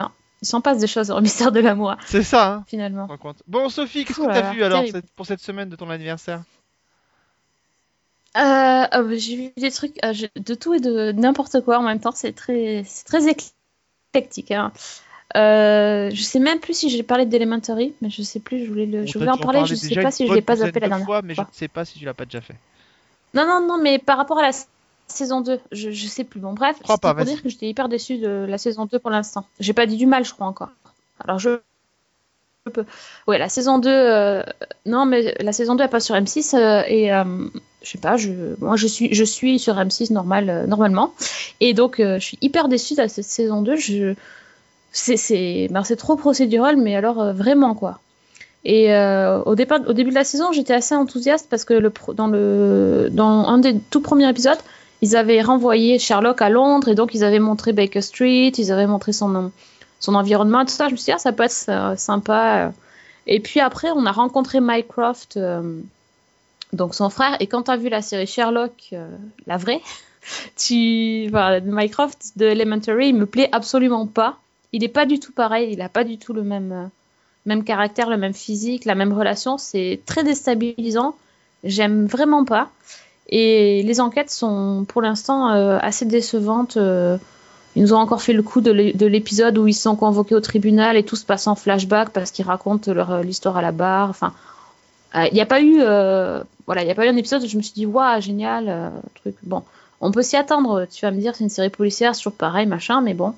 non. 0.00 0.10
il 0.42 0.48
s'en 0.48 0.60
passe 0.60 0.78
des 0.78 0.86
choses 0.86 1.10
au 1.10 1.20
mystère 1.20 1.52
de 1.52 1.60
l'amour, 1.60 1.94
C'est 2.04 2.22
ça, 2.24 2.52
hein. 2.54 2.64
finalement. 2.66 3.08
Bon, 3.46 3.68
Sophie, 3.68 4.04
qu'est-ce 4.04 4.18
que 4.20 4.26
t'as 4.26 4.52
vu 4.52 4.62
alors 4.64 4.84
cette- 4.90 5.10
pour 5.12 5.26
cette 5.26 5.40
semaine 5.40 5.68
de 5.68 5.76
ton 5.76 5.88
anniversaire? 5.90 6.42
Euh, 8.86 8.98
ah 8.98 9.02
bah, 9.02 9.16
j'ai 9.16 9.36
vu 9.36 9.52
des 9.56 9.70
trucs 9.70 9.98
euh, 10.04 10.12
de 10.36 10.54
tout 10.54 10.74
et 10.74 10.80
de 10.80 11.12
n'importe 11.12 11.60
quoi 11.62 11.78
en 11.78 11.82
même 11.82 12.00
temps. 12.00 12.12
C'est 12.14 12.32
très, 12.32 12.82
c'est 12.86 13.04
très 13.04 13.28
éclectique. 13.28 14.50
Hein. 14.50 14.72
Euh, 15.36 16.10
je 16.12 16.22
sais 16.22 16.38
même 16.38 16.60
plus 16.60 16.74
si 16.74 16.88
j'ai 16.88 17.02
parlé 17.02 17.26
d'Elementary, 17.26 17.94
mais 18.00 18.10
je 18.10 18.22
sais 18.22 18.40
plus. 18.40 18.64
Je 18.64 18.68
voulais 18.68 18.86
le, 18.86 19.06
je 19.06 19.18
voulais 19.18 19.30
en 19.30 19.36
parler. 19.36 19.64
Je 19.66 19.74
sais 19.74 19.94
pas 20.00 20.10
si 20.10 20.26
je 20.26 20.32
l'ai 20.32 20.42
pas 20.42 20.56
zappé 20.56 20.80
la 20.80 20.86
de 20.86 20.90
dernière 20.90 21.06
fois, 21.06 21.22
mais 21.22 21.34
je 21.34 21.40
ne 21.40 21.46
sais 21.52 21.68
pas 21.68 21.84
si 21.84 21.98
tu 21.98 22.04
l'as 22.04 22.14
pas 22.14 22.24
déjà 22.24 22.40
fait. 22.40 22.56
Non, 23.34 23.46
non, 23.46 23.66
non, 23.66 23.82
mais 23.82 23.98
par 23.98 24.16
rapport 24.16 24.38
à 24.38 24.42
la 24.42 24.52
saison 25.08 25.40
2, 25.40 25.60
je, 25.72 25.90
je 25.90 26.06
sais 26.06 26.24
plus. 26.24 26.40
Bon, 26.40 26.52
bref, 26.52 26.76
pas, 26.82 26.96
pour 27.14 27.24
dire 27.24 27.42
que 27.42 27.48
j'étais 27.48 27.68
hyper 27.68 27.88
déçue 27.88 28.18
de 28.18 28.46
la 28.48 28.58
saison 28.58 28.86
2 28.86 28.98
pour 28.98 29.10
l'instant. 29.10 29.44
J'ai 29.60 29.72
pas 29.72 29.86
dit 29.86 29.96
du 29.96 30.06
mal, 30.06 30.24
je 30.24 30.32
crois 30.32 30.46
encore. 30.46 30.70
Alors 31.20 31.38
je. 31.38 31.60
Ouais, 33.26 33.38
la 33.38 33.48
saison 33.48 33.78
2, 33.78 33.88
euh, 33.90 34.42
non, 34.86 35.04
mais 35.06 35.34
la 35.40 35.52
saison 35.52 35.74
2 35.74 35.84
elle 35.84 35.90
passe 35.90 36.06
sur 36.06 36.14
M6 36.14 36.56
euh, 36.56 36.82
et 36.86 37.12
euh, 37.12 37.24
je 37.82 37.90
sais 37.90 37.98
pas, 37.98 38.16
je, 38.16 38.32
moi 38.60 38.76
je 38.76 38.86
suis, 38.86 39.14
je 39.14 39.24
suis 39.24 39.58
sur 39.58 39.74
M6 39.74 40.12
normal, 40.12 40.66
normalement. 40.68 41.12
Et 41.60 41.74
donc 41.74 41.96
je 41.98 42.18
suis 42.18 42.38
hyper 42.40 42.68
déçue 42.68 42.94
de 42.94 43.06
cette 43.06 43.24
saison 43.24 43.62
2. 43.62 43.76
Je, 43.76 44.14
c'est, 44.92 45.16
c'est, 45.16 45.68
ben, 45.70 45.84
c'est 45.84 45.96
trop 45.96 46.16
procédural, 46.16 46.76
mais 46.76 46.96
alors 46.96 47.32
vraiment 47.32 47.74
quoi. 47.74 48.00
Et 48.64 48.92
au, 48.92 49.54
départ, 49.54 49.80
au 49.86 49.92
début 49.92 50.10
de 50.10 50.16
la 50.16 50.24
saison, 50.24 50.50
j'étais 50.50 50.74
assez 50.74 50.96
enthousiaste 50.96 51.46
parce 51.48 51.64
que 51.64 51.74
le, 51.74 51.92
dans, 52.14 52.26
le, 52.26 53.08
dans 53.12 53.46
un 53.46 53.58
des 53.58 53.78
tout 53.78 54.00
premiers 54.00 54.28
épisodes, 54.28 54.58
ils 55.02 55.14
avaient 55.14 55.40
renvoyé 55.40 56.00
Sherlock 56.00 56.42
à 56.42 56.48
Londres 56.48 56.88
et 56.88 56.96
donc 56.96 57.14
ils 57.14 57.22
avaient 57.22 57.38
montré 57.38 57.72
Baker 57.72 58.00
Street, 58.00 58.48
ils 58.58 58.72
avaient 58.72 58.88
montré 58.88 59.12
son, 59.12 59.52
son 60.00 60.14
environnement, 60.14 60.64
tout 60.64 60.72
ça. 60.72 60.88
Je 60.88 60.92
me 60.92 60.96
suis 60.96 61.06
dit, 61.06 61.12
ah, 61.12 61.18
ça 61.18 61.32
peut 61.32 61.44
être 61.44 61.64
euh, 61.68 61.96
sympa. 61.96 62.72
Et 63.26 63.40
puis 63.40 63.60
après, 63.60 63.90
on 63.90 64.06
a 64.06 64.12
rencontré 64.12 64.60
Mycroft, 64.60 65.36
euh, 65.36 65.80
donc 66.72 66.94
son 66.94 67.10
frère. 67.10 67.36
Et 67.40 67.46
quand 67.46 67.64
tu 67.64 67.70
as 67.70 67.76
vu 67.76 67.88
la 67.88 68.02
série 68.02 68.26
Sherlock, 68.26 68.90
euh, 68.92 69.08
la 69.46 69.56
vraie, 69.56 69.80
Mycroft 70.70 72.32
de 72.36 72.46
Elementary, 72.46 73.08
il 73.08 73.16
me 73.16 73.26
plaît 73.26 73.48
absolument 73.52 74.06
pas. 74.06 74.38
Il 74.72 74.84
est 74.84 74.88
pas 74.88 75.06
du 75.06 75.18
tout 75.18 75.32
pareil, 75.32 75.72
il 75.72 75.80
a 75.80 75.88
pas 75.88 76.04
du 76.04 76.18
tout 76.18 76.32
le 76.32 76.42
même, 76.42 76.72
euh, 76.72 76.86
même 77.46 77.64
caractère, 77.64 78.10
le 78.10 78.16
même 78.16 78.34
physique, 78.34 78.84
la 78.84 78.94
même 78.94 79.12
relation. 79.12 79.58
C'est 79.58 80.00
très 80.06 80.22
déstabilisant. 80.22 81.16
J'aime 81.64 82.06
vraiment 82.06 82.44
pas. 82.44 82.70
Et 83.28 83.82
les 83.82 84.00
enquêtes 84.00 84.30
sont 84.30 84.84
pour 84.86 85.02
l'instant 85.02 85.50
euh, 85.50 85.78
assez 85.80 86.04
décevantes. 86.04 86.78
Euh, 87.76 87.80
ils 87.80 87.82
nous 87.82 87.92
ont 87.92 87.98
encore 87.98 88.22
fait 88.22 88.32
le 88.32 88.42
coup 88.42 88.60
de 88.60 88.70
l'é- 88.70 88.92
de 88.92 89.06
l'épisode 89.06 89.58
où 89.58 89.66
ils 89.68 89.74
sont 89.74 89.96
convoqués 89.96 90.34
au 90.34 90.40
tribunal 90.40 90.96
et 90.96 91.02
tout 91.02 91.16
se 91.16 91.24
passe 91.24 91.46
en 91.46 91.54
flashback 91.54 92.10
parce 92.10 92.30
qu'ils 92.30 92.46
racontent 92.46 92.92
leur 92.92 93.12
euh, 93.12 93.22
l'histoire 93.22 93.56
à 93.56 93.62
la 93.62 93.72
barre. 93.72 94.10
Enfin, 94.10 94.32
euh, 95.14 95.26
il 95.30 95.34
n'y 95.34 95.40
a 95.40 95.46
pas 95.46 95.60
eu, 95.60 95.76
euh, 95.80 96.42
voilà, 96.66 96.82
il 96.82 96.90
a 96.90 96.94
pas 96.94 97.06
eu 97.06 97.08
un 97.08 97.16
épisode 97.16 97.42
où 97.42 97.46
je 97.46 97.56
me 97.56 97.62
suis 97.62 97.74
dit, 97.74 97.86
waouh, 97.86 98.20
génial, 98.20 98.64
euh, 98.68 98.90
truc. 99.14 99.36
Bon, 99.42 99.62
on 100.00 100.10
peut 100.10 100.22
s'y 100.22 100.36
attendre. 100.36 100.86
Tu 100.90 101.04
vas 101.04 101.10
me 101.10 101.20
dire, 101.20 101.34
c'est 101.34 101.44
une 101.44 101.50
série 101.50 101.70
policière, 101.70 102.14
c'est 102.14 102.20
toujours 102.22 102.36
pareil, 102.36 102.66
machin, 102.66 103.00
mais 103.00 103.14
bon. 103.14 103.34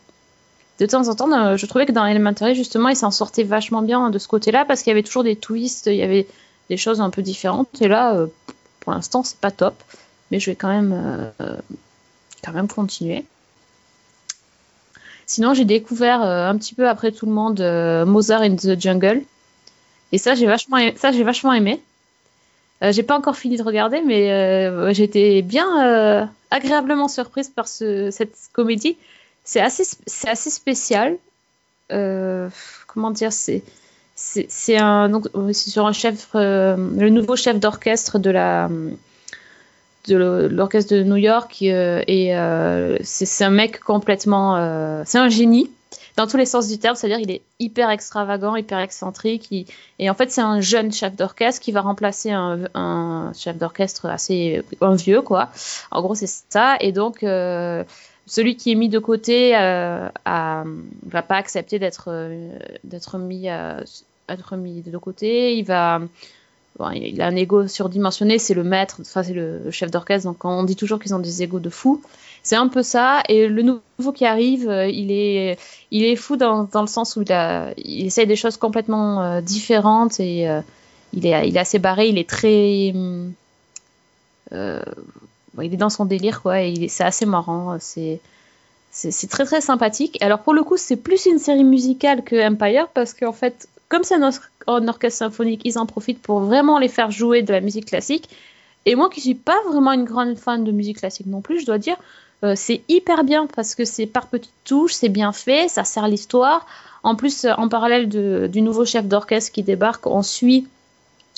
De 0.80 0.86
temps 0.86 1.08
en 1.08 1.14
temps, 1.14 1.32
euh, 1.32 1.56
je 1.56 1.66
trouvais 1.66 1.86
que 1.86 1.92
dans 1.92 2.06
Elementary, 2.06 2.54
justement, 2.54 2.88
ils 2.88 2.96
s'en 2.96 3.10
sortaient 3.10 3.42
vachement 3.42 3.82
bien 3.82 4.10
de 4.10 4.18
ce 4.18 4.28
côté-là 4.28 4.64
parce 4.64 4.82
qu'il 4.82 4.90
y 4.90 4.92
avait 4.92 5.02
toujours 5.02 5.24
des 5.24 5.34
twists, 5.36 5.86
il 5.86 5.96
y 5.96 6.02
avait 6.02 6.26
des 6.70 6.76
choses 6.76 7.00
un 7.00 7.10
peu 7.10 7.20
différentes. 7.22 7.68
Et 7.82 7.88
là, 7.88 8.14
euh, 8.14 8.28
pour 8.80 8.92
l'instant, 8.92 9.24
c'est 9.24 9.38
pas 9.38 9.50
top, 9.50 9.74
mais 10.30 10.38
je 10.38 10.50
vais 10.50 10.56
quand 10.56 10.68
même, 10.68 10.92
euh, 11.40 11.56
quand 12.44 12.52
même 12.52 12.68
continuer. 12.68 13.24
Sinon, 15.28 15.52
j'ai 15.52 15.66
découvert 15.66 16.22
euh, 16.22 16.48
un 16.48 16.56
petit 16.56 16.74
peu 16.74 16.88
après 16.88 17.12
tout 17.12 17.26
le 17.26 17.32
monde 17.32 17.60
euh, 17.60 18.06
Mozart 18.06 18.40
in 18.40 18.56
the 18.56 18.80
Jungle. 18.80 19.22
Et 20.10 20.16
ça, 20.16 20.34
j'ai 20.34 20.46
vachement, 20.46 20.78
ça, 20.96 21.12
j'ai 21.12 21.22
vachement 21.22 21.52
aimé. 21.52 21.82
Euh, 22.82 22.92
j'ai 22.92 23.02
pas 23.02 23.16
encore 23.16 23.36
fini 23.36 23.58
de 23.58 23.62
regarder, 23.62 24.00
mais 24.00 24.32
euh, 24.32 24.90
j'étais 24.94 25.42
bien 25.42 26.30
agréablement 26.50 27.08
surprise 27.08 27.50
par 27.50 27.68
ce, 27.68 28.10
cette 28.10 28.34
comédie. 28.54 28.96
C'est 29.44 29.60
assez, 29.60 29.84
c'est 30.06 30.28
assez 30.28 30.48
spécial. 30.48 31.18
Comment 31.90 33.10
dire, 33.10 33.32
c'est, 33.32 33.62
c'est, 34.14 34.78
un, 34.78 35.10
donc, 35.10 35.26
sur 35.52 35.86
un 35.86 35.92
chef, 35.92 36.28
le 36.32 37.08
nouveau 37.10 37.36
chef 37.36 37.60
d'orchestre 37.60 38.18
de 38.18 38.30
la, 38.30 38.70
de 40.06 40.48
l'orchestre 40.50 40.94
de 40.94 41.02
New 41.02 41.16
York 41.16 41.58
euh, 41.62 42.02
et 42.06 42.36
euh, 42.36 42.96
c'est 43.02 43.44
un 43.44 43.50
mec 43.50 43.80
complètement 43.80 44.56
euh, 44.56 45.02
c'est 45.04 45.18
un 45.18 45.28
génie 45.28 45.70
dans 46.16 46.26
tous 46.26 46.36
les 46.36 46.46
sens 46.46 46.68
du 46.68 46.78
terme 46.78 46.96
c'est-à-dire 46.96 47.20
il 47.20 47.30
est 47.30 47.42
hyper 47.58 47.90
extravagant 47.90 48.56
hyper 48.56 48.78
excentrique 48.78 49.66
et 49.98 50.10
en 50.10 50.14
fait 50.14 50.30
c'est 50.30 50.40
un 50.40 50.60
jeune 50.60 50.92
chef 50.92 51.14
d'orchestre 51.14 51.60
qui 51.60 51.72
va 51.72 51.80
remplacer 51.80 52.30
un, 52.30 53.32
chef 53.34 53.56
d'orchestre 53.56 54.06
assez 54.06 54.62
un 54.80 54.94
vieux 54.94 55.22
quoi. 55.22 55.50
En 55.90 56.02
gros 56.02 56.14
c'est 56.14 56.30
ça 56.48 56.76
et 56.80 56.92
donc 56.92 57.18
celui 57.20 58.56
qui 58.56 58.72
est 58.72 58.74
mis 58.74 58.88
de 58.88 58.98
côté 58.98 59.56
euh, 59.56 60.08
va 60.24 61.22
pas 61.22 61.36
accepter 61.36 61.78
d'être 61.78 62.30
d'être 62.84 63.18
mis 63.18 63.48
mis 64.56 64.82
de 64.82 64.98
côté 64.98 65.56
il 65.56 65.64
va 65.64 66.00
Il 66.94 67.20
a 67.20 67.26
un 67.26 67.36
ego 67.36 67.66
surdimensionné, 67.66 68.38
c'est 68.38 68.54
le 68.54 68.62
maître, 68.62 68.98
enfin 69.00 69.22
c'est 69.22 69.32
le 69.32 69.70
chef 69.70 69.90
d'orchestre, 69.90 70.28
donc 70.28 70.44
on 70.44 70.62
dit 70.62 70.76
toujours 70.76 71.00
qu'ils 71.00 71.14
ont 71.14 71.18
des 71.18 71.42
égos 71.42 71.58
de 71.58 71.70
fou. 71.70 72.02
C'est 72.44 72.56
un 72.56 72.68
peu 72.68 72.82
ça, 72.82 73.22
et 73.28 73.48
le 73.48 73.62
nouveau 73.62 74.12
qui 74.12 74.24
arrive, 74.24 74.68
euh, 74.68 74.86
il 74.88 75.10
est, 75.10 75.58
il 75.90 76.04
est 76.04 76.16
fou 76.16 76.36
dans, 76.36 76.64
dans 76.64 76.80
le 76.80 76.86
sens 76.86 77.16
où 77.16 77.22
il, 77.22 77.32
a, 77.32 77.72
il 77.76 78.06
essaye 78.06 78.26
des 78.26 78.36
choses 78.36 78.56
complètement 78.56 79.22
euh, 79.22 79.40
différentes 79.40 80.20
et 80.20 80.48
euh, 80.48 80.60
il, 81.12 81.26
est, 81.26 81.48
il 81.48 81.56
est 81.56 81.60
assez 81.60 81.80
barré, 81.80 82.08
il 82.08 82.16
est 82.16 82.28
très. 82.28 82.88
il 82.88 83.34
est 84.52 85.76
dans 85.76 85.90
son 85.90 86.04
délire, 86.04 86.42
quoi, 86.42 86.62
et 86.62 86.88
c'est 86.88 87.04
assez 87.04 87.26
marrant. 87.26 87.76
C'est 87.80 88.20
c'est 88.90 89.30
très 89.30 89.44
très 89.44 89.60
sympathique. 89.60 90.16
Alors 90.22 90.40
pour 90.40 90.54
le 90.54 90.62
coup, 90.62 90.76
c'est 90.76 90.96
plus 90.96 91.26
une 91.26 91.38
série 91.38 91.64
musicale 91.64 92.24
que 92.24 92.36
Empire 92.48 92.88
parce 92.94 93.14
qu'en 93.14 93.32
fait, 93.32 93.68
comme 93.88 94.04
c'est 94.04 94.14
un, 94.14 94.22
or- 94.22 94.32
un 94.66 94.88
orchestre 94.88 95.18
symphonique, 95.18 95.62
ils 95.64 95.78
en 95.78 95.86
profitent 95.86 96.20
pour 96.20 96.40
vraiment 96.40 96.78
les 96.78 96.88
faire 96.88 97.10
jouer 97.10 97.42
de 97.42 97.52
la 97.52 97.60
musique 97.60 97.86
classique. 97.86 98.28
Et 98.86 98.94
moi 98.94 99.10
qui 99.10 99.20
suis 99.20 99.34
pas 99.34 99.60
vraiment 99.68 99.92
une 99.92 100.04
grande 100.04 100.38
fan 100.38 100.64
de 100.64 100.72
musique 100.72 100.98
classique 100.98 101.26
non 101.26 101.40
plus, 101.40 101.60
je 101.60 101.66
dois 101.66 101.78
dire, 101.78 101.96
euh, 102.44 102.54
c'est 102.56 102.82
hyper 102.88 103.24
bien 103.24 103.46
parce 103.54 103.74
que 103.74 103.84
c'est 103.84 104.06
par 104.06 104.28
petites 104.28 104.52
touches, 104.64 104.94
c'est 104.94 105.08
bien 105.08 105.32
fait, 105.32 105.68
ça 105.68 105.84
sert 105.84 106.06
l'histoire. 106.08 106.66
En 107.02 107.16
plus, 107.16 107.44
euh, 107.44 107.52
en 107.56 107.68
parallèle 107.68 108.08
du 108.08 108.62
nouveau 108.62 108.84
chef 108.84 109.06
d'orchestre 109.06 109.52
qui 109.52 109.62
débarque, 109.62 110.06
on 110.06 110.22
suit 110.22 110.66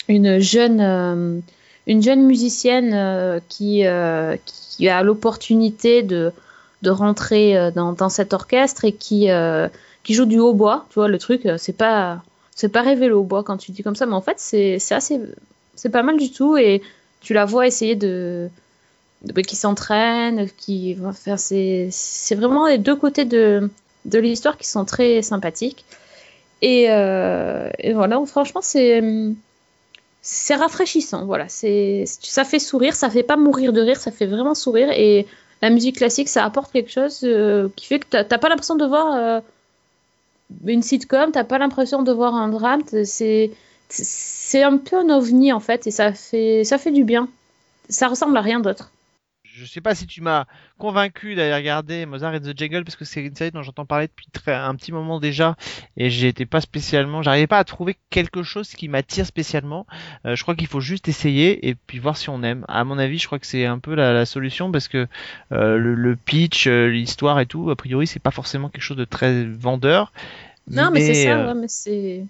une 0.09 0.39
jeune, 0.41 0.81
euh, 0.81 1.41
musicienne 1.87 3.41
qui, 3.49 3.87
a 3.87 5.03
l'opportunité 5.03 6.03
de, 6.03 6.33
rentrer 6.87 7.71
dans, 7.75 8.09
cet 8.09 8.33
orchestre 8.33 8.85
et 8.85 8.93
qui, 8.93 9.29
joue 10.09 10.25
du 10.27 10.39
hautbois. 10.39 10.87
Tu 10.91 10.95
vois, 10.97 11.09
le 11.09 11.19
truc, 11.19 11.49
c'est 11.57 11.77
pas, 11.77 12.23
c'est 12.61 12.69
pas 12.69 12.83
rêver 12.83 13.09
le 13.09 13.17
hautbois 13.17 13.43
quand 13.43 13.57
tu 13.57 13.73
dis 13.73 13.83
comme 13.83 13.97
ça, 13.97 14.05
mais 14.05 14.15
en 14.15 14.21
fait, 14.21 14.39
c'est 14.39 14.77
assez, 14.91 15.19
c'est 15.75 15.89
pas 15.89 16.03
mal 16.03 16.19
du 16.19 16.31
tout 16.31 16.59
et 16.59 16.83
tu 17.21 17.33
la 17.33 17.47
vois 17.47 17.67
essayer 17.67 17.97
de, 17.97 18.51
de 19.23 19.41
qui 19.41 19.57
s'entraîne, 19.57 20.47
qui 20.59 20.93
va 20.95 21.13
faire, 21.13 21.39
c'est 21.39 21.91
vraiment 22.35 22.67
les 22.67 22.79
deux 22.79 22.97
côtés 22.97 23.25
de 23.25 23.71
de 24.07 24.19
l'histoire 24.19 24.57
qui 24.57 24.67
sont 24.67 24.85
très 24.85 25.23
sympathiques. 25.23 25.85
Et, 26.63 26.91
euh, 26.91 27.71
et 27.79 27.93
voilà, 27.95 28.21
franchement, 28.27 28.61
c'est 28.63 29.03
c'est 30.23 30.55
rafraîchissant. 30.55 31.25
Voilà, 31.25 31.49
c'est 31.49 32.05
ça 32.07 32.45
fait 32.45 32.59
sourire, 32.59 32.95
ça 32.95 33.09
fait 33.09 33.23
pas 33.23 33.37
mourir 33.37 33.73
de 33.73 33.81
rire, 33.81 33.99
ça 33.99 34.11
fait 34.11 34.27
vraiment 34.27 34.55
sourire. 34.55 34.91
Et 34.93 35.27
la 35.63 35.71
musique 35.71 35.97
classique, 35.97 36.29
ça 36.29 36.45
apporte 36.45 36.73
quelque 36.73 36.91
chose 36.91 37.21
euh, 37.25 37.69
qui 37.77 37.87
fait 37.87 38.01
que 38.01 38.23
t'as 38.23 38.39
pas 38.39 38.49
l'impression 38.51 38.77
de 38.77 38.85
voir 38.85 39.15
euh, 39.15 39.41
une 40.67 40.83
sitcom, 40.83 41.33
t'as 41.33 41.45
pas 41.45 41.59
l'impression 41.59 42.03
de 42.03 42.13
voir 42.13 42.35
un 42.35 42.49
drame. 42.49 42.83
C'est 43.05 43.51
c'est 43.89 44.63
un 44.63 44.77
peu 44.79 44.97
un 44.97 45.09
ovni 45.11 45.53
en 45.53 45.61
fait, 45.61 45.87
et 45.87 45.91
ça 45.91 46.13
fait 46.13 46.65
ça 46.65 46.79
fait 46.79 46.93
du 46.93 47.05
bien. 47.05 47.29
Ça 47.89 48.09
ressemble 48.09 48.37
à 48.37 48.41
rien 48.41 48.61
d'autre. 48.61 48.93
Je 49.61 49.67
sais 49.67 49.81
pas 49.81 49.95
si 49.95 50.07
tu 50.07 50.23
m'as 50.23 50.47
convaincu 50.79 51.35
d'aller 51.35 51.55
regarder 51.55 52.07
Mozart 52.07 52.35
and 52.35 52.41
the 52.41 52.59
Jungle 52.59 52.85
parce 52.85 52.97
que 52.97 53.05
c'est 53.05 53.21
une 53.23 53.35
série 53.35 53.51
dont 53.51 53.63
j'entends 53.63 53.85
parler 53.85 54.07
depuis 54.07 54.27
très, 54.33 54.55
un 54.55 54.75
petit 54.75 54.93
moment 54.93 55.21
déjà 55.21 55.57
et 55.97 56.09
j'étais 56.09 56.47
pas 56.47 56.61
spécialement, 56.61 57.23
j'arrivais 57.23 57.47
pas 57.47 57.59
à 57.59 57.65
trouver 57.65 57.97
quelque 58.09 58.43
chose 58.43 58.71
qui 58.71 58.89
m'attire 58.89 59.27
spécialement. 59.27 59.87
Euh, 60.27 60.35
je 60.35 60.43
crois 60.43 60.55
qu'il 60.55 60.67
faut 60.67 60.81
juste 60.81 61.09
essayer 61.09 61.69
et 61.69 61.75
puis 61.75 61.99
voir 61.99 62.17
si 62.17 62.31
on 62.31 62.43
aime. 62.43 62.65
À 62.69 62.85
mon 62.85 62.99
avis, 62.99 63.19
je 63.19 63.27
crois 63.27 63.39
que 63.39 63.47
c'est 63.47 63.67
un 63.67 63.79
peu 63.79 63.95
la, 63.95 64.13
la 64.13 64.27
solution 64.27 64.73
parce 64.73 64.89
que 64.89 65.07
euh, 65.53 65.77
le, 65.77 65.95
le 65.95 66.17
pitch, 66.17 66.67
euh, 66.67 66.89
l'histoire 66.89 67.39
et 67.41 67.47
tout, 67.47 67.71
a 67.71 67.77
priori, 67.77 68.07
c'est 68.07 68.21
pas 68.21 68.31
forcément 68.31 68.69
quelque 68.69 68.83
chose 68.83 68.97
de 68.97 69.05
très 69.05 69.45
vendeur. 69.45 70.13
Non, 70.69 70.91
mais, 70.91 71.01
c'est 71.01 71.25
ça, 71.25 71.47
ouais, 71.47 71.55
mais 71.55 71.69
c'est. 71.69 72.25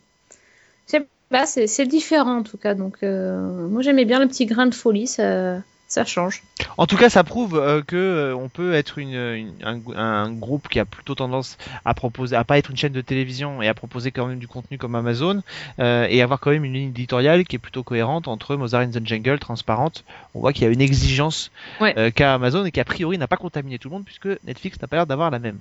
pas, 1.29 1.47
c'est 1.47 1.67
c'est 1.67 1.87
différent 1.87 2.39
en 2.39 2.43
tout 2.43 2.57
cas. 2.57 2.75
Donc, 2.75 2.99
euh, 3.03 3.69
moi 3.69 3.83
j'aimais 3.83 4.05
bien 4.05 4.19
le 4.19 4.27
petit 4.27 4.47
grain 4.47 4.67
de 4.67 4.75
folie, 4.75 5.07
ça, 5.07 5.63
ça 5.91 6.05
change. 6.05 6.43
En 6.79 6.87
tout 6.87 6.97
cas, 6.97 7.11
ça 7.11 7.25
prouve 7.25 7.59
euh, 7.59 7.83
que 7.83 7.97
euh, 7.97 8.35
on 8.35 8.49
peut 8.49 8.75
être 8.75 8.99
une, 8.99 9.13
une- 9.15 9.53
un, 9.65 9.81
un 9.97 10.33
groupe 10.33 10.69
qui 10.69 10.79
a 10.79 10.85
plutôt 10.85 11.15
tendance 11.17 11.59
à 11.85 11.93
proposer, 11.95 12.37
à 12.37 12.45
pas 12.45 12.59
être 12.59 12.71
une 12.71 12.77
chaîne 12.77 12.93
de 12.93 13.01
télévision 13.01 13.61
et 13.61 13.67
à 13.69 13.75
proposer 13.75 14.13
quand 14.13 14.27
même 14.27 14.39
du 14.39 14.47
contenu 14.49 14.79
comme 14.79 14.95
Amazon 14.95 15.43
euh, 15.81 16.07
et 16.09 16.23
avoir 16.23 16.39
quand 16.41 16.53
même 16.53 16.65
une 16.65 16.75
ligne 16.75 16.89
éditoriale 16.91 17.45
qui 17.45 17.57
est 17.57 17.59
plutôt 17.59 17.83
cohérente 17.83 18.29
entre 18.29 18.55
Mozart 18.57 18.89
the 18.91 19.05
Jungle, 19.05 19.39
transparente. 19.41 20.05
On 20.35 20.41
voit 20.41 20.53
qu'il 20.53 20.63
y 20.63 20.67
a 20.67 20.71
une 20.71 20.81
exigence 20.81 21.51
Ouais. 21.81 21.93
euh, 21.99 22.11
qu'a 22.11 22.35
Amazon 22.35 22.65
et 22.65 22.71
qui 22.71 22.79
a 22.81 22.85
priori 22.85 23.19
n'a 23.19 23.27
pas 23.27 23.37
contaminé 23.37 23.79
tout 23.79 23.89
le 23.89 23.95
monde 23.95 24.05
puisque 24.05 24.29
Netflix 24.47 24.81
n'a 24.81 24.87
pas 24.89 24.97
l'air 24.97 25.07
d'avoir 25.07 25.31
la 25.31 25.41
même. 25.41 25.59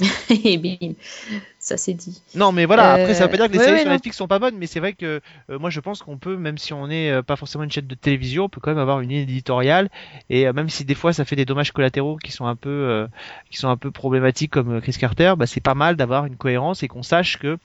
Et 0.44 0.58
bim, 0.58 0.94
ça 1.58 1.76
c'est 1.76 1.94
dit. 1.94 2.22
Non, 2.34 2.50
mais 2.50 2.64
voilà. 2.66 2.92
Après, 2.94 3.14
ça 3.14 3.24
veut 3.24 3.28
Euh, 3.28 3.30
pas 3.30 3.36
dire 3.36 3.46
que 3.46 3.52
les 3.52 3.58
ouais, 3.58 3.64
séries 3.64 3.78
ouais, 3.78 3.78
sur. 3.78 3.90
Netflix 3.90 4.16
sont 4.16 4.26
pas 4.26 4.40
bonnes, 4.40 4.56
mais 4.58 4.66
c'est 4.66 4.80
vrai 4.80 4.92
que 4.92 5.20
euh, 5.50 5.58
moi, 5.60 5.70
je 5.70 5.78
pense 5.78 6.02
qu'on 6.02 6.18
peut, 6.18 6.36
même 6.36 6.58
si 6.58 6.72
on 6.72 6.88
n'est 6.88 7.10
euh, 7.10 7.22
pas 7.22 7.36
forcément 7.36 7.62
une 7.62 7.70
chaîne 7.70 7.86
de 7.86 7.94
télévision, 7.94 8.44
on 8.44 8.48
peut 8.48 8.60
quand 8.60 8.72
même 8.72 8.78
avoir 8.80 9.00
une 9.00 9.10
ligne 9.10 9.20
éditoriale. 9.20 9.88
Et 10.30 10.48
euh, 10.48 10.52
même 10.52 10.68
si 10.68 10.84
des 10.84 10.96
fois, 10.96 11.12
ça 11.12 11.24
fait 11.24 11.36
des 11.36 11.44
dommages 11.44 11.70
collatéraux 11.72 12.16
qui 12.16 12.32
sont 12.32 12.46
un 12.46 12.56
peu, 12.56 12.70
euh, 12.70 13.06
qui 13.50 13.58
sont 13.58 13.68
un 13.68 13.76
peu 13.76 13.92
problématiques, 13.92 14.50
comme 14.50 14.72
euh, 14.76 14.80
Chris 14.80 14.94
Carter, 14.98 15.34
bah, 15.38 15.46
c'est 15.46 15.60
pas 15.60 15.74
mal 15.74 15.94
d'avoir 15.96 16.26
une 16.26 16.36
cohérence 16.36 16.82
et 16.82 16.88
qu'on 16.88 17.04
sache 17.04 17.38
que 17.38 17.56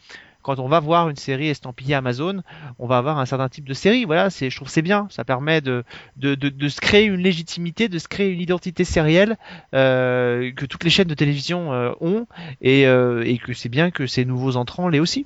quand 0.42 0.60
on 0.60 0.68
va 0.68 0.80
voir 0.80 1.10
une 1.10 1.16
série 1.18 1.48
estampillée 1.50 1.96
Amazon, 1.96 2.42
on 2.80 2.88
va 2.88 2.98
avoir 2.98 3.20
un 3.20 3.26
certain 3.26 3.50
type 3.50 3.68
de 3.68 3.74
série. 3.74 4.06
Voilà, 4.06 4.30
c'est, 4.30 4.50
je 4.50 4.56
trouve 4.56 4.68
que 4.70 4.74
c'est 4.74 4.82
bien. 4.82 5.08
Ça 5.12 5.24
permet 5.24 5.60
de, 5.62 5.84
de, 6.18 6.36
de, 6.36 6.50
de 6.50 6.70
se 6.70 6.80
créer 6.80 7.06
une 7.06 7.22
légitimité, 7.22 7.90
de 7.90 8.00
se 8.00 8.08
créer 8.08 8.30
une 8.32 8.40
identité 8.42 8.84
sérielle 8.86 9.38
euh, 9.74 10.52
que 10.54 10.66
toutes 10.66 10.84
les 10.84 10.90
chaînes 10.90 11.08
de 11.10 11.14
télévision 11.14 11.74
euh, 11.74 11.92
ont 12.02 12.26
et, 12.62 12.88
euh, 12.88 13.24
et 13.26 13.38
que 13.38 13.54
c'est 13.54 13.70
bien 13.70 13.92
que 13.92 14.08
ces 14.08 14.24
nouveaux 14.26 14.56
entrants 14.56 14.88
l'aient 14.88 15.00
aussi. 15.00 15.26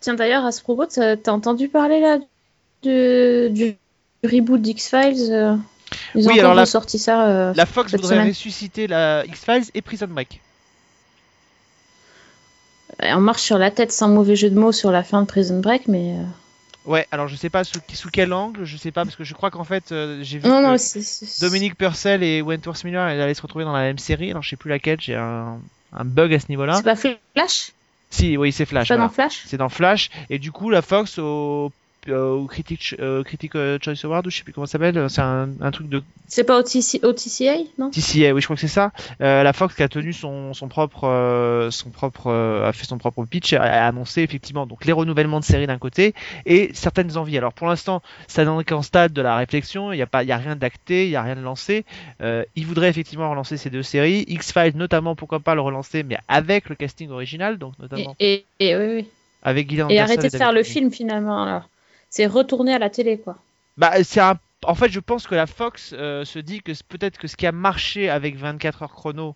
Tiens, 0.00 0.14
d'ailleurs, 0.14 0.46
à 0.46 0.52
ce 0.52 0.62
propos, 0.62 0.86
t'as 0.86 1.16
entendu 1.32 1.68
parler 1.68 2.00
là 2.00 2.18
de, 2.82 3.48
du 3.52 3.76
reboot 4.24 4.60
d'X-Files 4.60 5.58
Ils 6.14 6.26
ont 6.26 6.32
Oui, 6.32 6.40
alors 6.40 6.54
la- 6.54 6.64
ça. 6.64 7.52
La 7.54 7.66
Fox 7.66 7.92
voudrait 7.92 8.14
semaine. 8.14 8.28
ressusciter 8.28 8.86
la 8.86 9.24
X-Files 9.26 9.64
et 9.74 9.82
Prison 9.82 10.06
Break. 10.08 10.40
On 13.02 13.20
marche 13.20 13.42
sur 13.42 13.58
la 13.58 13.70
tête 13.70 13.92
sans 13.92 14.08
mauvais 14.08 14.36
jeu 14.36 14.50
de 14.50 14.58
mots 14.58 14.72
sur 14.72 14.90
la 14.90 15.02
fin 15.02 15.22
de 15.22 15.26
Prison 15.26 15.60
Break, 15.60 15.88
mais. 15.88 16.14
euh, 16.18 16.22
Ouais, 16.86 17.06
alors 17.10 17.28
je 17.28 17.36
sais 17.36 17.50
pas 17.50 17.62
sous, 17.62 17.78
sous 17.92 18.08
quel 18.10 18.32
angle, 18.32 18.64
je 18.64 18.76
sais 18.78 18.90
pas, 18.90 19.04
parce 19.04 19.14
que 19.14 19.22
je 19.22 19.34
crois 19.34 19.50
qu'en 19.50 19.64
fait, 19.64 19.92
euh, 19.92 20.20
j'ai 20.22 20.38
vu 20.38 20.48
Non, 20.48 20.62
non, 20.62 20.78
c'est- 20.78 21.40
Dominique 21.42 21.76
Purcell 21.76 22.22
et 22.22 22.40
Wentworth 22.40 22.84
Miller 22.84 23.02
allaient 23.02 23.34
se 23.34 23.42
retrouver 23.42 23.66
dans 23.66 23.74
la 23.74 23.82
même 23.82 23.98
série, 23.98 24.30
alors 24.30 24.42
je 24.42 24.48
sais 24.48 24.56
plus 24.56 24.70
laquelle, 24.70 24.98
j'ai 24.98 25.14
un, 25.14 25.58
un 25.92 26.04
bug 26.04 26.32
à 26.32 26.40
ce 26.40 26.46
niveau-là. 26.48 26.76
C'est 26.76 26.82
pas 26.82 26.96
Flash? 26.96 27.72
Si, 28.08 28.36
oui, 28.38 28.50
c'est 28.50 28.64
Flash. 28.64 28.88
C'est 28.88 28.94
pas 28.94 28.96
voilà. 28.96 29.08
dans 29.08 29.14
Flash? 29.14 29.42
C'est 29.46 29.56
dans 29.58 29.68
Flash, 29.68 30.10
et 30.30 30.38
du 30.38 30.52
coup, 30.52 30.70
la 30.70 30.80
Fox 30.80 31.18
au, 31.18 31.70
au 32.08 32.46
Critic, 32.46 32.96
euh, 32.98 33.22
Critic 33.22 33.54
euh, 33.54 33.78
Choice 33.82 34.04
Award, 34.04 34.26
ou 34.26 34.30
je 34.30 34.38
sais 34.38 34.44
plus 34.44 34.52
comment 34.52 34.66
ça 34.66 34.72
s'appelle, 34.72 35.08
c'est 35.10 35.20
un, 35.20 35.50
un 35.60 35.70
truc 35.70 35.88
de 35.88 36.02
C'est 36.28 36.44
pas 36.44 36.58
OTC 36.58 37.00
OTCA, 37.02 37.56
non? 37.78 37.90
TCA, 37.90 38.32
oui, 38.32 38.40
je 38.40 38.46
crois 38.46 38.56
que 38.56 38.60
c'est 38.60 38.68
ça. 38.68 38.92
Euh, 39.20 39.42
la 39.42 39.52
Fox 39.52 39.74
qui 39.74 39.82
a 39.82 39.88
tenu 39.88 40.12
son, 40.12 40.54
son 40.54 40.68
propre, 40.68 41.04
euh, 41.04 41.70
son 41.70 41.90
propre, 41.90 42.28
euh, 42.28 42.68
a 42.68 42.72
fait 42.72 42.86
son 42.86 42.98
propre 42.98 43.24
pitch, 43.24 43.52
a, 43.52 43.62
a 43.62 43.86
annoncé 43.88 44.22
effectivement 44.22 44.66
donc 44.66 44.84
les 44.84 44.92
renouvellements 44.92 45.40
de 45.40 45.44
séries 45.44 45.66
d'un 45.66 45.78
côté 45.78 46.14
et 46.46 46.70
certaines 46.74 47.16
envies. 47.16 47.36
Alors 47.36 47.52
pour 47.52 47.66
l'instant, 47.66 48.02
ça 48.28 48.44
n'en 48.44 48.60
est 48.60 48.64
qu'en 48.64 48.82
stade 48.82 49.12
de 49.12 49.22
la 49.22 49.36
réflexion. 49.36 49.92
Il 49.92 49.96
n'y 49.96 50.02
a 50.02 50.06
pas, 50.06 50.22
il 50.22 50.28
y 50.28 50.32
a 50.32 50.36
rien 50.36 50.56
d'acté, 50.56 51.04
il 51.04 51.10
y 51.10 51.16
a 51.16 51.22
rien 51.22 51.36
de 51.36 51.40
lancé. 51.42 51.84
Euh, 52.22 52.44
il 52.56 52.66
voudrait 52.66 52.88
effectivement 52.88 53.28
relancer 53.30 53.56
ces 53.56 53.70
deux 53.70 53.82
séries, 53.82 54.24
X 54.28 54.52
Files 54.52 54.76
notamment, 54.76 55.14
pourquoi 55.16 55.40
pas 55.40 55.54
le 55.54 55.60
relancer, 55.60 56.02
mais 56.02 56.18
avec 56.28 56.68
le 56.68 56.74
casting 56.74 57.10
original, 57.10 57.58
donc 57.58 57.74
et, 57.78 57.82
notamment 57.82 58.16
et, 58.20 58.44
et, 58.58 58.76
oui, 58.76 58.84
oui. 58.96 59.06
avec 59.42 59.72
et 59.72 60.00
arrêter 60.00 60.28
de 60.28 60.36
faire 60.36 60.52
le 60.52 60.62
film 60.62 60.90
finalement, 60.90 61.42
alors. 61.42 61.68
C'est 62.10 62.26
retourner 62.26 62.74
à 62.74 62.78
la 62.78 62.90
télé, 62.90 63.18
quoi. 63.18 63.36
Bah, 63.76 63.92
c'est. 64.02 64.20
En 64.66 64.74
fait, 64.74 64.90
je 64.90 65.00
pense 65.00 65.26
que 65.26 65.34
la 65.34 65.46
Fox 65.46 65.94
euh, 65.96 66.26
se 66.26 66.38
dit 66.38 66.60
que 66.60 66.72
peut-être 66.86 67.16
que 67.16 67.26
ce 67.26 67.36
qui 67.36 67.46
a 67.46 67.52
marché 67.52 68.10
avec 68.10 68.36
24 68.36 68.82
heures 68.82 68.92
chrono, 68.92 69.34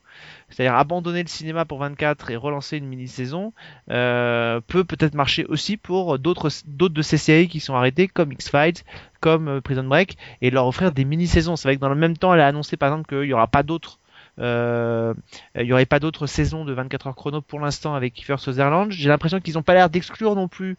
c'est-à-dire 0.51 0.75
abandonner 0.75 1.23
le 1.23 1.29
cinéma 1.29 1.65
pour 1.65 1.79
24 1.79 2.31
et 2.31 2.37
relancer 2.37 2.77
une 2.77 2.87
mini-saison, 2.87 3.55
euh, 3.91 4.61
peut 4.67 4.85
peut-être 4.85 5.15
marcher 5.15 5.47
aussi 5.47 5.79
pour 5.79 6.19
d'autres 6.19 6.51
d'autres 6.67 6.93
de 6.93 7.01
ces 7.01 7.17
séries 7.17 7.49
qui 7.49 7.61
sont 7.61 7.75
arrêtées, 7.75 8.07
comme 8.07 8.33
X-Files, 8.33 8.83
comme 9.21 9.49
euh, 9.49 9.61
Prison 9.63 9.85
Break, 9.85 10.19
et 10.43 10.51
leur 10.51 10.67
offrir 10.67 10.93
des 10.93 11.07
mini-saisons. 11.07 11.57
C'est 11.57 11.69
vrai 11.69 11.77
que 11.77 11.81
dans 11.81 11.89
le 11.89 11.95
même 11.95 12.19
temps, 12.19 12.35
elle 12.35 12.41
a 12.41 12.47
annoncé 12.47 12.77
par 12.77 12.91
exemple 12.91 13.09
qu'il 13.09 13.27
n'y 13.27 13.33
aura 13.33 13.47
pas 13.47 13.63
d'autres. 13.63 14.01
Euh, 14.41 15.15
il 15.59 15.67
y 15.67 15.73
aurait 15.73 15.87
pas 15.87 16.01
d'autres 16.01 16.27
saisons 16.27 16.65
de 16.65 16.73
24 16.73 17.07
heures 17.09 17.15
chrono 17.15 17.41
pour 17.41 17.61
l'instant 17.61 17.95
avec 17.95 18.15
Kiefer 18.15 18.37
Sutherland. 18.39 18.91
J'ai 18.91 19.09
l'impression 19.09 19.41
qu'ils 19.41 19.55
n'ont 19.55 19.63
pas 19.63 19.75
l'air 19.75 19.91
d'exclure 19.91 20.35
non 20.35 20.49
plus 20.49 20.77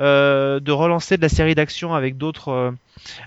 euh, 0.00 0.60
de 0.60 0.72
relancer 0.72 1.16
de 1.16 1.22
la 1.22 1.28
série 1.28 1.54
d'action 1.54 1.94
avec 1.94 2.16
d'autres 2.18 2.48
euh, 2.50 2.70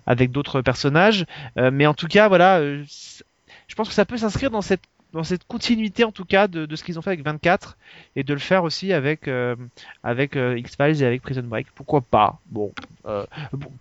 avec 0.05 0.31
d'autres 0.31 0.61
personnages. 0.61 1.25
Mais 1.55 1.87
en 1.87 1.93
tout 1.93 2.07
cas, 2.07 2.27
voilà, 2.27 2.61
je 2.63 3.75
pense 3.75 3.87
que 3.87 3.93
ça 3.93 4.05
peut 4.05 4.17
s'inscrire 4.17 4.51
dans 4.51 4.61
cette 4.61 4.81
dans 5.13 5.23
cette 5.25 5.45
continuité 5.45 6.05
en 6.05 6.13
tout 6.13 6.23
cas 6.23 6.47
de, 6.47 6.65
de 6.65 6.75
ce 6.77 6.85
qu'ils 6.85 6.97
ont 6.97 7.01
fait 7.01 7.09
avec 7.09 7.25
24 7.25 7.77
et 8.15 8.23
de 8.23 8.33
le 8.33 8.39
faire 8.39 8.63
aussi 8.63 8.93
avec 8.93 9.27
euh, 9.27 9.57
avec 10.03 10.37
euh, 10.37 10.57
X-Files 10.57 11.03
et 11.03 11.05
avec 11.05 11.21
Prison 11.21 11.43
Break. 11.43 11.67
Pourquoi 11.75 11.99
pas? 11.99 12.39
Bon, 12.45 12.71
euh, 13.05 13.25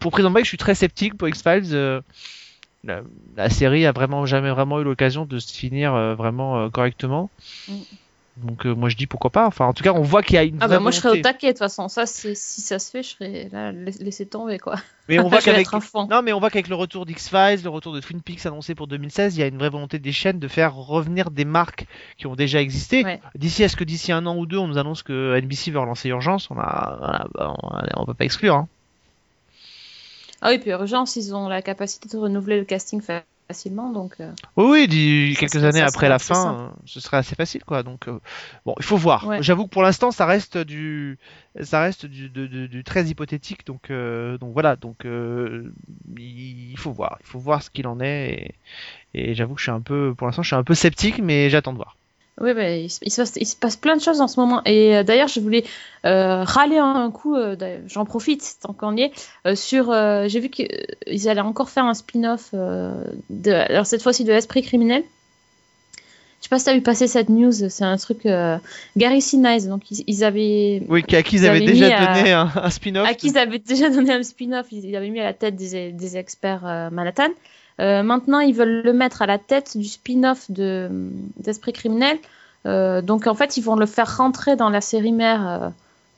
pour- 0.01 0.11
Prison 0.11 0.31
Break, 0.33 0.45
je 0.45 0.49
suis 0.49 0.59
très 0.59 0.75
sceptique. 0.75 1.17
Pour 1.17 1.29
X-Files, 1.29 1.69
euh, 1.73 2.01
la, 2.85 3.03
la 3.37 3.51
série 3.51 3.87
a 3.87 3.93
vraiment 3.93 4.27
jamais 4.27 4.51
vraiment 4.51 4.81
eu 4.81 4.85
l'occasion 4.85 5.27
de 5.27 5.39
se 5.39 5.53
finir 5.53 5.95
euh, 5.95 6.15
vraiment 6.15 6.59
euh, 6.59 6.69
correctement. 6.71 7.31
Mm. 7.69 7.75
Donc 8.37 8.65
euh, 8.65 8.75
moi 8.75 8.89
je 8.89 8.97
dis 8.97 9.07
pourquoi 9.07 9.31
pas. 9.31 9.47
Enfin 9.47 9.67
en 9.67 9.75
tout 9.75 9.85
cas 9.85 9.93
on 9.93 10.03
voit 10.03 10.23
qu'il 10.23 10.37
y 10.37 10.39
a 10.39 10.45
une 10.45 10.57
Ah 10.61 10.67
vraie 10.67 10.77
bah 10.77 10.83
moi 10.83 10.91
je 10.93 10.99
serais 10.99 11.19
au 11.19 11.23
taquet 11.23 11.49
de 11.49 11.53
toute 11.53 11.59
façon. 11.59 11.89
Ça, 11.89 12.07
si 12.07 12.35
ça 12.35 12.79
se 12.79 12.91
fait, 12.91 13.03
je 13.03 13.09
serais 13.09 13.49
là, 13.53 13.73
laisser 13.73 14.25
tomber 14.25 14.59
quoi. 14.59 14.77
Mais 15.09 15.19
on 15.19 15.29
voit 15.29 15.41
qu'avec 15.41 15.67
à. 15.75 15.81
Non, 16.09 16.23
mais 16.23 16.33
on 16.33 16.41
voit 16.41 16.49
qu'avec 16.49 16.69
le 16.69 16.75
retour 16.75 17.05
d'X-Files, 17.05 17.63
le 17.63 17.69
retour 17.69 17.93
de 17.93 18.01
Twin 18.01 18.23
Peaks 18.23 18.47
annoncé 18.47 18.75
pour 18.75 18.87
2016, 18.87 19.37
il 19.37 19.41
y 19.41 19.43
a 19.43 19.47
une 19.47 19.59
vraie 19.59 19.69
volonté 19.69 19.99
des 19.99 20.13
chaînes 20.13 20.39
de 20.39 20.49
faire 20.49 20.75
revenir 20.75 21.31
des 21.31 21.45
marques 21.45 21.87
qui 22.17 22.29
ont 22.29 22.37
déjà 22.37 22.63
existé. 22.63 23.05
Ouais. 23.05 23.21
D'ici, 23.35 23.63
est-ce 23.63 23.77
que 23.77 23.85
d'ici 23.85 24.11
un 24.11 24.25
an 24.25 24.37
ou 24.37 24.47
deux, 24.47 24.59
on 24.59 24.69
nous 24.69 24.79
annonce 24.79 25.03
que 25.03 25.39
NBC 25.39 25.71
veut 25.71 25.81
relancer 25.81 26.09
Urgence 26.09 26.51
On 26.51 26.59
a, 26.59 27.29
bah, 27.35 27.55
on, 27.95 28.01
on 28.01 28.07
peut 28.07 28.15
pas 28.15 28.25
exclure. 28.25 28.55
Hein. 28.55 28.69
Ah 30.43 30.51
oui, 30.51 30.59
puis 30.59 30.71
Urgence, 30.71 31.17
ils 31.17 31.35
ont 31.35 31.49
la 31.49 31.63
capacité 31.63 32.09
de 32.09 32.17
renouveler 32.17 32.59
le 32.59 32.65
casting 32.65 33.01
fa- 33.01 33.25
facilement, 33.49 33.91
donc. 33.91 34.15
euh, 34.21 34.31
Oui, 34.57 34.87
oui, 34.89 35.35
Ça 35.35 35.41
quelques 35.41 35.65
années 35.65 35.81
ça 35.81 35.87
après 35.87 36.09
la 36.09 36.19
fin, 36.19 36.55
euh, 36.55 36.69
ce 36.87 37.01
serait 37.01 37.17
assez 37.19 37.35
facile, 37.35 37.65
quoi. 37.65 37.83
Donc, 37.83 38.09
euh, 38.09 38.19
bon, 38.65 38.75
il 38.79 38.85
faut 38.85 38.97
voir. 38.97 39.27
Ouais. 39.27 39.43
J'avoue 39.43 39.65
que 39.65 39.71
pour 39.71 39.83
l'instant, 39.83 40.11
ça 40.13 40.25
reste 40.25 40.57
du, 40.57 41.19
ça 41.61 41.81
reste 41.83 42.07
du, 42.07 42.29
de- 42.31 42.47
de- 42.47 42.67
du 42.67 42.85
très 42.85 43.05
hypothétique. 43.07 43.67
Donc, 43.67 43.91
euh, 43.91 44.39
donc 44.39 44.53
voilà. 44.53 44.77
Donc, 44.77 45.05
euh, 45.05 45.73
il 46.17 46.71
il 46.71 46.79
faut 46.79 46.93
voir. 46.93 47.19
Il 47.21 47.27
faut 47.27 47.39
voir 47.41 47.63
ce 47.63 47.71
qu'il 47.71 47.87
en 47.87 48.01
est. 48.01 48.55
Et, 49.15 49.31
et 49.31 49.35
j'avoue 49.35 49.55
que 49.55 49.61
je 49.61 49.65
suis 49.65 49.73
un 49.73 49.81
peu, 49.81 50.15
pour 50.17 50.27
l'instant, 50.27 50.43
je 50.43 50.49
suis 50.49 50.57
un 50.57 50.65
peu 50.65 50.75
sceptique, 50.75 51.19
mais 51.19 51.51
j'attends 51.51 51.73
de 51.73 51.79
voir. 51.79 51.97
Oui, 52.41 52.55
bah, 52.55 52.71
il, 52.77 52.89
se- 52.91 53.01
passe, 53.17 53.33
il 53.37 53.47
se 53.47 53.57
passe 53.57 53.77
plein 53.77 53.97
de 53.97 54.01
choses 54.03 54.21
en 54.21 54.29
ce 54.29 54.41
moment. 54.41 54.63
Et 54.65 54.97
euh, 54.97 55.03
d'ailleurs, 55.03 55.29
je 55.29 55.41
voulais 55.41 55.65
euh, 56.07 56.43
râler 56.45 56.79
un 56.79 57.11
coup, 57.11 57.37
euh, 57.37 57.55
j'en 57.87 58.05
profite 58.05 58.57
tant 58.63 58.73
qu'on 58.73 58.97
y 58.97 59.03
est, 59.03 59.55
sur. 59.57 59.93
J'ai 60.27 60.41
vu 60.41 60.49
qu'ils 60.49 61.29
allaient 61.29 61.41
encore 61.41 61.69
faire 61.71 61.85
un 61.85 61.95
spin-off, 61.95 62.55
alors 62.55 63.87
cette 63.87 64.03
fois-ci 64.03 64.25
de 64.25 64.33
l'esprit 64.33 64.63
criminel. 64.63 65.03
Je 66.39 66.45
sais 66.45 66.49
pas 66.49 66.59
si 66.59 66.65
t'as 66.65 66.73
vu 66.73 66.81
passer 66.81 67.07
cette 67.07 67.29
news, 67.29 67.53
c'est 67.53 67.85
un 67.85 67.99
truc. 67.99 68.27
Gary 68.97 69.21
Sinise, 69.21 69.69
donc 69.69 69.91
ils, 69.91 70.05
ils 70.07 70.25
avaient. 70.25 70.83
Oui, 70.89 71.05
à 71.13 71.23
qui 71.23 71.37
ils 71.37 71.43
Ils 71.43 71.47
avaient 71.47 71.57
avaient 71.59 71.67
déjà 71.67 71.99
à- 71.99 72.17
donné 72.17 72.33
un, 72.33 72.51
un 72.55 72.71
spin-off. 72.71 73.07
à 73.07 73.13
qui 73.13 73.27
ils 73.29 73.37
avaient 73.37 73.59
déjà 73.59 73.91
donné 73.91 74.11
un 74.15 74.23
spin-off, 74.23 74.67
ils 74.71 74.87
ils 74.87 74.97
avaient 74.97 75.11
mis 75.11 75.21
à 75.21 75.25
la 75.25 75.35
tête 75.35 75.57
des, 75.57 75.93
des 75.93 76.17
experts 76.17 76.63
Manhattan. 76.91 77.29
Euh, 77.81 78.03
maintenant, 78.03 78.41
ils 78.41 78.55
veulent 78.55 78.83
le 78.85 78.93
mettre 78.93 79.23
à 79.23 79.27
la 79.27 79.39
tête 79.39 79.77
du 79.77 79.89
spin-off 79.89 80.51
de 80.51 80.89
d'Esprit 81.39 81.73
criminel. 81.73 82.19
Euh, 82.67 83.01
donc, 83.03 83.27
en 83.27 83.35
fait, 83.35 83.57
ils 83.57 83.65
vont 83.65 83.77
le 83.77 83.87
faire 83.87 84.19
rentrer 84.19 84.55
dans 84.57 84.69
la 84.71 84.81
série 84.83 85.13
mère 85.13 85.49
euh, 85.49 85.69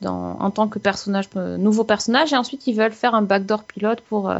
dans, 0.01 0.37
en 0.39 0.51
tant 0.51 0.67
que 0.67 0.77
personnage, 0.79 1.29
euh, 1.37 1.57
nouveau 1.57 1.85
personnage, 1.85 2.33
et 2.33 2.35
ensuite 2.37 2.67
ils 2.67 2.75
veulent 2.75 2.91
faire 2.91 3.15
un 3.15 3.21
backdoor 3.21 3.63
pilote 3.63 4.01
pour 4.01 4.31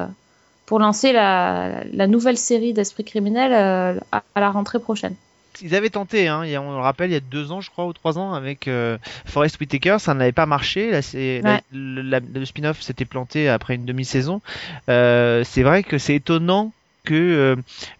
pour 0.66 0.80
lancer 0.80 1.12
la, 1.12 1.84
la 1.92 2.08
nouvelle 2.08 2.38
série 2.38 2.74
d'Esprit 2.74 3.04
criminel 3.04 3.54
à, 3.54 4.22
à 4.36 4.40
la 4.40 4.50
rentrée 4.50 4.80
prochaine. 4.80 5.16
Ils 5.62 5.76
avaient 5.76 5.90
tenté, 5.90 6.28
hein, 6.28 6.44
il 6.46 6.52
y 6.52 6.56
a- 6.56 6.62
on 6.62 6.72
le 6.72 6.82
rappelle, 6.82 7.12
il 7.12 7.14
y 7.14 7.18
a 7.18 7.20
deux 7.20 7.52
ans, 7.52 7.62
je 7.62 7.70
crois, 7.70 7.86
ou 7.86 7.94
trois 7.94 8.18
ans, 8.18 8.34
avec 8.34 8.68
euh, 8.68 8.98
Forest 9.26 9.60
Whitaker, 9.60 9.98
ça 10.00 10.14
n'avait 10.14 10.32
pas 10.32 10.46
marché. 10.46 10.90
Là, 10.92 11.02
la- 11.42 11.62
le, 11.72 12.02
la- 12.02 12.20
le 12.20 12.46
spin-off 12.46 12.82
s'était 12.82 13.06
planté 13.06 13.50
après 13.50 13.76
une 13.76 13.86
demi-saison. 13.86 14.42
Euh, 14.90 15.44
c'est 15.46 15.64
vrai 15.64 15.84
que 15.84 15.98
c'est 15.98 16.16
étonnant 16.16 16.72
que 17.04 17.14
euh, 17.14 17.56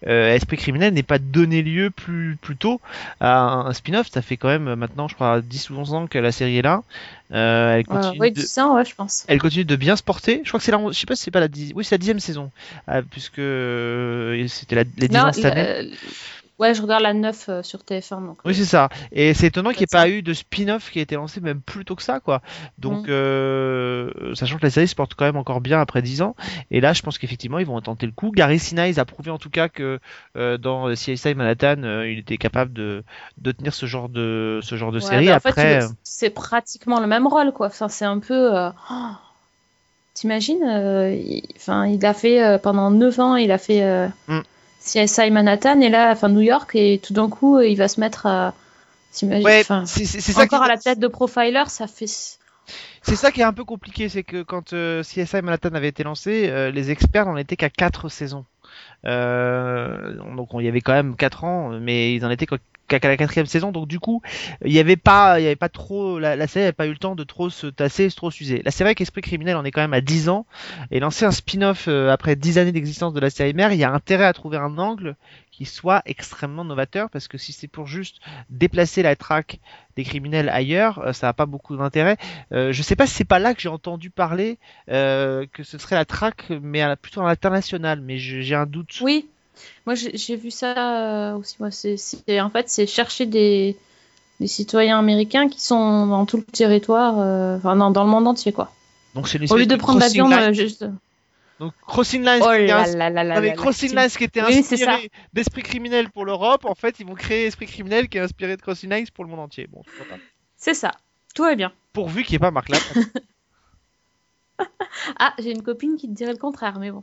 euh, 0.06 0.34
Esprit 0.34 0.56
criminel 0.56 0.94
n'ait 0.94 1.02
pas 1.02 1.18
donné 1.18 1.62
lieu 1.62 1.90
plus, 1.90 2.36
plus 2.40 2.56
tôt 2.56 2.80
à 3.20 3.38
un, 3.38 3.66
un 3.66 3.72
spin-off. 3.72 4.08
Ça 4.10 4.22
fait 4.22 4.36
quand 4.36 4.48
même 4.48 4.68
euh, 4.68 4.76
maintenant, 4.76 5.08
je 5.08 5.14
crois, 5.14 5.40
10 5.40 5.70
ou 5.70 5.76
11 5.76 5.94
ans 5.94 6.06
que 6.06 6.18
la 6.18 6.32
série 6.32 6.58
est 6.58 6.62
là. 6.62 6.82
Euh, 7.32 7.76
elle 7.76 7.86
continue 7.86 8.18
ouais, 8.20 8.30
de... 8.30 8.40
10 8.40 8.58
ans, 8.58 8.74
ouais, 8.76 8.84
je 8.84 8.94
pense. 8.94 9.24
Elle 9.28 9.40
continue 9.40 9.64
de 9.64 9.76
bien 9.76 9.96
se 9.96 10.02
porter. 10.02 10.40
Je 10.44 10.48
crois 10.48 10.60
que 10.60 10.64
c'est 10.64 10.72
la, 10.72 10.80
je 10.88 10.98
sais 10.98 11.06
pas 11.06 11.16
si 11.16 11.24
c'est 11.24 11.30
pas 11.30 11.40
la 11.40 11.48
dix... 11.48 11.72
oui, 11.74 11.84
c'est 11.84 11.94
la 11.94 11.98
dixième 11.98 12.20
saison, 12.20 12.50
euh, 12.88 13.02
puisque 13.10 13.36
c'était 14.54 14.76
la, 14.76 14.84
les 14.96 15.08
10 15.08 15.14
Non, 15.14 15.24
ans 15.24 15.32
cette 15.32 15.44
année. 15.44 15.90
Ouais, 16.58 16.74
je 16.74 16.82
regarde 16.82 17.02
la 17.02 17.12
9 17.14 17.48
euh, 17.48 17.62
sur 17.62 17.80
TF1. 17.80 18.24
Donc, 18.26 18.38
Oui, 18.44 18.54
c'est 18.54 18.64
ça. 18.64 18.88
Et 19.12 19.34
c'est 19.34 19.48
étonnant 19.48 19.70
qu'il 19.70 19.80
n'y 19.80 19.84
ait 19.84 19.86
pas 19.92 20.08
eu 20.08 20.22
de 20.22 20.32
spin-off 20.32 20.90
qui 20.90 20.98
a 20.98 21.02
été 21.02 21.14
lancé 21.16 21.40
même 21.40 21.60
plus 21.60 21.84
tôt 21.84 21.96
que 21.96 22.02
ça, 22.02 22.20
quoi. 22.20 22.42
Donc, 22.78 23.06
Mm. 23.06 23.10
euh, 23.10 24.34
sachant 24.34 24.56
que 24.58 24.62
la 24.62 24.70
série 24.70 24.88
se 24.88 24.94
porte 24.94 25.14
quand 25.14 25.24
même 25.24 25.36
encore 25.36 25.60
bien 25.60 25.80
après 25.80 26.02
10 26.02 26.22
ans. 26.22 26.36
Et 26.70 26.80
là, 26.80 26.92
je 26.92 27.02
pense 27.02 27.18
qu'effectivement, 27.18 27.58
ils 27.58 27.66
vont 27.66 27.80
tenter 27.80 28.06
le 28.06 28.12
coup. 28.12 28.30
Gary 28.30 28.58
Sinise 28.58 28.98
a 28.98 29.04
prouvé 29.04 29.30
en 29.30 29.38
tout 29.38 29.50
cas 29.50 29.68
que 29.68 29.98
euh, 30.36 30.56
dans 30.58 30.92
CSI 30.94 31.34
Manhattan, 31.34 31.76
il 32.04 32.18
était 32.20 32.36
capable 32.38 32.72
de, 32.72 33.02
de 33.38 33.52
tenir 33.52 33.74
ce 33.74 33.86
genre 33.86 34.08
de, 34.08 34.60
ce 34.62 34.76
genre 34.76 34.92
de 34.92 34.98
Ouais, 34.98 35.04
série. 35.04 35.32
en 35.32 35.40
fait, 35.40 35.48
après, 35.50 35.80
c'est 36.02 36.30
pratiquement 36.30 37.00
le 37.00 37.06
même 37.06 37.26
rôle, 37.26 37.52
quoi. 37.52 37.66
Enfin, 37.68 37.88
c'est 37.88 38.04
un 38.04 38.18
peu. 38.20 38.50
oh, 38.90 38.94
T'imagines 40.14 40.62
euh, 40.62 41.12
il... 41.12 41.42
Enfin, 41.56 41.86
il 41.86 42.04
a 42.06 42.14
fait 42.14 42.58
pendant 42.62 42.90
9 42.90 43.18
ans, 43.18 43.36
il 43.36 43.50
a 43.50 43.58
fait 43.58 44.08
Mm. 44.28 44.40
CSI 44.84 45.30
Manhattan 45.30 45.80
et 45.80 45.88
là, 45.88 46.10
enfin 46.12 46.28
New 46.28 46.40
York, 46.40 46.70
et 46.74 47.00
tout 47.02 47.12
d'un 47.12 47.28
coup, 47.28 47.60
il 47.60 47.76
va 47.76 47.88
se 47.88 48.00
mettre 48.00 48.26
à. 48.26 48.54
Ouais, 49.22 49.62
c'est 49.86 50.04
ça 50.04 50.42
encore 50.42 50.60
qui... 50.60 50.64
à 50.64 50.68
la 50.68 50.76
tête 50.76 50.98
de 50.98 51.06
profiler, 51.06 51.62
ça 51.68 51.86
fait. 51.86 52.06
C'est 53.02 53.16
ça 53.16 53.30
qui 53.30 53.40
est 53.40 53.44
un 53.44 53.52
peu 53.52 53.64
compliqué, 53.64 54.08
c'est 54.08 54.22
que 54.22 54.42
quand 54.42 54.72
euh, 54.72 55.02
CSI 55.02 55.42
Manhattan 55.42 55.74
avait 55.74 55.88
été 55.88 56.02
lancé, 56.02 56.48
euh, 56.48 56.70
les 56.70 56.90
experts 56.90 57.26
n'en 57.26 57.36
étaient 57.36 57.56
qu'à 57.56 57.70
4 57.70 58.08
saisons. 58.08 58.44
Euh, 59.04 60.14
donc 60.34 60.48
il 60.54 60.64
y 60.64 60.68
avait 60.68 60.80
quand 60.80 60.94
même 60.94 61.14
4 61.14 61.44
ans, 61.44 61.68
mais 61.80 62.14
ils 62.14 62.24
en 62.24 62.30
étaient 62.30 62.46
qu'à 62.88 62.98
la 63.02 63.16
quatrième 63.16 63.46
saison, 63.46 63.72
donc 63.72 63.88
du 63.88 63.98
coup, 63.98 64.22
il 64.64 64.72
y 64.72 64.78
avait 64.78 64.96
pas, 64.96 65.40
il 65.40 65.44
y 65.44 65.46
avait 65.46 65.56
pas 65.56 65.68
trop, 65.68 66.18
la, 66.18 66.36
la 66.36 66.46
série 66.46 66.64
n'avait 66.64 66.72
pas 66.72 66.86
eu 66.86 66.90
le 66.90 66.98
temps 66.98 67.14
de 67.14 67.24
trop 67.24 67.50
se 67.50 67.66
tasser, 67.66 68.10
se 68.10 68.16
trop 68.16 68.30
s'user. 68.30 68.62
Là, 68.62 68.70
c'est 68.70 68.84
vrai 68.84 68.94
qu'Esprit 68.94 69.22
criminel 69.22 69.56
en 69.56 69.64
est 69.64 69.70
quand 69.70 69.80
même 69.80 69.94
à 69.94 70.00
10 70.00 70.28
ans, 70.28 70.46
et 70.90 71.00
lancer 71.00 71.24
un 71.24 71.30
spin-off 71.30 71.86
euh, 71.88 72.10
après 72.10 72.36
10 72.36 72.58
années 72.58 72.72
d'existence 72.72 73.14
de 73.14 73.20
la 73.20 73.30
série 73.30 73.54
mère, 73.54 73.72
il 73.72 73.78
y 73.78 73.84
a 73.84 73.92
intérêt 73.92 74.24
à 74.26 74.32
trouver 74.32 74.58
un 74.58 74.78
angle 74.78 75.16
qui 75.50 75.64
soit 75.66 76.02
extrêmement 76.04 76.64
novateur, 76.64 77.10
parce 77.10 77.28
que 77.28 77.38
si 77.38 77.52
c'est 77.52 77.68
pour 77.68 77.86
juste 77.86 78.20
déplacer 78.50 79.02
la 79.02 79.14
traque 79.14 79.60
des 79.94 80.02
criminels 80.02 80.48
ailleurs, 80.48 80.98
euh, 80.98 81.12
ça 81.12 81.28
n'a 81.28 81.32
pas 81.32 81.46
beaucoup 81.46 81.76
d'intérêt. 81.76 82.16
Euh, 82.52 82.72
je 82.72 82.82
sais 82.82 82.96
pas 82.96 83.06
si 83.06 83.14
c'est 83.14 83.24
pas 83.24 83.38
là 83.38 83.54
que 83.54 83.60
j'ai 83.60 83.68
entendu 83.68 84.10
parler 84.10 84.58
euh, 84.90 85.46
que 85.52 85.62
ce 85.62 85.78
serait 85.78 85.94
la 85.94 86.04
traque, 86.04 86.50
mais 86.60 86.82
à 86.82 86.96
plutôt 86.96 87.20
à 87.22 87.26
l'international, 87.26 88.00
mais 88.00 88.18
j'ai 88.18 88.54
un 88.54 88.66
doute. 88.66 88.98
Oui, 89.00 89.28
moi 89.86 89.94
j'ai 89.94 90.36
vu 90.36 90.50
ça 90.50 91.32
euh, 91.32 91.36
aussi. 91.36 91.56
Moi, 91.60 91.70
c'est 91.70 92.40
en 92.40 92.50
fait, 92.50 92.68
c'est 92.68 92.86
chercher 92.86 93.26
des, 93.26 93.76
des 94.40 94.46
citoyens 94.46 94.98
américains 94.98 95.48
qui 95.48 95.60
sont 95.60 96.06
dans 96.06 96.26
tout 96.26 96.36
le 96.38 96.44
territoire, 96.44 97.18
euh, 97.20 97.56
enfin 97.56 97.76
dans, 97.76 97.90
dans 97.90 98.04
le 98.04 98.10
monde 98.10 98.26
entier, 98.26 98.52
quoi. 98.52 98.70
Donc 99.14 99.28
c'est 99.28 99.38
une 99.38 99.50
Au 99.50 99.56
lieu 99.56 99.66
de 99.66 99.76
prendre 99.76 100.00
l'avion, 100.00 100.30
euh, 100.30 100.52
juste. 100.52 100.86
Donc 101.60 101.72
Crossing 101.86 102.24
Lines, 102.24 102.42
Oh 102.42 102.48
qui 102.50 102.62
était 102.62 102.72
là 102.72 102.82
ins- 102.82 103.10
là 103.10 103.24
là 103.24 103.40
Non, 103.40 103.52
Crossing 103.52 103.94
Lines 103.94 104.08
qui 104.10 104.24
était 104.24 104.42
Oui, 104.42 104.58
inspiré 104.58 105.10
d'Esprit 105.32 105.62
criminel 105.62 106.10
pour 106.10 106.24
l'Europe, 106.24 106.64
en 106.64 106.74
fait 106.74 106.98
ils 106.98 107.06
vont 107.06 107.14
créer 107.14 107.46
Esprit 107.46 107.66
criminel 107.66 108.08
qui 108.08 108.18
est 108.18 108.22
inspiré 108.22 108.56
de 108.56 108.62
Crossing 108.62 108.90
Lines 108.90 109.06
pour 109.14 109.24
le 109.24 109.30
monde 109.30 109.40
entier. 109.40 109.68
Bon, 109.68 109.82
c'est 110.56 110.74
ça. 110.74 110.90
Tout 111.34 111.44
va 111.44 111.54
bien. 111.54 111.72
Pourvu 111.92 112.22
qu'il 112.24 112.32
n'y 112.32 112.36
ait 112.36 112.38
pas 112.40 112.50
Marc 112.50 112.68
Lavoine. 112.68 113.06
Ah, 115.18 115.34
j'ai 115.38 115.50
une 115.50 115.62
copine 115.62 115.96
qui 115.96 116.08
te 116.08 116.12
dirait 116.12 116.32
le 116.32 116.38
contraire, 116.38 116.78
mais 116.78 116.90
bon. 116.90 117.02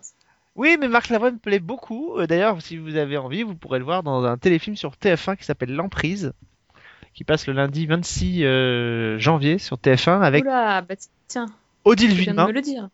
Oui, 0.56 0.78
mais 0.80 0.88
Marc 0.88 1.10
Lavoine 1.10 1.36
me 1.36 1.40
plaît 1.40 1.60
beaucoup. 1.60 2.18
Euh, 2.18 2.28
D'ailleurs, 2.28 2.62
si 2.62 2.78
vous 2.78 2.96
avez 2.98 3.18
envie, 3.18 3.44
vous 3.44 3.56
pourrez 3.56 3.80
le 3.80 3.86
voir 3.86 4.04
dans 4.04 4.24
un 4.26 4.38
téléfilm 4.38 4.76
sur 4.76 4.92
TF1 4.92 5.38
qui 5.38 5.46
s'appelle 5.46 5.74
L'Emprise, 5.74 6.34
qui 7.14 7.24
passe 7.24 7.48
le 7.48 7.54
lundi 7.54 7.86
26 7.86 8.44
euh, 8.44 9.18
janvier 9.20 9.58
sur 9.58 9.78
TF1 9.78 10.22
avec 10.22 10.44
Oula, 10.44 10.82
bah 10.82 10.96
tiens, 11.28 11.46
Odile 11.86 12.14
Villemain. 12.14 12.48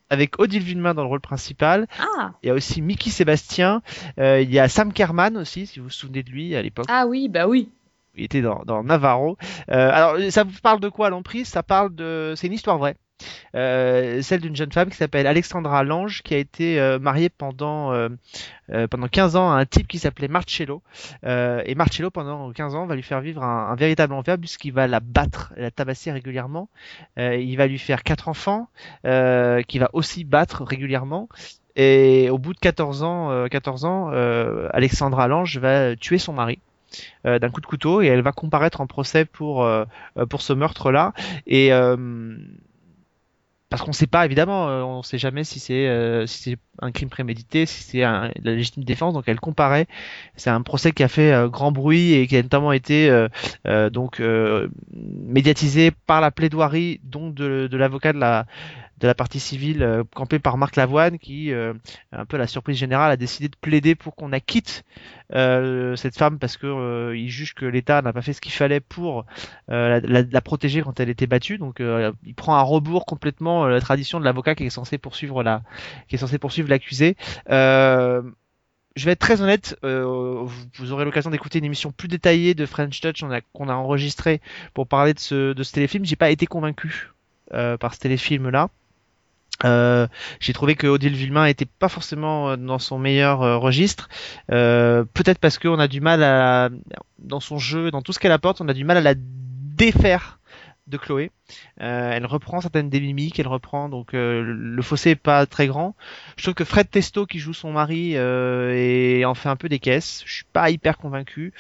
Avec 0.10 0.40
Odile 0.40 0.62
Villemain 0.62 0.94
dans 0.94 1.02
le 1.02 1.08
rôle 1.10 1.20
principal. 1.20 1.88
Ah, 2.00 2.32
Il 2.44 2.48
y 2.48 2.50
a 2.52 2.54
aussi 2.54 2.82
Mickey 2.82 3.10
Sébastien. 3.10 3.82
Euh, 4.20 4.40
il 4.42 4.52
y 4.54 4.60
a 4.60 4.70
Sam 4.70 4.94
Kerman 4.94 5.36
aussi, 5.36 5.66
si 5.68 5.80
vous 5.80 5.86
vous 5.86 5.92
souvenez 5.92 6.24
de 6.24 6.30
lui 6.30 6.56
à 6.56 6.62
l'époque. 6.62 6.86
ah 6.90 7.06
oui, 7.08 7.28
bah 7.28 7.48
oui. 7.48 7.70
Il 8.16 8.24
était 8.24 8.42
dans, 8.42 8.64
dans 8.66 8.84
Navarro. 8.84 9.38
Euh, 9.70 9.92
alors, 9.92 10.32
ça 10.32 10.44
vous 10.44 10.60
parle 10.64 10.80
de 10.80 10.90
quoi 10.90 11.10
l'emprise? 11.10 11.48
Ça 11.48 11.62
parle 11.64 11.94
de. 11.94 12.34
C'est 12.36 12.48
une 12.48 12.54
histoire 12.54 12.78
vraie. 12.78 12.96
Euh, 13.56 14.22
celle 14.22 14.42
d'une 14.42 14.56
jeune 14.56 14.72
femme 14.72 14.90
qui 14.90 14.98
s'appelle 14.98 15.28
Alexandra 15.28 15.84
Lange, 15.84 16.22
qui 16.24 16.34
a 16.34 16.38
été 16.38 16.80
euh, 16.80 17.00
mariée 17.00 17.30
pendant, 17.30 17.92
euh, 17.92 18.10
pendant 18.90 19.08
15 19.08 19.36
ans 19.36 19.52
à 19.52 19.56
un 19.56 19.66
type 19.66 19.88
qui 19.88 20.00
s'appelait 20.00 20.28
Marcello. 20.28 20.82
Et 21.24 21.76
Marcello, 21.76 22.10
pendant 22.12 22.52
15 22.52 22.76
ans, 22.76 22.86
va 22.86 22.96
lui 22.96 23.04
faire 23.04 23.22
vivre 23.22 23.44
un, 23.44 23.76
véritable 23.76 24.14
enfer 24.14 24.38
puisqu'il 24.38 24.74
va 24.74 24.88
la 24.88 25.00
battre, 25.00 25.54
la 25.58 25.72
tabasser 25.72 26.12
régulièrement. 26.12 26.70
Il 27.18 27.56
va 27.56 27.68
lui 27.68 27.80
faire 27.80 28.04
quatre 28.04 28.28
enfants, 28.28 28.70
qu'il 29.04 29.80
va 29.80 29.90
aussi 29.94 30.24
battre 30.24 30.64
régulièrement. 30.64 31.30
Et 31.76 32.30
au 32.32 32.40
bout 32.40 32.54
de 32.54 32.60
14 32.60 33.04
ans, 33.04 33.30
euh, 33.30 33.48
14 33.48 33.86
ans 33.86 34.10
Alexandra 34.72 35.28
Lange 35.28 35.58
va 35.58 35.96
tuer 35.96 36.18
son 36.18 36.34
mari 36.34 36.60
d'un 37.26 37.50
coup 37.50 37.60
de 37.60 37.66
couteau 37.66 38.02
et 38.02 38.08
elle 38.08 38.22
va 38.22 38.32
comparaître 38.32 38.80
en 38.80 38.88
procès 38.88 39.26
pour 39.26 39.70
pour 40.30 40.42
ce 40.42 40.54
meurtre 40.54 40.90
là 40.92 41.14
et 41.46 41.70
parce 43.70 43.82
qu'on 43.84 43.92
sait 43.92 44.08
pas 44.08 44.26
évidemment 44.26 44.70
euh, 44.70 44.82
on 44.84 45.04
sait 45.04 45.18
jamais 45.18 45.44
si 45.44 45.60
c'est 45.60 45.88
euh, 45.88 46.26
si 46.26 46.56
un 46.82 46.92
crime 46.92 47.10
prémédité 47.10 47.66
si 47.66 47.84
c'est 47.84 48.04
un- 48.04 48.32
la 48.44 48.54
légitime 48.54 48.84
défense 48.86 49.14
donc 49.14 49.26
elle 49.28 49.40
comparait 49.40 49.88
c'est 50.38 50.50
un 50.50 50.62
procès 50.62 50.92
qui 50.94 51.04
a 51.04 51.08
fait 51.10 51.34
euh, 51.34 51.50
grand 51.50 51.72
bruit 51.72 52.14
et 52.14 52.28
qui 52.28 52.38
a 52.38 52.44
notamment 52.44 52.72
été 52.72 53.10
euh, 53.10 53.28
euh, 53.68 53.90
donc 53.90 54.20
euh, 54.22 54.70
médiatisé 54.94 55.92
par 55.92 56.22
la 56.22 56.32
plaidoirie 56.32 57.02
donc 57.04 57.34
de, 57.36 57.68
de 57.68 57.78
l'avocat 57.78 58.14
de 58.14 58.20
la 58.20 58.46
de 59.00 59.08
la 59.08 59.14
partie 59.14 59.40
civile 59.40 59.84
euh, 59.84 60.04
campé 60.16 60.40
par 60.40 60.58
Marc 60.58 60.76
Lavoine 60.76 61.20
qui 61.20 61.52
euh, 61.52 61.74
un 62.12 62.26
peu 62.26 62.36
à 62.36 62.40
la 62.40 62.48
surprise 62.48 62.78
générale 62.78 63.12
a 63.12 63.18
décidé 63.18 63.48
de 63.48 63.56
plaider 63.56 63.96
pour 63.96 64.16
qu'on 64.16 64.32
acquitte 64.32 64.84
euh, 65.34 65.96
cette 65.96 66.18
femme 66.18 66.40
parce 66.40 66.58
que 66.58 67.14
il 67.14 67.30
juge 67.30 67.54
que 67.54 67.66
l'État 67.66 68.02
n'a 68.02 68.14
pas 68.14 68.22
fait 68.22 68.34
ce 68.34 68.42
qu'il 68.42 68.52
fallait 68.52 68.80
pour 68.80 69.26
la, 69.68 70.42
protéger 70.42 70.82
quand 70.82 71.00
elle 71.00 71.10
était 71.10 71.28
battue 71.28 71.58
donc 71.58 71.80
il 71.80 72.36
prend 72.36 72.56
à 72.56 72.62
rebours 72.62 73.06
complètement 73.06 73.66
la 73.68 73.82
tradition 73.82 74.20
de 74.20 74.26
l'avocat 74.26 74.56
qui 74.56 74.66
est 74.66 74.70
censé 74.70 74.98
poursuivre 74.98 75.44
la 75.44 75.62
l'accusé 76.68 77.16
je 77.50 79.06
vais 79.06 79.12
être 79.12 79.20
très 79.20 79.42
honnête, 79.42 79.78
vous, 79.84 80.92
aurez 80.92 81.06
l'occasion 81.06 81.30
d'écouter 81.30 81.60
une 81.60 81.66
émission 81.66 81.92
plus 81.92 82.08
détaillée 82.08 82.56
de 82.56 82.66
French 82.66 83.00
Touch 83.00 83.24
qu'on 83.54 83.70
a, 83.70 83.74
enregistrée 83.74 84.42
pour 84.74 84.88
parler 84.88 85.14
de 85.14 85.20
ce, 85.20 85.54
de 85.54 85.64
ce 85.64 85.72
téléfilm. 85.72 86.04
J'ai 86.04 86.16
pas 86.16 86.32
été 86.32 86.48
convaincu 86.48 87.12
par 87.52 87.94
ce 87.94 88.00
téléfilm-là. 88.00 88.70
Euh, 89.66 90.08
j'ai 90.40 90.54
trouvé 90.54 90.76
que 90.76 90.88
Odile 90.88 91.16
Villemain 91.16 91.46
était 91.46 91.66
pas 91.66 91.90
forcément 91.90 92.50
euh, 92.50 92.56
dans 92.58 92.80
son 92.80 93.00
meilleur 93.00 93.42
euh, 93.42 93.58
registre. 93.58 94.10
Peut-être 94.48 95.40
parce 95.40 95.58
qu'on 95.58 95.80
a 95.80 95.88
du 95.88 96.02
mal 96.02 96.24
à, 96.24 96.70
dans 97.20 97.40
son 97.40 97.58
jeu, 97.58 97.92
dans 97.92 98.02
tout 98.02 98.14
ce 98.14 98.20
qu'elle 98.20 98.32
apporte, 98.32 98.62
on 98.62 98.68
a 98.68 98.74
du 98.74 98.84
mal 98.84 98.98
à 98.98 99.02
la 99.02 99.14
défaire 99.16 100.40
de 100.88 100.98
Chloé. 100.98 101.32
Elle 101.78 102.26
reprend 102.26 102.62
certaines 102.62 102.90
des 102.90 103.02
mimiques, 103.02 103.40
elle 103.40 103.48
reprend 103.48 103.90
donc 103.90 104.12
le 104.14 104.82
fossé 104.82 105.12
est 105.12 105.16
pas 105.16 105.46
très 105.46 105.68
grand. 105.68 105.96
Je 106.38 106.44
trouve 106.44 106.54
que 106.54 106.64
Fred 106.64 106.90
Testo 106.90 107.26
qui 107.26 107.40
joue 107.40 107.54
son 107.54 107.74
mari 107.74 108.14
et 108.14 109.26
en 109.26 109.34
fait 109.34 109.50
un 109.50 109.58
peu 109.58 109.68
des 109.68 109.80
caisses. 109.80 110.24
Je 110.26 110.34
suis 110.34 110.46
pas 110.46 110.70
hyper 110.70 110.98
convaincu. 110.98 111.54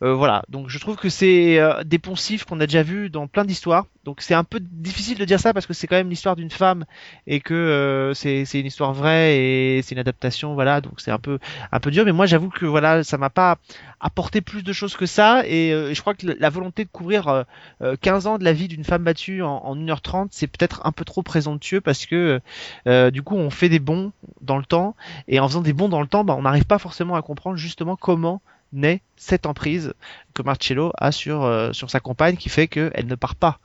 Voilà, 0.00 0.44
donc 0.48 0.70
je 0.70 0.78
trouve 0.78 0.96
que 0.96 1.10
c'est 1.10 1.60
des 1.84 1.98
poncifs 1.98 2.44
qu'on 2.44 2.58
a 2.60 2.66
déjà 2.66 2.82
vu 2.82 3.10
dans 3.10 3.26
plein 3.26 3.44
d'histoires. 3.44 3.86
Donc 4.10 4.22
c'est 4.22 4.34
un 4.34 4.42
peu 4.42 4.58
difficile 4.60 5.18
de 5.18 5.24
dire 5.24 5.38
ça 5.38 5.54
parce 5.54 5.66
que 5.66 5.72
c'est 5.72 5.86
quand 5.86 5.94
même 5.94 6.10
l'histoire 6.10 6.34
d'une 6.34 6.50
femme 6.50 6.84
et 7.28 7.38
que 7.38 7.54
euh, 7.54 8.12
c'est 8.12 8.42
une 8.58 8.66
histoire 8.66 8.92
vraie 8.92 9.38
et 9.38 9.82
c'est 9.82 9.94
une 9.94 10.00
adaptation, 10.00 10.54
voilà. 10.54 10.80
Donc 10.80 10.94
c'est 11.00 11.12
un 11.12 11.20
peu 11.20 11.38
un 11.70 11.78
peu 11.78 11.92
dur, 11.92 12.04
mais 12.04 12.10
moi 12.10 12.26
j'avoue 12.26 12.48
que 12.48 12.66
voilà, 12.66 13.04
ça 13.04 13.18
m'a 13.18 13.30
pas 13.30 13.58
apporté 14.00 14.40
plus 14.40 14.64
de 14.64 14.72
choses 14.72 14.96
que 14.96 15.06
ça. 15.06 15.46
Et 15.46 15.72
euh, 15.72 15.94
je 15.94 16.00
crois 16.00 16.14
que 16.14 16.26
la 16.26 16.50
volonté 16.50 16.84
de 16.84 16.90
couvrir 16.90 17.28
euh, 17.28 17.44
euh, 17.82 17.94
15 18.00 18.26
ans 18.26 18.38
de 18.38 18.42
la 18.42 18.52
vie 18.52 18.66
d'une 18.66 18.82
femme 18.82 19.04
battue 19.04 19.42
en, 19.42 19.58
en 19.58 19.76
1h30, 19.76 20.30
c'est 20.32 20.48
peut-être 20.48 20.80
un 20.82 20.90
peu 20.90 21.04
trop 21.04 21.22
présomptueux 21.22 21.80
parce 21.80 22.04
que 22.04 22.40
euh, 22.88 23.12
du 23.12 23.22
coup 23.22 23.36
on 23.36 23.50
fait 23.50 23.68
des 23.68 23.78
bons 23.78 24.10
dans 24.40 24.58
le 24.58 24.64
temps. 24.64 24.96
Et 25.28 25.38
en 25.38 25.46
faisant 25.46 25.60
des 25.60 25.72
bons 25.72 25.88
dans 25.88 26.00
le 26.00 26.08
temps, 26.08 26.24
bah, 26.24 26.34
on 26.36 26.42
n'arrive 26.42 26.66
pas 26.66 26.80
forcément 26.80 27.14
à 27.14 27.22
comprendre 27.22 27.56
justement 27.56 27.94
comment 27.94 28.42
naît 28.72 29.02
cette 29.16 29.46
emprise 29.46 29.92
que 30.34 30.42
Marcello 30.42 30.92
a 30.96 31.12
sur 31.12 31.44
euh, 31.44 31.72
sur 31.72 31.90
sa 31.90 32.00
compagne 32.00 32.36
qui 32.36 32.48
fait 32.48 32.68
qu'elle 32.68 33.06
ne 33.06 33.14
part 33.14 33.34
pas. 33.34 33.58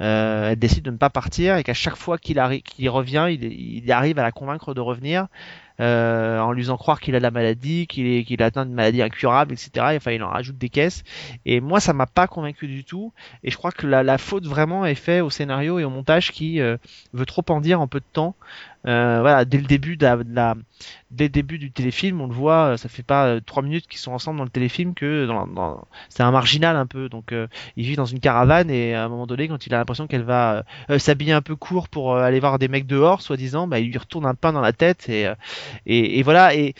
Euh, 0.00 0.50
elle 0.50 0.58
décide 0.58 0.84
de 0.84 0.90
ne 0.90 0.96
pas 0.96 1.10
partir 1.10 1.56
et 1.56 1.64
qu'à 1.64 1.74
chaque 1.74 1.96
fois 1.96 2.18
qu'il 2.18 2.42
qu'il 2.64 2.90
revient, 2.90 3.28
il, 3.30 3.44
il 3.44 3.92
arrive 3.92 4.18
à 4.18 4.22
la 4.22 4.32
convaincre 4.32 4.74
de 4.74 4.80
revenir 4.80 5.28
euh, 5.80 6.40
en 6.40 6.52
lui 6.52 6.62
faisant 6.62 6.76
croire 6.76 7.00
qu'il 7.00 7.14
a 7.14 7.20
la 7.20 7.30
maladie, 7.30 7.86
qu'il 7.86 8.06
est 8.06 8.24
qu'il 8.24 8.42
atteint 8.42 8.64
une 8.64 8.74
maladie 8.74 9.00
incurable, 9.00 9.52
etc. 9.52 9.70
Et, 9.92 9.96
enfin, 9.96 10.10
il 10.10 10.22
en 10.22 10.30
rajoute 10.30 10.58
des 10.58 10.68
caisses. 10.68 11.04
Et 11.46 11.60
moi, 11.60 11.78
ça 11.78 11.92
m'a 11.92 12.06
pas 12.06 12.26
convaincu 12.26 12.66
du 12.66 12.84
tout. 12.84 13.12
Et 13.44 13.50
je 13.50 13.56
crois 13.56 13.70
que 13.70 13.86
la, 13.86 14.02
la 14.02 14.18
faute 14.18 14.44
vraiment 14.46 14.84
est 14.86 14.96
faite 14.96 15.22
au 15.22 15.30
scénario 15.30 15.78
et 15.78 15.84
au 15.84 15.90
montage 15.90 16.32
qui 16.32 16.60
euh, 16.60 16.76
veut 17.12 17.26
trop 17.26 17.44
en 17.48 17.60
dire 17.60 17.80
en 17.80 17.86
peu 17.86 18.00
de 18.00 18.04
temps. 18.12 18.34
Euh, 18.86 19.20
voilà, 19.20 19.44
dès 19.44 19.58
le 19.58 19.64
début 19.64 19.96
de 19.96 20.04
la, 20.06 20.54
dès 21.10 21.24
le 21.24 21.30
début 21.30 21.58
du 21.58 21.72
téléfilm, 21.72 22.20
on 22.20 22.26
le 22.28 22.34
voit, 22.34 22.72
euh, 22.74 22.76
ça 22.76 22.88
fait 22.88 23.02
pas 23.02 23.26
euh, 23.26 23.40
trois 23.44 23.62
minutes 23.62 23.86
qu'ils 23.88 23.98
sont 23.98 24.12
ensemble 24.12 24.38
dans 24.38 24.44
le 24.44 24.50
téléfilm 24.50 24.94
que 24.94 25.26
dans, 25.26 25.46
dans- 25.46 25.86
c'est 26.08 26.22
un 26.22 26.30
marginal 26.30 26.76
un 26.76 26.86
peu. 26.86 27.08
Donc 27.08 27.32
euh, 27.32 27.48
il 27.76 27.84
vit 27.86 27.96
dans 27.96 28.04
une 28.06 28.20
caravane 28.20 28.70
et 28.70 28.94
à 28.94 29.04
un 29.04 29.08
moment 29.08 29.26
donné, 29.26 29.48
quand 29.48 29.66
il 29.66 29.74
a 29.74 29.78
l'impression 29.78 30.06
qu'elle 30.06 30.22
va 30.24 30.64
euh, 30.90 30.98
s'habiller 30.98 31.32
un 31.32 31.42
peu 31.42 31.56
court 31.56 31.88
pour 31.88 32.16
aller 32.16 32.40
voir 32.40 32.58
des 32.58 32.68
mecs 32.68 32.86
dehors, 32.86 33.20
soi-disant, 33.22 33.66
bah, 33.66 33.80
il 33.80 33.88
lui 33.90 33.98
retourne 33.98 34.26
un 34.26 34.34
pain 34.34 34.52
dans 34.52 34.60
la 34.60 34.72
tête 34.72 35.08
et 35.08 35.28
et, 35.86 36.18
et 36.18 36.22
voilà 36.22 36.54
et 36.54 36.74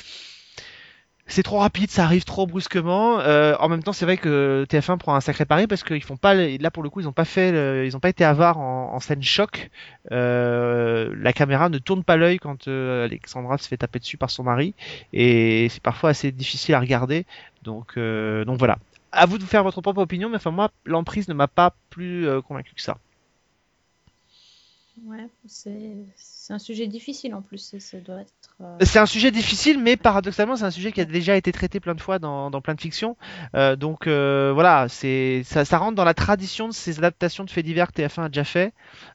c'est 1.29 1.43
trop 1.43 1.59
rapide, 1.59 1.91
ça 1.91 2.05
arrive 2.05 2.25
trop 2.25 2.47
brusquement. 2.47 3.21
Euh, 3.21 3.55
en 3.61 3.69
même 3.69 3.83
temps, 3.83 3.93
c'est 3.93 4.05
vrai 4.05 4.17
que 4.17 4.65
TF1 4.69 4.97
prend 4.99 5.15
un 5.15 5.21
sacré 5.21 5.45
pari 5.45 5.67
parce 5.67 5.85
qu'ils 5.85 6.03
font 6.03 6.17
pas, 6.17 6.35
là 6.35 6.71
pour 6.71 6.83
le 6.83 6.91
coup, 6.91 7.01
ils 7.01 7.09
ont 7.09 7.13
pas 7.13 7.25
fait, 7.27 7.53
le- 7.53 7.87
ils 7.87 7.97
ont 7.97 8.01
pas 8.01 8.09
été 8.09 8.25
avares 8.25 8.59
en, 8.59 8.95
en 8.95 9.01
scène 9.01 9.23
choc. 9.23 9.71
Euh, 10.11 11.15
la 11.19 11.33
caméra 11.33 11.69
ne 11.69 11.79
tourne 11.79 12.03
pas 12.05 12.17
l'œil 12.17 12.39
quand 12.39 12.67
euh, 12.69 13.05
Alexandra 13.05 13.59
se 13.59 13.69
fait 13.69 13.77
taper 13.77 13.99
dessus 13.99 14.17
par 14.17 14.31
son 14.31 14.43
mari 14.43 14.75
et 15.13 15.69
c'est 15.71 15.83
parfois 15.83 16.11
assez 16.11 16.33
difficile 16.33 16.75
à 16.75 16.81
regarder. 16.81 17.27
Donc, 17.63 17.97
euh, 17.97 18.45
donc 18.45 18.59
voilà. 18.59 18.79
À 19.13 19.27
vous 19.27 19.39
de 19.39 19.45
faire 19.45 19.63
votre 19.65 19.81
propre 19.81 20.01
opinion, 20.01 20.29
mais 20.29 20.37
enfin 20.37 20.51
moi, 20.51 20.71
l'emprise 20.85 21.29
ne 21.29 21.35
m'a 21.35 21.49
pas 21.49 21.75
plus 21.91 22.27
convaincu 22.47 22.75
que 22.75 22.83
ça. 22.83 22.99
Ouais, 25.05 25.29
c'est 25.47 26.53
un 26.53 26.59
sujet 26.59 26.87
difficile 26.87 27.35
en 27.35 27.43
plus. 27.43 27.77
Ça 27.79 28.01
doit 28.01 28.21
être. 28.23 28.33
Euh, 28.61 28.77
C'est 28.83 28.99
un 28.99 29.07
sujet 29.07 29.31
difficile, 29.31 29.81
mais 29.83 29.97
paradoxalement, 29.97 30.57
c'est 30.57 30.65
un 30.65 30.71
sujet 30.71 30.93
qui 30.93 31.01
a 31.01 31.05
déjà 31.05 31.37
été 31.37 31.53
traité 31.53 31.81
plein 31.81 31.95
de 31.95 32.01
fois 32.01 32.19
dans, 32.19 32.51
dans 32.51 32.61
plein 32.61 32.75
de 32.75 32.81
fictions. 32.81 33.17
Euh, 33.55 33.77
donc 33.77 34.07
euh, 34.07 34.51
voilà, 34.53 34.87
c'est 34.89 35.43
ça, 35.45 35.65
ça 35.65 35.79
rentre 35.79 35.95
dans 35.95 36.05
la 36.05 36.15
tradition 36.15 36.69
de 36.69 36.73
ces 36.73 36.99
adaptations 36.99 37.45
de 37.45 37.51
faits 37.51 37.65
divers 37.65 37.93
que 37.93 38.01
TF1 38.03 38.25
a 38.25 38.29
déjà 38.29 38.45
fait, 38.45 38.73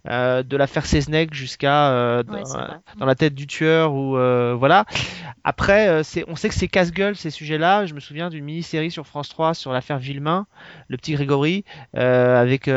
euh, 0.09 0.43
de 0.43 0.57
l'affaire 0.57 0.85
Seznec 0.85 1.33
jusqu'à 1.33 1.91
euh, 1.91 2.23
ouais, 2.23 2.43
dans, 2.43 2.67
dans 2.99 3.05
la 3.05 3.15
tête 3.15 3.35
du 3.35 3.47
tueur 3.47 3.93
ou 3.93 4.17
euh, 4.17 4.55
voilà. 4.57 4.85
Après, 5.43 5.89
euh, 5.89 6.03
c'est, 6.03 6.23
on 6.29 6.35
sait 6.35 6.47
que 6.47 6.55
c'est 6.55 6.69
casse-gueule 6.69 7.15
ces 7.15 7.29
sujets-là. 7.29 7.85
Je 7.85 7.93
me 7.93 7.99
souviens 7.99 8.29
d'une 8.29 8.45
mini-série 8.45 8.91
sur 8.91 9.05
France 9.05 9.29
3 9.29 9.53
sur 9.53 9.73
l'affaire 9.73 9.97
Villemain, 9.97 10.47
le 10.87 10.97
petit 10.97 11.13
Grégory, 11.13 11.65
euh, 11.97 12.41
avec 12.41 12.69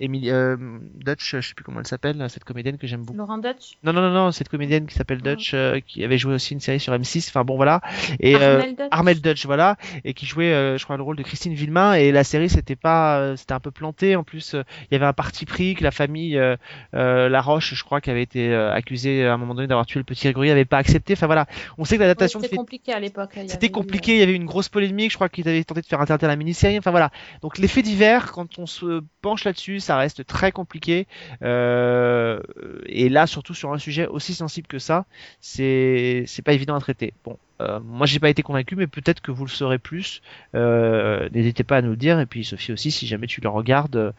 euh, 0.00 0.30
euh, 0.30 0.56
Dutch, 1.04 1.36
je 1.36 1.40
sais 1.40 1.54
plus 1.54 1.64
comment 1.64 1.80
elle 1.80 1.86
s'appelle, 1.86 2.24
cette 2.28 2.44
comédienne 2.44 2.78
que 2.78 2.86
j'aime 2.86 3.02
beaucoup. 3.02 3.18
Laurent 3.18 3.38
Dutch? 3.38 3.72
Non, 3.82 3.92
non, 3.92 4.00
non, 4.02 4.10
non, 4.12 4.32
cette 4.32 4.48
comédienne 4.48 4.86
qui 4.86 4.94
s'appelle 4.94 5.20
Ah. 5.24 5.30
Dutch, 5.30 5.52
euh, 5.54 5.80
qui 5.86 6.04
avait 6.04 6.18
joué 6.18 6.34
aussi 6.34 6.54
une 6.54 6.60
série 6.60 6.80
sur 6.80 6.92
M6, 6.92 7.28
enfin 7.28 7.44
bon 7.44 7.56
voilà. 7.56 7.80
Et 8.20 8.36
euh, 8.36 8.58
Armel 8.60 8.74
Dutch. 8.76 8.88
Armel 8.90 9.20
Dutch, 9.20 9.46
voilà, 9.46 9.76
et 10.04 10.14
qui 10.14 10.26
jouait, 10.26 10.52
euh, 10.52 10.78
je 10.78 10.84
crois, 10.84 10.96
le 10.96 11.02
rôle 11.02 11.16
de 11.16 11.22
Christine 11.22 11.54
Villemain. 11.54 11.94
Et 11.94 12.12
la 12.12 12.24
série, 12.24 12.48
c'était 12.48 12.76
pas, 12.76 13.18
euh, 13.20 13.36
c'était 13.36 13.52
un 13.54 13.60
peu 13.60 13.70
planté. 13.70 14.16
En 14.16 14.24
plus, 14.24 14.54
il 14.54 14.92
y 14.92 14.94
avait 14.94 15.06
un 15.06 15.12
parti 15.12 15.44
pris 15.46 15.74
que 15.74 15.84
la 15.84 15.90
famille 15.90 16.36
euh, 16.38 16.56
euh, 16.94 17.28
La 17.28 17.40
Roche, 17.40 17.74
je 17.74 17.84
crois, 17.84 18.00
qui 18.00 18.10
avait 18.10 18.22
été 18.22 18.48
euh, 18.52 18.72
accusée 18.72 19.26
à 19.26 19.34
un 19.34 19.36
moment 19.36 19.54
donné 19.54 19.66
d'avoir 19.66 19.86
tué 19.86 19.98
le 20.00 20.04
petit 20.04 20.24
Grégory, 20.24 20.50
avait 20.50 20.64
pas 20.64 20.78
accepté. 20.78 21.12
Enfin 21.14 21.26
voilà, 21.26 21.46
on 21.78 21.84
sait 21.84 21.96
que 21.96 22.02
l'adaptation 22.02 22.40
C'était 22.40 22.50
fait- 22.50 22.56
compliqué 22.56 22.92
à 22.92 23.00
l'époque. 23.00 23.30
c'était 23.34 23.56
avait 23.56 23.68
compliqué, 23.70 24.12
il 24.14 24.18
y 24.20 24.22
avait 24.22 24.34
une 24.34 24.46
grosse 24.46 24.68
polémique, 24.68 25.10
je 25.10 25.16
crois 25.16 25.28
qu'ils 25.28 25.48
avaient 25.48 25.64
tenté 25.64 25.80
de 25.82 25.86
faire 25.86 26.00
interdire 26.00 26.28
la 26.28 26.36
mini-série, 26.36 26.78
enfin 26.78 26.90
voilà. 26.90 27.10
Donc 27.42 27.58
les 27.58 27.68
faits 27.68 27.84
divers, 27.84 28.32
quand 28.32 28.58
on 28.58 28.66
se 28.66 29.02
penche 29.22 29.44
là-dessus, 29.44 29.80
ça 29.90 29.96
reste 29.96 30.24
très 30.24 30.52
compliqué. 30.52 31.08
Euh, 31.42 32.40
et 32.86 33.08
là, 33.08 33.26
surtout 33.26 33.54
sur 33.54 33.72
un 33.72 33.78
sujet 33.78 34.06
aussi 34.06 34.34
sensible 34.34 34.68
que 34.68 34.78
ça, 34.78 35.04
c'est 35.40 36.24
pas 36.44 36.52
évident 36.52 36.76
à 36.76 36.80
traiter. 36.80 37.12
Bon, 37.24 37.36
euh, 37.60 37.80
moi 37.80 38.06
j'ai 38.06 38.20
pas 38.20 38.28
été 38.28 38.42
convaincu, 38.44 38.76
mais 38.76 38.86
peut-être 38.86 39.20
que 39.20 39.32
vous 39.32 39.44
le 39.44 39.50
saurez 39.50 39.78
plus. 39.78 40.22
Euh, 40.54 41.28
N'hésitez 41.32 41.64
pas 41.64 41.78
à 41.78 41.82
nous 41.82 41.90
le 41.90 41.96
dire, 41.96 42.20
et 42.20 42.26
puis 42.26 42.44
Sophie 42.44 42.70
aussi, 42.72 42.92
si 42.92 43.08
jamais 43.08 43.26
tu 43.26 43.40
le 43.40 43.48
regardes, 43.48 44.14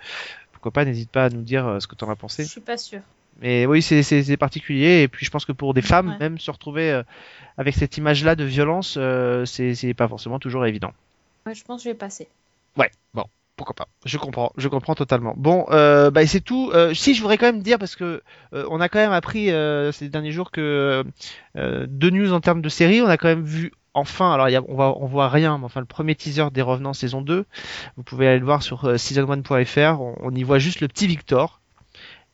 pourquoi 0.51 0.71
pas, 0.71 0.83
n'hésite 0.83 1.09
pas 1.09 1.23
à 1.25 1.29
nous 1.29 1.41
dire 1.41 1.77
ce 1.79 1.87
que 1.87 1.95
t'en 1.95 2.09
as 2.09 2.17
pensé. 2.17 2.43
Je 2.43 2.49
suis 2.49 2.59
pas 2.59 2.75
sûre. 2.77 2.99
Mais 3.41 3.65
oui, 3.65 3.81
c'est- 3.81 4.35
particulier. 4.37 5.03
Et 5.03 5.07
puis 5.07 5.25
je 5.25 5.31
pense 5.31 5.45
que 5.45 5.53
pour 5.53 5.73
des 5.73 5.81
femmes, 5.81 6.09
Ouais. 6.09 6.17
même 6.19 6.37
se 6.37 6.51
retrouver 6.51 7.01
avec 7.57 7.75
cette 7.75 7.95
image-là 7.95 8.35
de 8.35 8.43
violence, 8.43 8.99
c'est 9.45 9.73
c'est 9.75 9.93
pas 9.93 10.09
forcément 10.09 10.37
toujours 10.37 10.65
évident. 10.65 10.91
Ouais, 11.45 11.55
je 11.55 11.63
pense 11.63 11.81
que 11.81 11.85
je 11.85 11.93
vais 11.93 11.97
passer. 11.97 12.27
Ouais, 12.75 12.91
bon, 13.13 13.23
pourquoi 13.61 13.75
pas. 13.75 13.87
Je 14.05 14.17
comprends, 14.17 14.51
je 14.57 14.67
comprends 14.67 14.95
totalement. 14.95 15.35
Bon, 15.37 15.67
euh, 15.69 16.09
bah, 16.09 16.25
c'est 16.25 16.41
tout. 16.41 16.71
Euh, 16.73 16.95
si 16.95 17.13
je 17.13 17.21
voudrais 17.21 17.37
quand 17.37 17.45
même 17.45 17.61
dire 17.61 17.77
parce 17.77 17.95
que 17.95 18.23
euh, 18.53 18.65
on 18.71 18.81
a 18.81 18.89
quand 18.89 18.97
même 18.97 19.11
appris 19.11 19.51
euh, 19.51 19.91
ces 19.91 20.09
derniers 20.09 20.31
jours 20.31 20.49
que 20.49 21.05
deux 21.55 22.09
news 22.09 22.33
en 22.33 22.39
termes 22.39 22.61
de 22.61 22.69
série, 22.69 23.01
on 23.01 23.07
a 23.07 23.17
quand 23.17 23.27
même 23.27 23.43
vu 23.43 23.71
enfin. 23.93 24.33
Alors 24.33 24.47
on 24.67 25.05
voit 25.05 25.29
rien, 25.29 25.59
mais 25.59 25.65
enfin 25.65 25.79
le 25.79 25.85
premier 25.85 26.15
teaser 26.15 26.49
des 26.51 26.63
Revenants 26.63 26.93
saison 26.93 27.21
2, 27.21 27.45
vous 27.97 28.03
pouvez 28.03 28.27
aller 28.27 28.39
le 28.39 28.45
voir 28.45 28.63
sur 28.63 28.85
euh, 28.85 28.95
season1.fr. 28.95 30.01
On, 30.01 30.31
y 30.33 30.41
voit 30.41 30.57
juste 30.57 30.81
le 30.81 30.87
petit 30.87 31.05
Victor. 31.05 31.61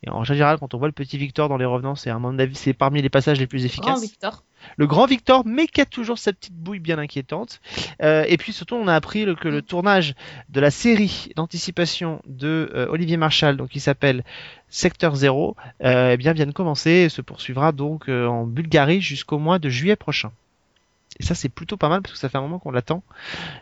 Et 0.03 0.09
en 0.09 0.23
général, 0.23 0.59
quand 0.59 0.73
on 0.75 0.77
voit 0.77 0.87
le 0.87 0.93
petit 0.93 1.17
Victor 1.17 1.49
dans 1.49 1.57
les 1.57 1.65
Revenants, 1.65 1.95
c'est 1.95 2.09
à 2.09 2.19
mon 2.19 2.39
avis, 2.39 2.55
c'est 2.55 2.73
parmi 2.73 3.01
les 3.01 3.09
passages 3.09 3.39
les 3.39 3.47
plus 3.47 3.65
efficaces 3.65 4.01
Victor. 4.01 4.43
Le 4.75 4.87
grand 4.87 5.05
Victor, 5.05 5.43
mais 5.45 5.67
qui 5.67 5.81
a 5.81 5.85
toujours 5.85 6.17
sa 6.17 6.33
petite 6.33 6.53
bouille 6.53 6.79
bien 6.79 6.97
inquiétante. 6.97 7.61
Euh, 8.01 8.25
et 8.27 8.37
puis 8.37 8.53
surtout, 8.53 8.75
on 8.75 8.87
a 8.87 8.95
appris 8.95 9.25
que 9.39 9.47
le 9.47 9.61
tournage 9.61 10.13
de 10.49 10.59
la 10.59 10.71
série 10.71 11.29
d'anticipation 11.35 12.21
de 12.25 12.71
euh, 12.73 12.87
Olivier 12.89 13.17
Marchal, 13.17 13.57
donc 13.57 13.69
qui 13.69 13.79
s'appelle 13.79 14.23
Secteur 14.69 15.15
Zéro, 15.15 15.55
euh, 15.83 16.11
eh 16.13 16.17
bien 16.17 16.33
vient 16.33 16.45
de 16.45 16.51
commencer 16.51 16.91
et 16.91 17.09
se 17.09 17.21
poursuivra 17.21 17.71
donc 17.71 18.09
en 18.09 18.45
Bulgarie 18.45 19.01
jusqu'au 19.01 19.39
mois 19.39 19.59
de 19.59 19.69
juillet 19.69 19.95
prochain. 19.95 20.31
Et 21.19 21.23
ça, 21.23 21.33
c'est 21.33 21.49
plutôt 21.49 21.77
pas 21.77 21.89
mal 21.89 22.01
parce 22.01 22.13
que 22.13 22.19
ça 22.19 22.29
fait 22.29 22.37
un 22.37 22.41
moment 22.41 22.59
qu'on 22.59 22.71
l'attend. 22.71 23.01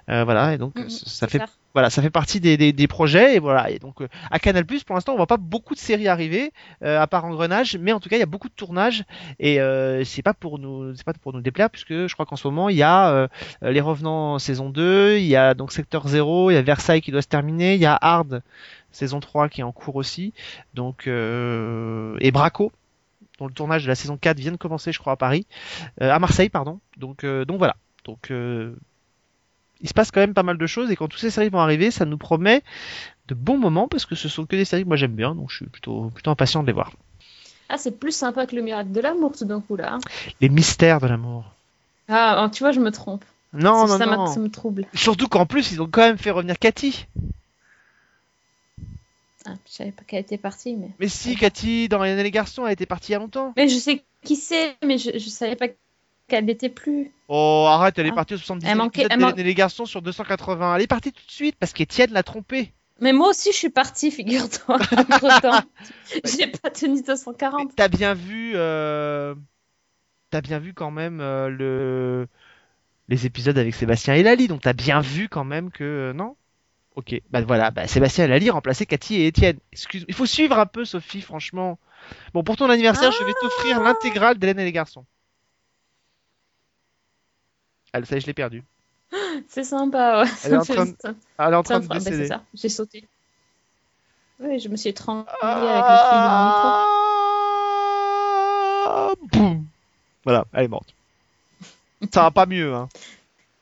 Euh, 0.10 0.24
voilà, 0.26 0.54
et 0.54 0.58
donc 0.58 0.78
ça 0.90 1.28
fait 1.28 1.38
ça. 1.38 1.46
voilà, 1.74 1.90
ça 1.90 2.02
fait 2.02 2.10
partie 2.10 2.42
des, 2.42 2.58
des, 2.58 2.74
des 2.74 2.88
projets 2.88 3.36
et 3.36 3.40
voilà. 3.40 3.70
Et 3.70 3.80
donc 3.80 4.02
euh, 4.02 4.08
à 4.30 4.40
Canal 4.40 4.66
pour 4.66 4.96
l'instant, 4.96 5.14
on 5.14 5.18
voit 5.18 5.28
pas 5.28 5.38
beaucoup 5.38 5.74
de 5.74 5.80
séries 5.80 6.10
arriver 6.10 6.52
euh, 6.84 7.00
à 7.00 7.08
part 7.08 7.24
Engrenage, 7.24 7.78
mais 7.78 7.94
en 7.94 8.00
tout 8.02 8.10
cas, 8.10 8.18
il 8.18 8.20
y 8.20 8.24
a 8.24 8.28
beaucoup 8.28 8.50
de 8.50 8.54
tournages 8.54 9.06
et 9.40 9.62
euh, 9.62 10.04
c'est 10.04 10.22
pas 10.22 10.34
pour 10.34 10.60
nous, 10.60 10.94
c'est 10.96 11.06
pas 11.06 11.14
pour 11.14 11.32
nous 11.32 11.42
déplaire 11.42 11.70
puisque 11.70 12.08
je 12.08 12.14
crois 12.14 12.26
qu'en 12.26 12.36
ce 12.36 12.48
moment 12.48 12.68
il 12.68 12.76
y 12.76 12.84
a 12.84 13.10
euh, 13.10 13.28
Les 13.62 13.82
Revenants 13.82 14.38
saison 14.38 14.70
2, 14.70 15.18
il 15.18 15.26
y 15.26 15.38
a 15.38 15.54
donc 15.54 15.72
Secteur 15.72 16.08
0, 16.08 16.52
il 16.52 16.56
y 16.56 16.58
a 16.58 16.62
Versailles 16.62 17.02
qui 17.02 17.12
doit 17.12 17.22
se 17.22 17.28
terminer, 17.28 17.76
il 17.76 17.82
y 17.82 17.86
a 17.86 17.98
Hard 18.02 18.42
saison 18.92 19.20
3 19.20 19.50
qui 19.50 19.62
est 19.62 19.64
en 19.64 19.72
cours 19.72 19.96
aussi, 19.96 20.34
donc 20.74 21.08
euh, 21.08 22.18
et 22.20 22.32
Braco 22.32 22.72
dont 23.40 23.48
le 23.48 23.54
tournage 23.54 23.84
de 23.84 23.88
la 23.88 23.96
saison 23.96 24.18
4 24.18 24.38
vient 24.40 24.52
de 24.52 24.58
commencer, 24.58 24.92
je 24.92 25.00
crois, 25.00 25.14
à 25.14 25.18
Paris, 25.18 25.46
euh, 26.02 26.12
à 26.12 26.20
Marseille, 26.20 26.50
pardon. 26.50 26.80
Donc, 26.98 27.24
euh, 27.24 27.46
donc 27.46 27.58
voilà. 27.58 27.76
Donc, 28.06 28.32
euh, 28.32 28.74
il 29.82 29.90
se 29.90 29.94
passe 29.94 30.12
quand 30.12 30.22
même 30.22 30.34
pas 30.34 30.44
mal 30.44 30.58
de 30.58 30.68
choses 30.68 30.90
et 30.92 30.96
quand 30.96 31.08
toutes 31.08 31.20
ces 31.20 31.30
séries 31.32 31.50
vont 31.50 31.60
arriver, 31.60 31.92
ça 31.92 32.06
nous 32.06 32.18
promet 32.18 32.64
de 33.28 33.36
bons 33.36 33.58
moments 33.58 33.88
parce 33.88 34.06
que 34.06 34.16
ce 34.16 34.30
sont 34.30 34.46
que 34.46 34.56
des 34.56 34.66
séries 34.66 34.84
que 34.84 34.88
moi 34.88 34.98
j'aime 34.98 35.16
bien, 35.16 35.36
donc 35.36 35.50
je 35.52 35.58
suis 35.58 35.66
plutôt, 35.66 36.12
plutôt 36.14 36.32
impatient 36.32 36.62
de 36.62 36.68
les 36.68 36.74
voir. 36.74 36.92
Ah, 37.68 37.78
c'est 37.78 38.00
plus 38.00 38.12
sympa 38.16 38.46
que 38.46 38.56
le 38.56 38.62
miracle 38.62 38.92
de 38.92 39.02
l'amour 39.02 39.34
tout 39.38 39.46
d'un 39.46 39.60
coup 39.60 39.76
là. 39.76 39.96
hein. 39.96 40.00
Les 40.40 40.50
mystères 40.50 41.02
de 41.02 41.08
l'amour. 41.08 41.52
Ah, 42.08 42.44
oh, 42.46 42.50
tu 42.50 42.64
vois, 42.64 42.72
je 42.72 42.80
me 42.80 42.92
trompe. 42.92 43.26
Non, 43.54 43.88
non, 43.88 43.98
ça 43.98 44.06
non. 44.06 44.28
ça 44.28 44.40
me 44.40 44.50
trouble. 44.50 44.86
Surtout 44.94 45.28
qu'en 45.28 45.46
plus, 45.46 45.72
ils 45.72 45.82
ont 45.82 45.88
quand 45.90 46.02
même 46.02 46.18
fait 46.18 46.32
revenir 46.32 46.60
Cathy. 46.60 47.08
Ah, 49.48 49.54
je 49.68 49.72
savais 49.72 49.92
pas 49.92 50.04
qu'elle 50.04 50.22
était 50.22 50.38
partie, 50.38 50.76
mais. 50.76 50.90
Mais 51.00 51.08
si, 51.08 51.36
Cathy, 51.36 51.88
dans 51.88 52.04
Hélène 52.04 52.20
et 52.20 52.24
les 52.24 52.32
garçons, 52.32 52.66
elle 52.66 52.74
était 52.74 52.86
partie 52.86 53.12
il 53.12 53.14
y 53.14 53.16
a 53.16 53.20
longtemps. 53.20 53.54
Mais 53.56 53.68
je 53.68 53.78
sais 53.78 54.04
qui 54.24 54.36
c'est, 54.36 54.76
mais 54.84 54.98
je, 54.98 55.12
je 55.18 55.30
savais 55.30 55.56
pas 55.56 55.68
qu'elle 56.28 56.46
n'était 56.46 56.70
plus. 56.70 57.12
Oh, 57.28 57.66
arrête, 57.70 57.98
elle 58.00 58.08
est 58.08 58.12
Ah. 58.12 58.16
partie 58.16 58.34
au 58.34 58.38
70 58.38 58.68
Elle 58.68 58.78
manquait- 58.78 59.08
elle 59.10 59.20
man- 59.20 59.38
et 59.38 59.44
les 59.44 59.54
garçons 59.54 59.86
sur 59.86 60.02
280. 60.02 60.76
Elle 60.76 60.82
est 60.82 60.88
partie 60.88 61.12
tout 61.12 61.26
de 61.26 61.32
suite 61.32 61.56
parce 61.60 61.74
qu'Étienne 61.74 62.12
l'a 62.12 62.24
trompée. 62.24 62.74
Mais 63.02 63.14
moi 63.14 63.30
aussi, 63.30 63.52
je 63.52 63.58
suis 63.58 63.70
partie, 63.70 64.10
figure-toi, 64.10 64.76
entre 64.92 65.42
temps. 65.42 65.62
J'ai 66.24 66.48
pas 66.48 66.70
tenu 66.72 67.02
240. 67.04 67.68
Mais 67.68 67.74
T'as 67.76 67.88
bien 67.88 68.14
vu, 68.14 68.54
euh... 68.56 69.36
t'as 70.30 70.42
bien 70.42 70.60
vu 70.60 70.74
quand 70.74 70.92
même 70.92 71.20
euh, 71.22 71.50
le 71.50 72.28
les 73.08 73.26
épisodes 73.28 73.58
avec 73.58 73.76
Sébastien 73.76 74.16
et 74.16 74.24
Lali, 74.24 74.48
donc 74.48 74.62
t'as 74.62 74.74
bien 74.74 75.02
vu 75.02 75.30
quand 75.30 75.44
même 75.44 75.70
que 75.72 75.84
euh, 75.84 76.14
non? 76.14 76.36
Ok, 76.96 77.22
bah 77.30 77.42
voilà, 77.42 77.72
bah, 77.72 77.88
Sébastien 77.88 78.28
Lali 78.28 78.50
remplaçaient 78.50 78.86
Cathy 78.86 79.16
et 79.16 79.28
Étienne. 79.28 79.58
Excuse, 79.74 80.06
il 80.08 80.14
faut 80.14 80.26
suivre 80.26 80.58
un 80.58 80.66
peu 80.66 80.86
Sophie, 80.86 81.22
franchement. 81.22 81.78
Bon, 82.34 82.44
pour 82.44 82.56
ton 82.56 82.70
anniversaire, 82.70 83.12
je 83.12 83.24
vais 83.24 83.34
t'offrir 83.42 83.82
l'intégrale 83.82 84.38
d'Hélène 84.38 84.60
et 84.60 84.64
les 84.66 84.72
garçons. 84.72 85.06
Ah, 87.92 88.04
ça 88.06 88.16
y 88.16 88.18
est, 88.18 88.22
je 88.22 88.28
l'ai 88.28 88.34
perdu. 88.34 88.64
C'est 89.50 89.64
sympa, 89.66 90.24
ouais. 90.24 90.30
Elle 90.46 90.54
est 90.54 90.58
en 90.58 90.62
train 90.66 90.86
de- 90.86 90.96
ça- 91.00 91.14
Elle 91.40 91.54
est 91.54 91.56
en 91.58 91.64
train 91.64 91.80
de 91.80 91.88
bah, 91.88 92.00
ça, 92.00 92.44
j'ai 92.54 92.70
sauté. 92.70 93.06
Oui, 94.40 94.60
je 94.60 94.70
me 94.70 94.76
suis 94.76 94.90
étranglée 94.90 95.30
avec 95.32 95.42
le 95.42 95.98
fil 95.98 96.18
du 96.22 96.28
micro. 96.46 96.68
Ah, 98.88 99.14
Boum. 99.34 99.66
Voilà, 100.24 100.46
elle 100.54 100.66
est 100.66 100.70
morte. 100.70 100.94
Ça 102.14 102.22
va 102.24 102.32
pas 102.32 102.46
mieux, 102.46 102.74
hein. 102.74 102.88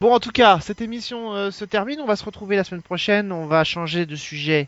Bon, 0.03 0.13
en 0.13 0.19
tout 0.19 0.33
cas, 0.33 0.59
cette 0.59 0.81
émission 0.81 1.33
euh, 1.33 1.49
se 1.49 1.63
termine. 1.63 2.01
On 2.01 2.05
va 2.05 2.17
se 2.17 2.25
retrouver 2.25 2.57
la 2.57 2.65
semaine 2.65 2.81
prochaine. 2.81 3.31
On 3.31 3.45
va 3.45 3.63
changer 3.63 4.05
de 4.05 4.17
sujet 4.17 4.67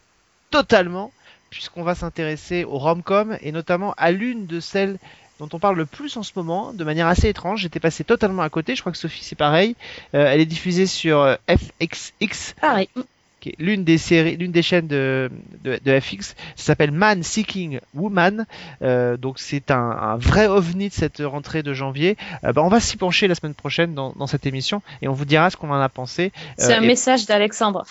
totalement, 0.49 1.11
puisqu'on 1.49 1.83
va 1.83 1.93
s'intéresser 1.93 2.63
au 2.63 2.77
rom-com 2.77 3.38
et 3.41 3.51
notamment 3.51 3.93
à 3.97 4.11
l'une 4.11 4.45
de 4.45 4.61
celles 4.61 4.97
dont 5.39 5.49
on 5.51 5.59
parle 5.59 5.75
le 5.75 5.86
plus 5.86 6.15
en 6.15 6.23
ce 6.23 6.31
moment, 6.38 6.71
de 6.71 6.86
manière 6.86 7.07
assez 7.07 7.27
étrange. 7.27 7.63
J'étais 7.63 7.81
passé 7.81 8.05
totalement 8.05 8.43
à 8.43 8.49
côté. 8.49 8.77
Je 8.77 8.79
crois 8.79 8.93
que 8.93 8.97
Sophie, 8.97 9.25
c'est 9.25 9.36
pareil. 9.36 9.75
Euh, 10.13 10.25
elle 10.25 10.39
est 10.39 10.45
diffusée 10.45 10.86
sur 10.86 11.19
euh, 11.19 11.36
FXX, 11.49 12.53
Pareil. 12.61 12.88
Qui 13.45 13.51
qui 13.51 13.61
est 13.61 13.63
l'une 13.63 13.83
des 13.83 13.97
séries, 13.99 14.37
l'une 14.37 14.51
des 14.51 14.61
chaînes 14.63 14.87
de, 14.87 15.29
de, 15.63 15.79
de 15.83 15.99
FX. 15.99 16.35
Ça 16.55 16.63
s'appelle 16.65 16.91
Man 16.91 17.21
Seeking 17.21 17.79
Woman. 17.93 18.45
Euh, 18.81 19.17
donc 19.17 19.37
c'est 19.39 19.69
un, 19.71 19.77
un 19.91 20.17
vrai 20.17 20.47
ovni 20.47 20.89
de 20.89 20.93
cette 20.93 21.21
rentrée 21.23 21.61
de 21.61 21.73
janvier. 21.73 22.17
Euh, 22.43 22.53
bah, 22.53 22.63
on 22.63 22.69
va 22.69 22.79
s'y 22.79 22.97
pencher 22.97 23.27
la 23.27 23.35
semaine 23.35 23.53
prochaine 23.53 23.93
dans, 23.93 24.13
dans 24.13 24.25
cette 24.27 24.45
émission 24.47 24.81
et 25.01 25.07
on 25.07 25.13
vous 25.13 25.25
dira 25.25 25.49
ce 25.51 25.57
qu'on 25.57 25.69
en 25.69 25.79
a 25.79 25.89
pensé. 25.89 26.31
C'est 26.57 26.73
Euh, 26.73 26.79
un 26.79 26.81
et- 26.81 26.87
message 26.87 27.25
d'Alexandre. 27.27 27.85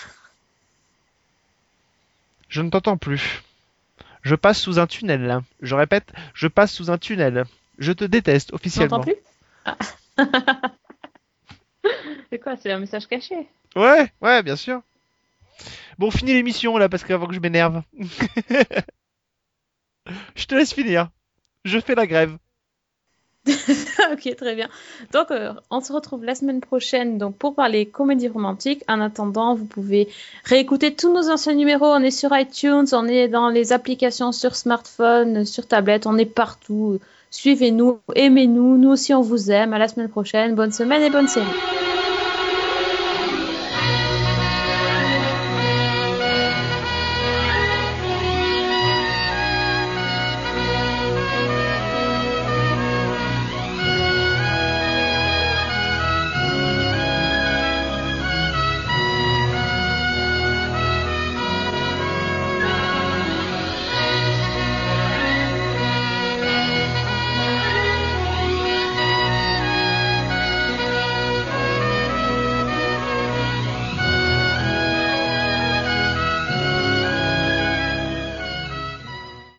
Je 2.48 2.62
ne 2.62 2.70
t'entends 2.70 2.96
plus. 2.96 3.42
Je 4.22 4.34
passe 4.34 4.60
sous 4.60 4.78
un 4.78 4.86
tunnel. 4.86 5.40
Je 5.60 5.74
répète, 5.74 6.12
je 6.34 6.48
passe 6.48 6.72
sous 6.72 6.90
un 6.90 6.98
tunnel. 6.98 7.44
Je 7.78 7.92
te 7.92 8.04
déteste 8.04 8.48
Tu 8.48 8.54
officiellement. 8.54 8.98
m'entends 8.98 9.12
plus? 9.12 9.16
Ah. 10.26 10.70
C'est 12.30 12.38
quoi? 12.38 12.56
C'est 12.56 12.72
un 12.72 12.78
message 12.78 13.06
caché? 13.06 13.46
Ouais, 13.76 14.10
ouais, 14.20 14.42
bien 14.42 14.56
sûr. 14.56 14.80
Bon, 15.98 16.10
finis 16.10 16.32
l'émission 16.32 16.76
là, 16.76 16.88
parce 16.88 17.04
qu'avant 17.04 17.26
que 17.26 17.34
je 17.34 17.40
m'énerve. 17.40 17.82
je 20.34 20.46
te 20.46 20.54
laisse 20.54 20.72
finir. 20.72 21.10
Je 21.64 21.78
fais 21.80 21.94
la 21.94 22.06
grève. 22.06 22.36
ok, 24.12 24.36
très 24.36 24.54
bien. 24.54 24.68
Donc, 25.12 25.30
euh, 25.30 25.52
on 25.70 25.80
se 25.80 25.92
retrouve 25.92 26.24
la 26.24 26.34
semaine 26.34 26.60
prochaine 26.60 27.18
donc, 27.18 27.36
pour 27.36 27.54
parler 27.54 27.86
comédie 27.86 28.28
romantique. 28.28 28.82
En 28.88 29.00
attendant, 29.00 29.54
vous 29.54 29.66
pouvez 29.66 30.08
réécouter 30.44 30.94
tous 30.94 31.12
nos 31.12 31.30
anciens 31.30 31.54
numéros. 31.54 31.86
On 31.86 32.02
est 32.02 32.10
sur 32.10 32.36
iTunes, 32.36 32.86
on 32.92 33.06
est 33.06 33.28
dans 33.28 33.50
les 33.50 33.72
applications 33.72 34.32
sur 34.32 34.56
smartphone, 34.56 35.44
sur 35.44 35.66
tablette, 35.68 36.06
on 36.06 36.16
est 36.16 36.24
partout. 36.24 37.00
Suivez-nous, 37.30 38.00
aimez-nous. 38.14 38.78
Nous 38.78 38.90
aussi, 38.90 39.12
on 39.12 39.20
vous 39.20 39.50
aime. 39.50 39.74
À 39.74 39.78
la 39.78 39.88
semaine 39.88 40.08
prochaine. 40.08 40.54
Bonne 40.54 40.72
semaine 40.72 41.02
et 41.02 41.10
bonne 41.10 41.28
série. 41.28 41.46